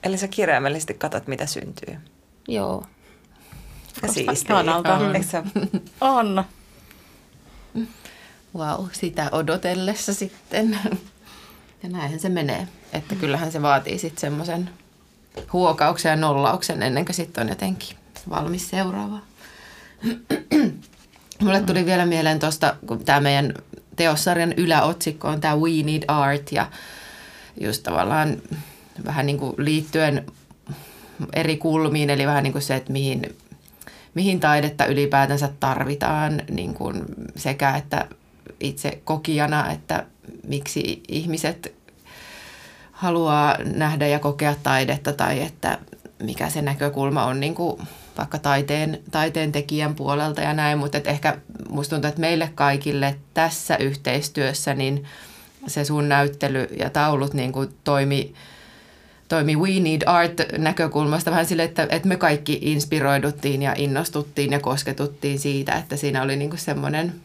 Eli 0.04 0.18
sä 0.18 0.28
kirjaimellisesti 0.28 0.94
katsot, 0.94 1.28
mitä 1.28 1.46
syntyy? 1.46 1.98
Joo. 2.50 2.84
Ja 4.02 4.14
siistiä. 4.14 4.56
Mm. 5.56 5.80
On. 6.02 6.44
Wow, 8.56 8.86
sitä 8.92 9.30
odotellessa 9.32 10.14
sitten. 10.14 10.80
Ja 11.84 11.90
näinhän 11.90 12.20
se 12.20 12.30
menee. 12.30 12.68
Että 12.94 13.16
kyllähän 13.16 13.52
se 13.52 13.62
vaatii 13.62 14.00
sitten 14.00 14.22
semmoisen 14.22 14.70
huokauksen 15.54 16.10
ja 16.10 16.16
nollauksen 16.16 16.84
ennen 16.84 17.06
kuin 17.06 17.16
sitten 17.16 17.42
on 17.42 17.50
jotenkin 17.50 17.98
valmis 18.30 18.70
seuraava. 18.70 19.20
Mulle 21.42 21.62
tuli 21.62 21.86
vielä 21.86 22.06
mieleen 22.06 22.40
tuosta, 22.40 22.76
kun 22.88 23.06
tämä 23.06 23.20
meidän 23.20 23.54
teossarjan 23.96 24.54
yläotsikko 24.54 25.28
on 25.28 25.42
tämä 25.42 25.58
We 25.58 25.84
Need 25.84 26.04
Art 26.08 26.52
ja 26.52 26.72
just 27.62 27.84
tavallaan 27.84 28.38
vähän 29.06 29.26
niin 29.26 29.38
kuin 29.38 29.54
liittyen 29.58 30.26
eri 31.34 31.58
kulmiin, 31.58 32.10
eli 32.10 32.28
vähän 32.28 32.44
niin 32.44 32.54
kuin 32.54 32.62
se, 32.62 32.76
että 32.76 32.92
mihin, 32.92 33.36
mihin 34.14 34.40
taidetta 34.40 34.86
ylipäätänsä 34.86 35.50
tarvitaan 35.60 36.42
niin 36.52 36.74
kuin 36.74 37.06
sekä 37.36 37.76
että 37.76 38.06
itse 38.60 39.02
kokijana, 39.04 39.72
että 39.72 40.06
miksi 40.48 41.04
ihmiset 41.08 41.74
haluaa 42.92 43.58
nähdä 43.64 44.08
ja 44.08 44.20
kokea 44.20 44.56
taidetta 44.64 45.14
tai 45.14 45.42
että 45.42 45.78
mikä 46.24 46.50
se 46.50 46.62
näkökulma 46.62 47.26
on 47.26 47.40
niin 47.40 47.56
kuin 47.56 47.82
vaikka 48.18 48.40
taiteen, 48.40 49.00
taiteen 49.12 49.52
tekijän 49.52 49.96
puolelta 49.96 50.42
ja 50.42 50.54
näin, 50.54 50.78
mutta 50.78 50.98
ehkä 51.06 51.38
musta 51.70 51.96
tuntuu, 51.96 52.10
että 52.10 52.22
meille 52.22 52.52
kaikille 52.56 53.16
tässä 53.34 53.78
yhteistyössä 53.78 54.74
niin 54.74 55.06
se 55.68 55.86
sun 55.86 56.10
näyttely 56.10 56.68
ja 56.80 56.90
taulut 56.90 57.34
niin 57.34 57.52
kuin 57.52 57.70
toimi 57.84 58.34
toimi 59.30 59.56
We 59.56 59.80
Need 59.80 60.02
Art-näkökulmasta 60.06 61.32
vähän 61.32 61.46
sille, 61.46 61.64
että, 61.64 61.88
että 61.90 62.08
me 62.08 62.16
kaikki 62.16 62.60
inspiroiduttiin 62.62 63.62
ja 63.62 63.74
innostuttiin 63.78 64.52
ja 64.52 64.60
kosketuttiin 64.60 65.40
siitä, 65.40 65.76
että 65.76 65.96
siinä 65.96 66.22
oli 66.22 66.36
niin 66.36 66.58
semmoinen 66.58 67.16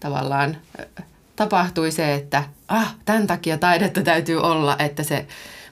tavallaan 0.00 0.56
tapahtui 1.36 1.90
se, 1.90 2.14
että 2.14 2.44
ah, 2.68 2.96
tämän 3.04 3.26
takia 3.26 3.58
taidetta 3.58 4.02
täytyy 4.02 4.40
olla, 4.40 4.76
että 4.78 5.02
se 5.02 5.26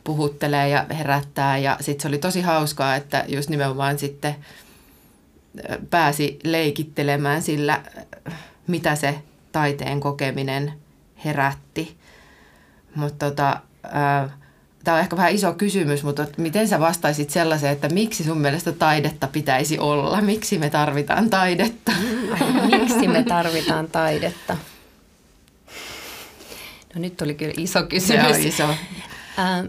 puhuttelee 0.05 0.69
ja 0.69 0.87
herättää 0.99 1.59
ja 1.59 1.77
sitten 1.81 2.03
se 2.03 2.09
oli 2.09 2.19
tosi 2.19 2.41
hauskaa, 2.43 2.97
että 2.97 3.25
just 3.29 3.51
nimenomaan 3.51 3.99
sitten 3.99 4.37
pääsi 5.91 6.39
leikittelemään 6.45 7.43
sillä, 7.43 7.83
mitä 8.67 8.95
se 8.95 9.23
taiteen 9.53 10.01
kokeminen 10.01 10.73
herätti. 11.25 11.97
Mutta 12.95 13.31
tota, 13.31 13.61
äh, 13.87 14.31
tämä 14.85 14.95
on 14.95 15.01
ehkä 15.01 15.17
vähän 15.17 15.33
iso 15.33 15.55
kysymys, 15.55 16.05
mutta 16.05 16.27
miten 16.37 16.69
sä 16.69 16.81
vastaisit 16.81 17.31
sellaiseen, 17.31 17.73
että 17.73 17.89
miksi 17.89 18.25
sun 18.25 18.39
mielestä 18.39 18.73
taidetta 18.73 19.27
pitäisi 19.27 19.79
olla? 19.79 20.21
Miksi 20.21 20.59
me 20.59 20.71
tarvitaan 20.71 21.31
taidetta? 21.31 21.93
miksi 22.79 23.09
me 23.09 23.23
tarvitaan 23.23 23.89
taidetta? 23.89 24.57
No 26.95 27.01
nyt 27.01 27.17
tuli 27.17 27.35
kyllä 27.35 27.55
iso 27.57 27.83
kysymys. 27.83 28.37
On 28.37 28.43
iso. 28.43 28.65
Ähm, 29.39 29.67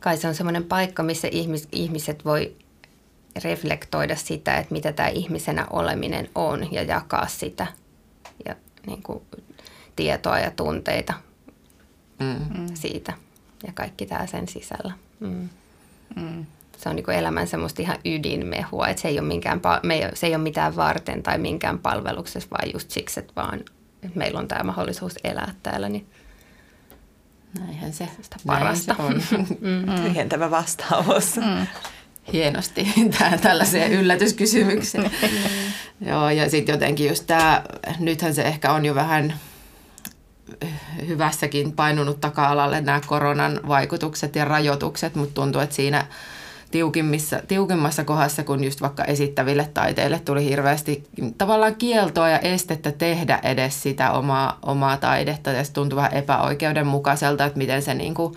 kai 0.00 0.16
se 0.16 0.28
on 0.28 0.34
semmoinen 0.34 0.64
paikka, 0.64 1.02
missä 1.02 1.28
ihmis, 1.30 1.68
ihmiset 1.72 2.24
voi 2.24 2.56
reflektoida 3.44 4.16
sitä, 4.16 4.56
että 4.56 4.72
mitä 4.72 4.92
tämä 4.92 5.08
ihmisenä 5.08 5.66
oleminen 5.70 6.28
on 6.34 6.72
ja 6.72 6.82
jakaa 6.82 7.26
sitä 7.26 7.66
ja 8.44 8.56
niin 8.86 9.02
kuin, 9.02 9.22
tietoa 9.96 10.38
ja 10.38 10.50
tunteita 10.50 11.14
mm. 12.20 12.66
siitä 12.74 13.12
ja 13.66 13.72
kaikki 13.72 14.06
tämä 14.06 14.26
sen 14.26 14.48
sisällä. 14.48 14.92
Mm. 15.20 15.48
Mm. 16.16 16.46
se 16.76 16.88
on 16.88 16.96
niin 16.96 17.10
elämän 17.10 17.48
semmoista 17.48 17.82
ihan 17.82 17.98
ydinmehua, 18.04 18.88
että 18.88 19.02
se 19.02 19.08
ei, 19.08 19.18
ole 19.18 19.28
minkään, 19.28 19.60
me 19.82 19.94
ei, 19.94 20.10
se 20.14 20.26
ei 20.26 20.34
ole 20.34 20.42
mitään 20.42 20.76
varten 20.76 21.22
tai 21.22 21.38
minkään 21.38 21.78
palveluksessa, 21.78 22.50
vaan 22.50 22.72
just 22.74 22.90
siksi, 22.90 23.20
että 23.20 23.32
vaan 23.36 23.60
että 24.02 24.18
meillä 24.18 24.40
on 24.40 24.48
tämä 24.48 24.64
mahdollisuus 24.64 25.14
elää 25.24 25.54
täällä, 25.62 25.88
niin 25.88 26.06
Näinhän 27.58 27.92
se, 27.92 28.08
sitä 28.22 28.36
parasta. 28.46 28.96
näin 28.98 29.20
se 29.20 29.36
on. 29.36 29.46
Mm. 29.60 30.02
Tyhjentävä 30.02 30.50
vastaus. 30.50 31.36
Mm. 31.36 31.66
Hienosti 32.32 32.94
tällaiseen 33.42 33.92
yllätyskysymykseen. 33.92 35.10
Joo, 36.00 36.30
ja 36.30 36.50
sitten 36.50 36.72
jotenkin 36.72 37.08
just 37.08 37.26
tämä, 37.26 37.62
nythän 37.98 38.34
se 38.34 38.42
ehkä 38.42 38.72
on 38.72 38.84
jo 38.84 38.94
vähän 38.94 39.34
hyvässäkin 41.06 41.72
painunut 41.72 42.20
taka-alalle 42.20 42.80
nämä 42.80 43.00
koronan 43.06 43.60
vaikutukset 43.68 44.36
ja 44.36 44.44
rajoitukset, 44.44 45.14
mutta 45.14 45.34
tuntuu, 45.34 45.60
että 45.60 45.76
siinä 45.76 46.06
tiukimmissa, 46.70 47.42
tiukimmassa 47.48 48.04
kohdassa, 48.04 48.44
kun 48.44 48.64
just 48.64 48.80
vaikka 48.80 49.04
esittäville 49.04 49.70
taiteille 49.74 50.18
tuli 50.18 50.44
hirveästi 50.44 51.04
tavallaan 51.38 51.74
kieltoa 51.74 52.28
ja 52.28 52.38
estettä 52.38 52.92
tehdä 52.92 53.40
edes 53.42 53.82
sitä 53.82 54.12
omaa, 54.12 54.58
omaa 54.62 54.96
taidetta. 54.96 55.50
Ja 55.50 55.64
se 55.64 55.72
tuntui 55.72 55.96
vähän 55.96 56.14
epäoikeudenmukaiselta, 56.14 57.44
että 57.44 57.58
miten 57.58 57.82
se 57.82 57.94
niin 57.94 58.14
kuin, 58.14 58.34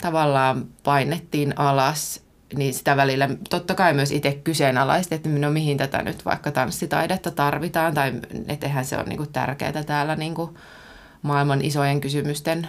tavallaan 0.00 0.66
painettiin 0.84 1.58
alas 1.58 2.20
niin 2.56 2.74
sitä 2.74 2.96
välillä 2.96 3.28
totta 3.50 3.74
kai 3.74 3.94
myös 3.94 4.10
itse 4.10 4.40
kyseenalaisti, 4.44 5.14
että 5.14 5.28
no 5.28 5.50
mihin 5.50 5.76
tätä 5.76 6.02
nyt 6.02 6.24
vaikka 6.24 6.50
tanssitaidetta 6.50 7.30
tarvitaan 7.30 7.94
tai 7.94 8.12
että 8.48 8.66
eihän 8.66 8.84
se 8.84 8.96
ole 8.96 9.04
niin 9.04 9.16
kuin 9.16 9.32
tärkeää 9.32 9.84
täällä 9.86 10.16
niin 10.16 10.34
kuin 10.34 10.50
maailman 11.22 11.64
isojen 11.64 12.00
kysymysten 12.00 12.68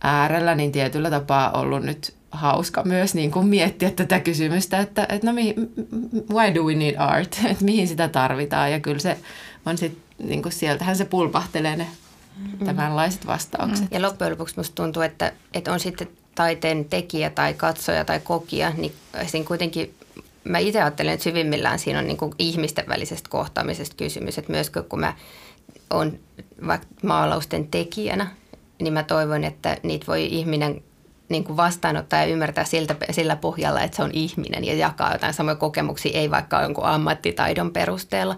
äärellä, 0.00 0.54
niin 0.54 0.72
tietyllä 0.72 1.10
tapaa 1.10 1.50
ollut 1.50 1.82
nyt 1.82 2.14
hauska 2.30 2.82
myös 2.82 3.14
niin 3.14 3.30
kuin 3.30 3.46
miettiä 3.46 3.90
tätä 3.90 4.20
kysymystä, 4.20 4.78
että, 4.78 5.06
että 5.08 5.26
no 5.26 5.32
mihin, 5.32 5.54
why 6.30 6.54
do 6.54 6.62
we 6.62 6.74
need 6.74 6.94
art, 6.98 7.40
että 7.50 7.64
mihin 7.64 7.88
sitä 7.88 8.08
tarvitaan 8.08 8.72
ja 8.72 8.80
kyllä 8.80 8.98
se 8.98 9.18
on 9.66 9.78
sitten, 9.78 10.02
niin 10.18 10.42
kuin 10.42 10.52
sieltähän 10.52 10.96
se 10.96 11.04
pulpahtelee 11.04 11.76
ne 11.76 11.86
mm. 12.36 12.66
tämänlaiset 12.66 13.26
vastaukset. 13.26 13.86
Ja 13.90 14.02
loppujen 14.02 14.30
lopuksi 14.30 14.54
musta 14.56 14.74
tuntuu, 14.74 15.02
että, 15.02 15.32
että 15.54 15.72
on 15.72 15.80
sitten 15.80 16.08
taiteen 16.36 16.84
tekijä 16.84 17.30
tai 17.30 17.54
katsoja 17.54 18.04
tai 18.04 18.20
kokija, 18.20 18.72
niin 18.76 18.92
siinä 19.26 19.46
kuitenkin 19.46 19.94
mä 20.44 20.58
itse 20.58 20.82
ajattelen, 20.82 21.14
että 21.14 21.24
syvimmillään 21.24 21.78
siinä 21.78 21.98
on 21.98 22.06
niin 22.06 22.16
kuin 22.16 22.32
ihmisten 22.38 22.88
välisestä 22.88 23.28
kohtaamisesta 23.30 23.96
kysymys, 23.96 24.38
että 24.38 24.52
myös 24.52 24.70
kun 24.88 25.00
mä 25.00 25.14
oon 25.90 26.18
vaikka 26.66 26.86
maalausten 27.02 27.68
tekijänä, 27.68 28.26
niin 28.80 28.92
mä 28.92 29.02
toivon, 29.02 29.44
että 29.44 29.76
niitä 29.82 30.06
voi 30.06 30.26
ihminen 30.26 30.82
niin 31.28 31.44
kuin 31.44 31.56
vastaanottaa 31.56 32.20
ja 32.20 32.26
ymmärtää 32.26 32.64
siltä, 32.64 32.96
sillä 33.10 33.36
pohjalla, 33.36 33.82
että 33.82 33.96
se 33.96 34.02
on 34.02 34.10
ihminen 34.12 34.64
ja 34.64 34.74
jakaa 34.74 35.12
jotain 35.12 35.34
samoja 35.34 35.54
kokemuksia, 35.54 36.18
ei 36.18 36.30
vaikka 36.30 36.62
jonkun 36.62 36.84
ammattitaidon 36.84 37.72
perusteella. 37.72 38.36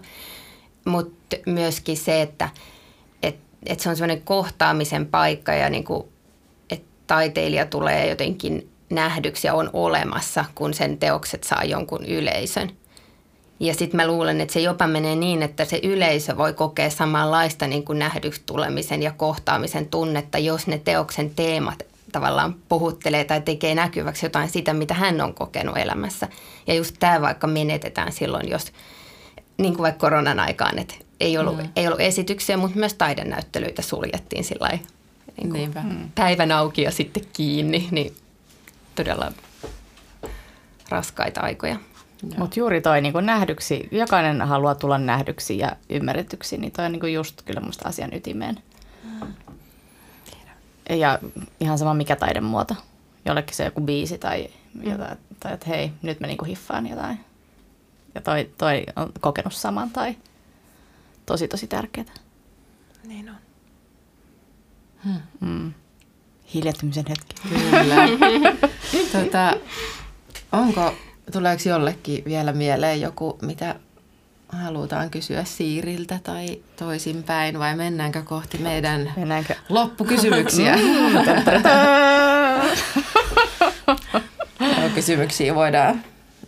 Mutta 0.85 1.35
myöskin 1.45 1.97
se, 1.97 2.21
että 2.21 2.49
et, 3.23 3.35
et 3.65 3.79
se 3.79 3.89
on 3.89 3.95
semmoinen 3.95 4.21
kohtaamisen 4.21 5.05
paikka 5.05 5.53
ja 5.53 5.69
niin 5.69 5.83
kuin, 5.83 6.03
että 6.03 6.18
taiteilija 7.09 7.65
tulee 7.65 8.09
jotenkin 8.09 8.69
nähdyksi 8.89 9.47
ja 9.47 9.53
on 9.53 9.69
olemassa, 9.73 10.45
kun 10.55 10.73
sen 10.73 10.97
teokset 10.97 11.43
saa 11.43 11.63
jonkun 11.63 12.05
yleisön. 12.05 12.71
Ja 13.59 13.73
sitten 13.73 13.97
mä 13.97 14.07
luulen, 14.07 14.41
että 14.41 14.53
se 14.53 14.59
jopa 14.59 14.87
menee 14.87 15.15
niin, 15.15 15.43
että 15.43 15.65
se 15.65 15.79
yleisö 15.83 16.37
voi 16.37 16.53
kokea 16.53 16.89
samanlaista 16.89 17.67
niin 17.67 17.85
kuin 17.85 17.99
nähdyksi 17.99 18.41
tulemisen 18.45 19.03
ja 19.03 19.11
kohtaamisen 19.11 19.85
tunnetta, 19.85 20.37
jos 20.37 20.67
ne 20.67 20.77
teoksen 20.77 21.29
teemat 21.35 21.83
tavallaan 22.11 22.55
puhuttelee 22.69 23.23
tai 23.23 23.41
tekee 23.41 23.75
näkyväksi 23.75 24.25
jotain 24.25 24.49
sitä, 24.49 24.73
mitä 24.73 24.93
hän 24.93 25.21
on 25.21 25.33
kokenut 25.33 25.77
elämässä. 25.77 26.27
Ja 26.67 26.73
just 26.73 26.95
tämä 26.99 27.21
vaikka 27.21 27.47
menetetään 27.47 28.11
silloin, 28.11 28.49
jos 28.49 28.71
niin 29.57 29.73
kuin 29.73 29.83
vaikka 29.83 29.99
koronan 29.99 30.39
aikaan, 30.39 30.79
että 30.79 30.95
ei 31.19 31.37
ollut, 31.37 31.57
mm. 31.57 31.69
ei 31.75 31.87
ollut 31.87 32.01
esityksiä, 32.01 32.57
mutta 32.57 32.79
myös 32.79 32.93
taidenäyttelyitä 32.93 33.81
suljettiin 33.81 34.43
sillä 34.43 34.69
niin 35.43 35.71
mm. 35.83 36.11
päivän 36.15 36.51
auki 36.51 36.81
ja 36.81 36.91
sitten 36.91 37.23
kiinni, 37.33 37.87
niin 37.91 38.15
todella 38.95 39.31
raskaita 40.89 41.41
aikoja. 41.41 41.77
Mutta 42.37 42.59
juuri 42.59 42.81
toi 42.81 43.01
niin 43.01 43.13
nähdyksi, 43.21 43.87
jokainen 43.91 44.41
haluaa 44.41 44.75
tulla 44.75 44.97
nähdyksi 44.97 45.57
ja 45.57 45.75
ymmärretyksi, 45.89 46.57
niin 46.57 46.71
toi 46.71 46.85
on 46.85 46.91
niin 46.91 47.13
just 47.13 47.41
kyllä 47.41 47.61
musta 47.61 47.89
asian 47.89 48.13
ytimeen. 48.13 48.63
Mm. 49.03 49.33
Ja 50.89 51.19
ihan 51.59 51.77
sama 51.77 51.93
mikä 51.93 52.15
taidemuoto. 52.15 52.75
Jollekin 53.25 53.55
se 53.55 53.65
joku 53.65 53.81
biisi 53.81 54.17
tai, 54.17 54.49
mm. 54.73 54.91
jotain, 54.91 55.17
tai 55.39 55.53
että 55.53 55.65
hei, 55.69 55.91
nyt 56.01 56.19
mä 56.19 56.27
niinku 56.27 56.45
hiffaan 56.45 56.87
jotain. 56.87 57.19
Ja 58.15 58.21
toi, 58.21 58.49
toi 58.57 58.85
on 58.95 59.11
kokenut 59.19 59.53
saman 59.53 59.89
tai 59.89 60.15
tosi 61.25 61.47
tosi 61.47 61.67
tärkeää. 61.67 62.13
Niin 63.03 63.29
on. 63.29 63.35
Hmm. 65.05 65.21
Mm. 65.39 65.73
Hiljattymisen 66.53 67.05
hetki. 67.09 67.35
Kyllä. 67.49 67.95
tota, 69.23 69.53
onko, 70.51 70.95
tuleeko 71.31 71.69
jollekin 71.69 72.25
vielä 72.25 72.53
mieleen 72.53 73.01
joku, 73.01 73.37
mitä 73.41 73.75
halutaan 74.49 75.09
kysyä 75.09 75.43
Siiriltä 75.43 76.19
tai 76.23 76.59
toisinpäin 76.75 77.59
vai 77.59 77.75
mennäänkö 77.75 78.21
kohti 78.21 78.57
meidän 78.57 79.13
mennäänkö? 79.17 79.55
loppukysymyksiä? 79.69 80.75
Kysymyksiä 84.95 85.55
voidaan 85.55 86.03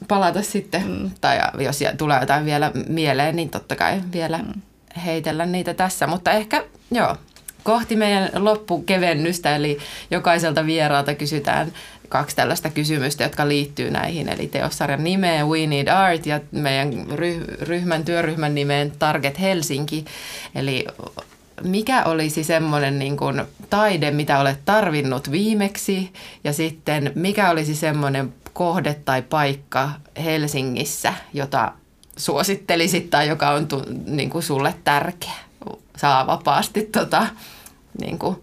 palata 0.07 0.41
sitten, 0.41 0.87
mm. 0.87 1.11
tai 1.21 1.39
jos 1.59 1.79
tulee 1.97 2.19
jotain 2.19 2.45
vielä 2.45 2.71
mieleen, 2.87 3.35
niin 3.35 3.49
totta 3.49 3.75
kai 3.75 4.01
vielä 4.13 4.37
mm. 4.37 4.61
heitellä 5.05 5.45
niitä 5.45 5.73
tässä. 5.73 6.07
Mutta 6.07 6.31
ehkä, 6.31 6.63
joo, 6.91 7.17
kohti 7.63 7.95
meidän 7.95 8.29
loppukevennystä, 8.35 9.55
eli 9.55 9.77
jokaiselta 10.11 10.65
vieraalta 10.65 11.15
kysytään 11.15 11.71
kaksi 12.09 12.35
tällaista 12.35 12.69
kysymystä, 12.69 13.23
jotka 13.23 13.47
liittyy 13.47 13.91
näihin, 13.91 14.29
eli 14.29 14.47
teossarjan 14.47 15.03
nimeen 15.03 15.47
We 15.47 15.67
Need 15.67 15.87
Art 15.87 16.25
ja 16.25 16.39
meidän 16.51 17.05
ryhmän, 17.61 18.05
työryhmän 18.05 18.55
nimeen 18.55 18.91
Target 18.99 19.39
Helsinki. 19.39 20.05
Eli 20.55 20.85
mikä 21.63 22.03
olisi 22.03 22.43
semmoinen 22.43 22.99
niin 22.99 23.17
kuin 23.17 23.41
taide, 23.69 24.11
mitä 24.11 24.39
olet 24.39 24.59
tarvinnut 24.65 25.31
viimeksi 25.31 26.13
ja 26.43 26.53
sitten 26.53 27.11
mikä 27.15 27.49
olisi 27.49 27.75
semmoinen 27.75 28.33
kohde 28.53 28.95
tai 29.05 29.21
paikka 29.21 29.89
Helsingissä, 30.23 31.13
jota 31.33 31.71
suosittelisit 32.17 33.09
tai 33.09 33.27
joka 33.27 33.49
on 33.49 33.67
niin 34.05 34.29
kuin 34.29 34.43
sulle 34.43 34.75
tärkeä? 34.83 35.50
Saa 35.97 36.27
vapaasti 36.27 36.81
tota, 36.83 37.27
niin 38.01 38.19
kuin, 38.19 38.35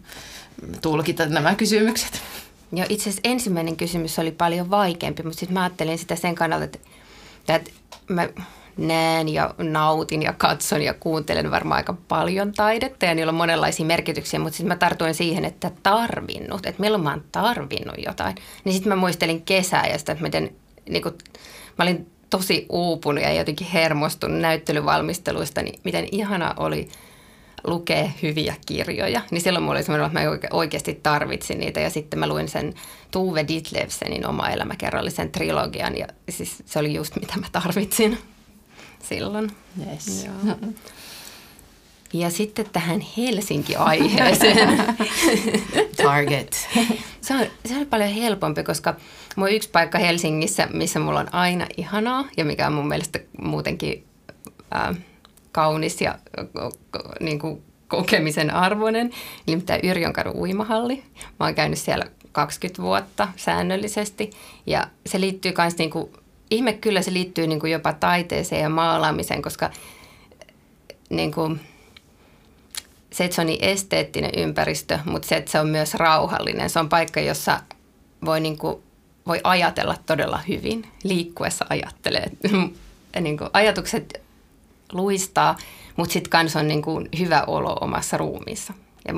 tulkita 0.82 1.26
nämä 1.26 1.54
kysymykset. 1.54 2.22
Ja 2.72 2.86
itse 2.88 3.02
asiassa 3.02 3.20
ensimmäinen 3.24 3.76
kysymys 3.76 4.18
oli 4.18 4.30
paljon 4.30 4.70
vaikeampi, 4.70 5.22
mutta 5.22 5.38
sitten 5.38 5.54
mä 5.54 5.62
ajattelin 5.62 5.98
sitä 5.98 6.16
sen 6.16 6.34
kannalta, 6.34 6.64
että, 6.64 6.78
että 7.48 7.70
mä 8.08 8.28
näen 8.76 9.28
ja 9.28 9.54
nautin 9.58 10.22
ja 10.22 10.32
katson 10.32 10.82
ja 10.82 10.94
kuuntelen 10.94 11.50
varmaan 11.50 11.76
aika 11.76 11.96
paljon 12.08 12.52
taidetta 12.52 13.06
ja 13.06 13.14
niillä 13.14 13.30
on 13.30 13.36
monenlaisia 13.36 13.86
merkityksiä, 13.86 14.40
mutta 14.40 14.56
sitten 14.56 14.68
mä 14.68 14.76
tartuin 14.76 15.14
siihen, 15.14 15.44
että 15.44 15.70
tarvinnut, 15.82 16.66
että 16.66 16.80
milloin 16.80 17.02
mä 17.02 17.10
oon 17.10 17.24
tarvinnut 17.32 17.94
jotain. 18.06 18.34
Niin 18.64 18.72
sitten 18.72 18.88
mä 18.88 18.96
muistelin 18.96 19.42
kesää 19.42 19.86
ja 19.86 19.98
sitä, 19.98 20.12
että 20.12 20.24
miten 20.24 20.50
niin 20.88 21.02
kun, 21.02 21.14
mä 21.78 21.82
olin 21.82 22.10
tosi 22.30 22.66
uupunut 22.68 23.22
ja 23.22 23.32
jotenkin 23.32 23.66
hermostunut 23.66 24.40
näyttelyvalmisteluista, 24.40 25.62
niin 25.62 25.80
miten 25.84 26.08
ihana 26.12 26.54
oli– 26.56 26.88
lukee 27.64 28.12
hyviä 28.22 28.54
kirjoja, 28.66 29.20
niin 29.30 29.40
silloin 29.40 29.62
mulla 29.62 29.76
oli 29.76 29.84
semmoinen, 29.84 30.06
että 30.06 30.20
mä 30.20 30.48
oikeasti 30.50 31.00
tarvitsin 31.02 31.58
niitä. 31.60 31.80
Ja 31.80 31.90
sitten 31.90 32.18
mä 32.18 32.26
luin 32.26 32.48
sen 32.48 32.74
Tuve 33.10 33.44
Ditlevsenin 33.48 34.26
oma 34.26 34.48
elämäkerrallisen 34.48 35.32
trilogian 35.32 35.98
ja 35.98 36.06
siis 36.30 36.62
se 36.66 36.78
oli 36.78 36.94
just 36.94 37.16
mitä 37.20 37.36
mä 37.36 37.46
tarvitsin 37.52 38.18
silloin. 39.02 39.50
Yes. 39.90 40.24
Joo. 40.24 40.56
Ja 42.12 42.30
sitten 42.30 42.66
tähän 42.72 43.00
Helsinki-aiheeseen. 43.16 44.78
Target. 46.02 46.68
se, 47.20 47.34
on, 47.34 47.46
se 47.66 47.76
on 47.76 47.86
paljon 47.86 48.10
helpompi, 48.10 48.62
koska 48.62 48.94
mun 49.36 49.52
yksi 49.52 49.70
paikka 49.70 49.98
Helsingissä, 49.98 50.68
missä 50.72 50.98
mulla 50.98 51.20
on 51.20 51.34
aina 51.34 51.66
ihanaa 51.76 52.24
ja 52.36 52.44
mikä 52.44 52.66
on 52.66 52.72
mun 52.72 52.88
mielestä 52.88 53.18
muutenkin 53.42 54.04
äh, 54.76 54.96
kaunis 55.58 56.00
ja 56.00 56.18
niin 57.20 57.38
kuin 57.38 57.62
kokemisen 57.88 58.50
arvoinen, 58.50 59.10
nimittäin 59.46 59.80
Yrjönkadun 59.84 60.36
uimahalli. 60.36 61.02
Mä 61.40 61.46
oon 61.46 61.54
käynyt 61.54 61.78
siellä 61.78 62.04
20 62.32 62.82
vuotta 62.82 63.28
säännöllisesti 63.36 64.30
ja 64.66 64.86
se 65.06 65.20
liittyy 65.20 65.52
myös, 65.58 65.78
niin 65.78 65.90
kuin, 65.90 66.12
ihme 66.50 66.72
kyllä 66.72 67.02
se 67.02 67.12
liittyy 67.12 67.46
niin 67.46 67.60
kuin 67.60 67.72
jopa 67.72 67.92
taiteeseen 67.92 68.62
ja 68.62 68.68
maalaamiseen, 68.68 69.42
koska 69.42 69.70
niin 71.10 71.32
kuin, 71.32 71.60
se, 73.12 73.24
että 73.24 73.34
se 73.34 73.40
on 73.40 73.46
niin 73.46 73.64
esteettinen 73.64 74.30
ympäristö, 74.36 74.98
mutta 75.04 75.28
se, 75.28 75.36
että 75.36 75.50
se 75.50 75.60
on 75.60 75.68
myös 75.68 75.94
rauhallinen. 75.94 76.70
Se 76.70 76.78
on 76.78 76.88
paikka, 76.88 77.20
jossa 77.20 77.60
voi 78.24 78.40
niin 78.40 78.58
kuin 78.58 78.82
voi 79.26 79.40
ajatella 79.44 79.96
todella 80.06 80.38
hyvin. 80.48 80.88
Liikkuessa 81.04 81.66
ajattelee. 81.68 82.30
niin 83.20 83.38
kuin 83.38 83.50
ajatukset 83.52 84.27
luistaa, 84.92 85.56
mutta 85.96 86.12
sitten 86.12 86.30
kans 86.30 86.56
on 86.56 86.68
niin 86.68 86.82
kuin 86.82 87.08
hyvä 87.18 87.44
olo 87.46 87.76
omassa 87.80 88.16
ruumiissa. 88.16 88.72
Ja 89.08 89.14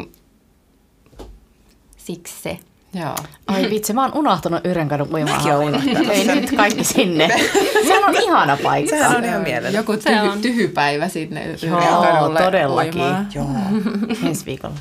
siksi 1.96 2.34
se. 2.42 2.58
Joo. 2.94 3.14
Ai 3.46 3.70
vitsi, 3.70 3.92
mä 3.92 4.02
oon 4.02 4.14
unohtanut 4.14 4.66
Yrjönkadun 4.66 5.14
uimahallin. 5.14 6.10
Ei 6.10 6.24
nyt 6.26 6.50
kaikki 6.56 6.84
sinne. 6.84 7.28
Se 7.86 8.04
on 8.04 8.14
ihana 8.22 8.58
paikka. 8.62 8.90
Sehän 8.96 9.16
on 9.16 9.24
ihan 9.24 9.42
mielellä. 9.42 9.78
Joku 9.78 9.92
Se 9.92 9.98
tyhy, 10.00 10.28
on. 10.28 10.40
tyhypäivä 10.42 11.08
sinne 11.08 11.46
Joo, 11.62 11.78
Yrjönkadulle 11.78 12.40
todellakin. 12.40 13.02
uimaan. 13.02 13.28
Joo. 13.34 13.46
Ensi 14.28 14.46
viikolla. 14.46 14.74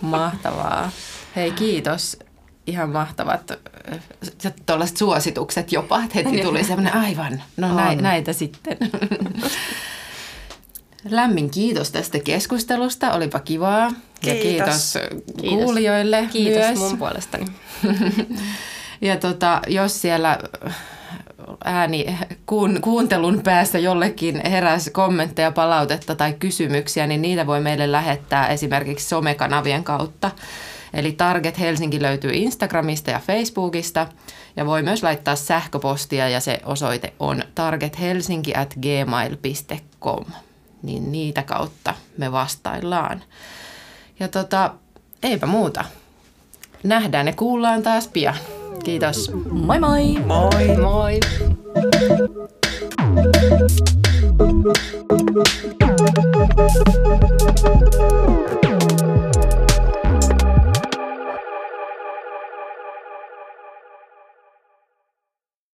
Mahtavaa. 0.00 0.90
Hei 1.36 1.50
kiitos. 1.50 2.18
Ihan 2.66 2.90
mahtavat 2.90 3.50
äh, 3.50 4.52
tuollaiset 4.66 4.96
suositukset 4.96 5.72
jopa, 5.72 6.02
että 6.02 6.10
heti 6.14 6.42
tuli 6.42 6.64
semmoinen 6.64 6.94
aivan, 6.94 7.42
no 7.56 7.66
On. 7.90 7.98
näitä 7.98 8.32
sitten. 8.32 8.76
Lämmin 11.10 11.50
kiitos 11.50 11.90
tästä 11.90 12.18
keskustelusta, 12.18 13.12
olipa 13.12 13.38
kivaa. 13.40 13.92
Ja 14.22 14.32
Kiitos. 14.34 14.42
kiitos, 14.42 14.98
Kiitos. 15.40 15.64
kuulijoille 15.64 16.28
Kiitos 16.32 16.66
myös. 16.66 16.78
mun 16.78 16.98
puolestani. 16.98 17.46
Ja 19.00 19.16
tota, 19.16 19.60
jos 19.66 20.02
siellä 20.02 20.38
ääni 21.64 22.18
kuun, 22.46 22.78
kuuntelun 22.80 23.40
päässä 23.44 23.78
jollekin 23.78 24.40
heräsi 24.50 24.90
kommentteja, 24.90 25.52
palautetta 25.52 26.14
tai 26.14 26.32
kysymyksiä, 26.32 27.06
niin 27.06 27.22
niitä 27.22 27.46
voi 27.46 27.60
meille 27.60 27.92
lähettää 27.92 28.48
esimerkiksi 28.48 29.08
somekanavien 29.08 29.84
kautta. 29.84 30.30
Eli 30.94 31.12
Target 31.12 31.58
Helsinki 31.58 32.02
löytyy 32.02 32.30
Instagramista 32.34 33.10
ja 33.10 33.20
Facebookista 33.26 34.06
ja 34.56 34.66
voi 34.66 34.82
myös 34.82 35.02
laittaa 35.02 35.36
sähköpostia 35.36 36.28
ja 36.28 36.40
se 36.40 36.60
osoite 36.64 37.12
on 37.20 37.42
targethelsinki 37.54 38.54
at 38.54 38.74
gmail.com. 38.74 40.24
Niin 40.82 41.12
niitä 41.12 41.42
kautta 41.42 41.94
me 42.18 42.32
vastaillaan. 42.32 43.22
Ja 44.20 44.28
tota, 44.28 44.74
eipä 45.22 45.46
muuta. 45.46 45.84
Nähdään 46.82 47.26
ja 47.26 47.32
kuullaan 47.32 47.82
taas 47.82 48.08
pian. 48.08 48.36
Kiitos. 48.84 49.30
Moi 49.50 49.80
moi! 49.80 50.18
Moi. 50.24 50.76
Moi! 50.76 51.20
Thank 57.06 57.25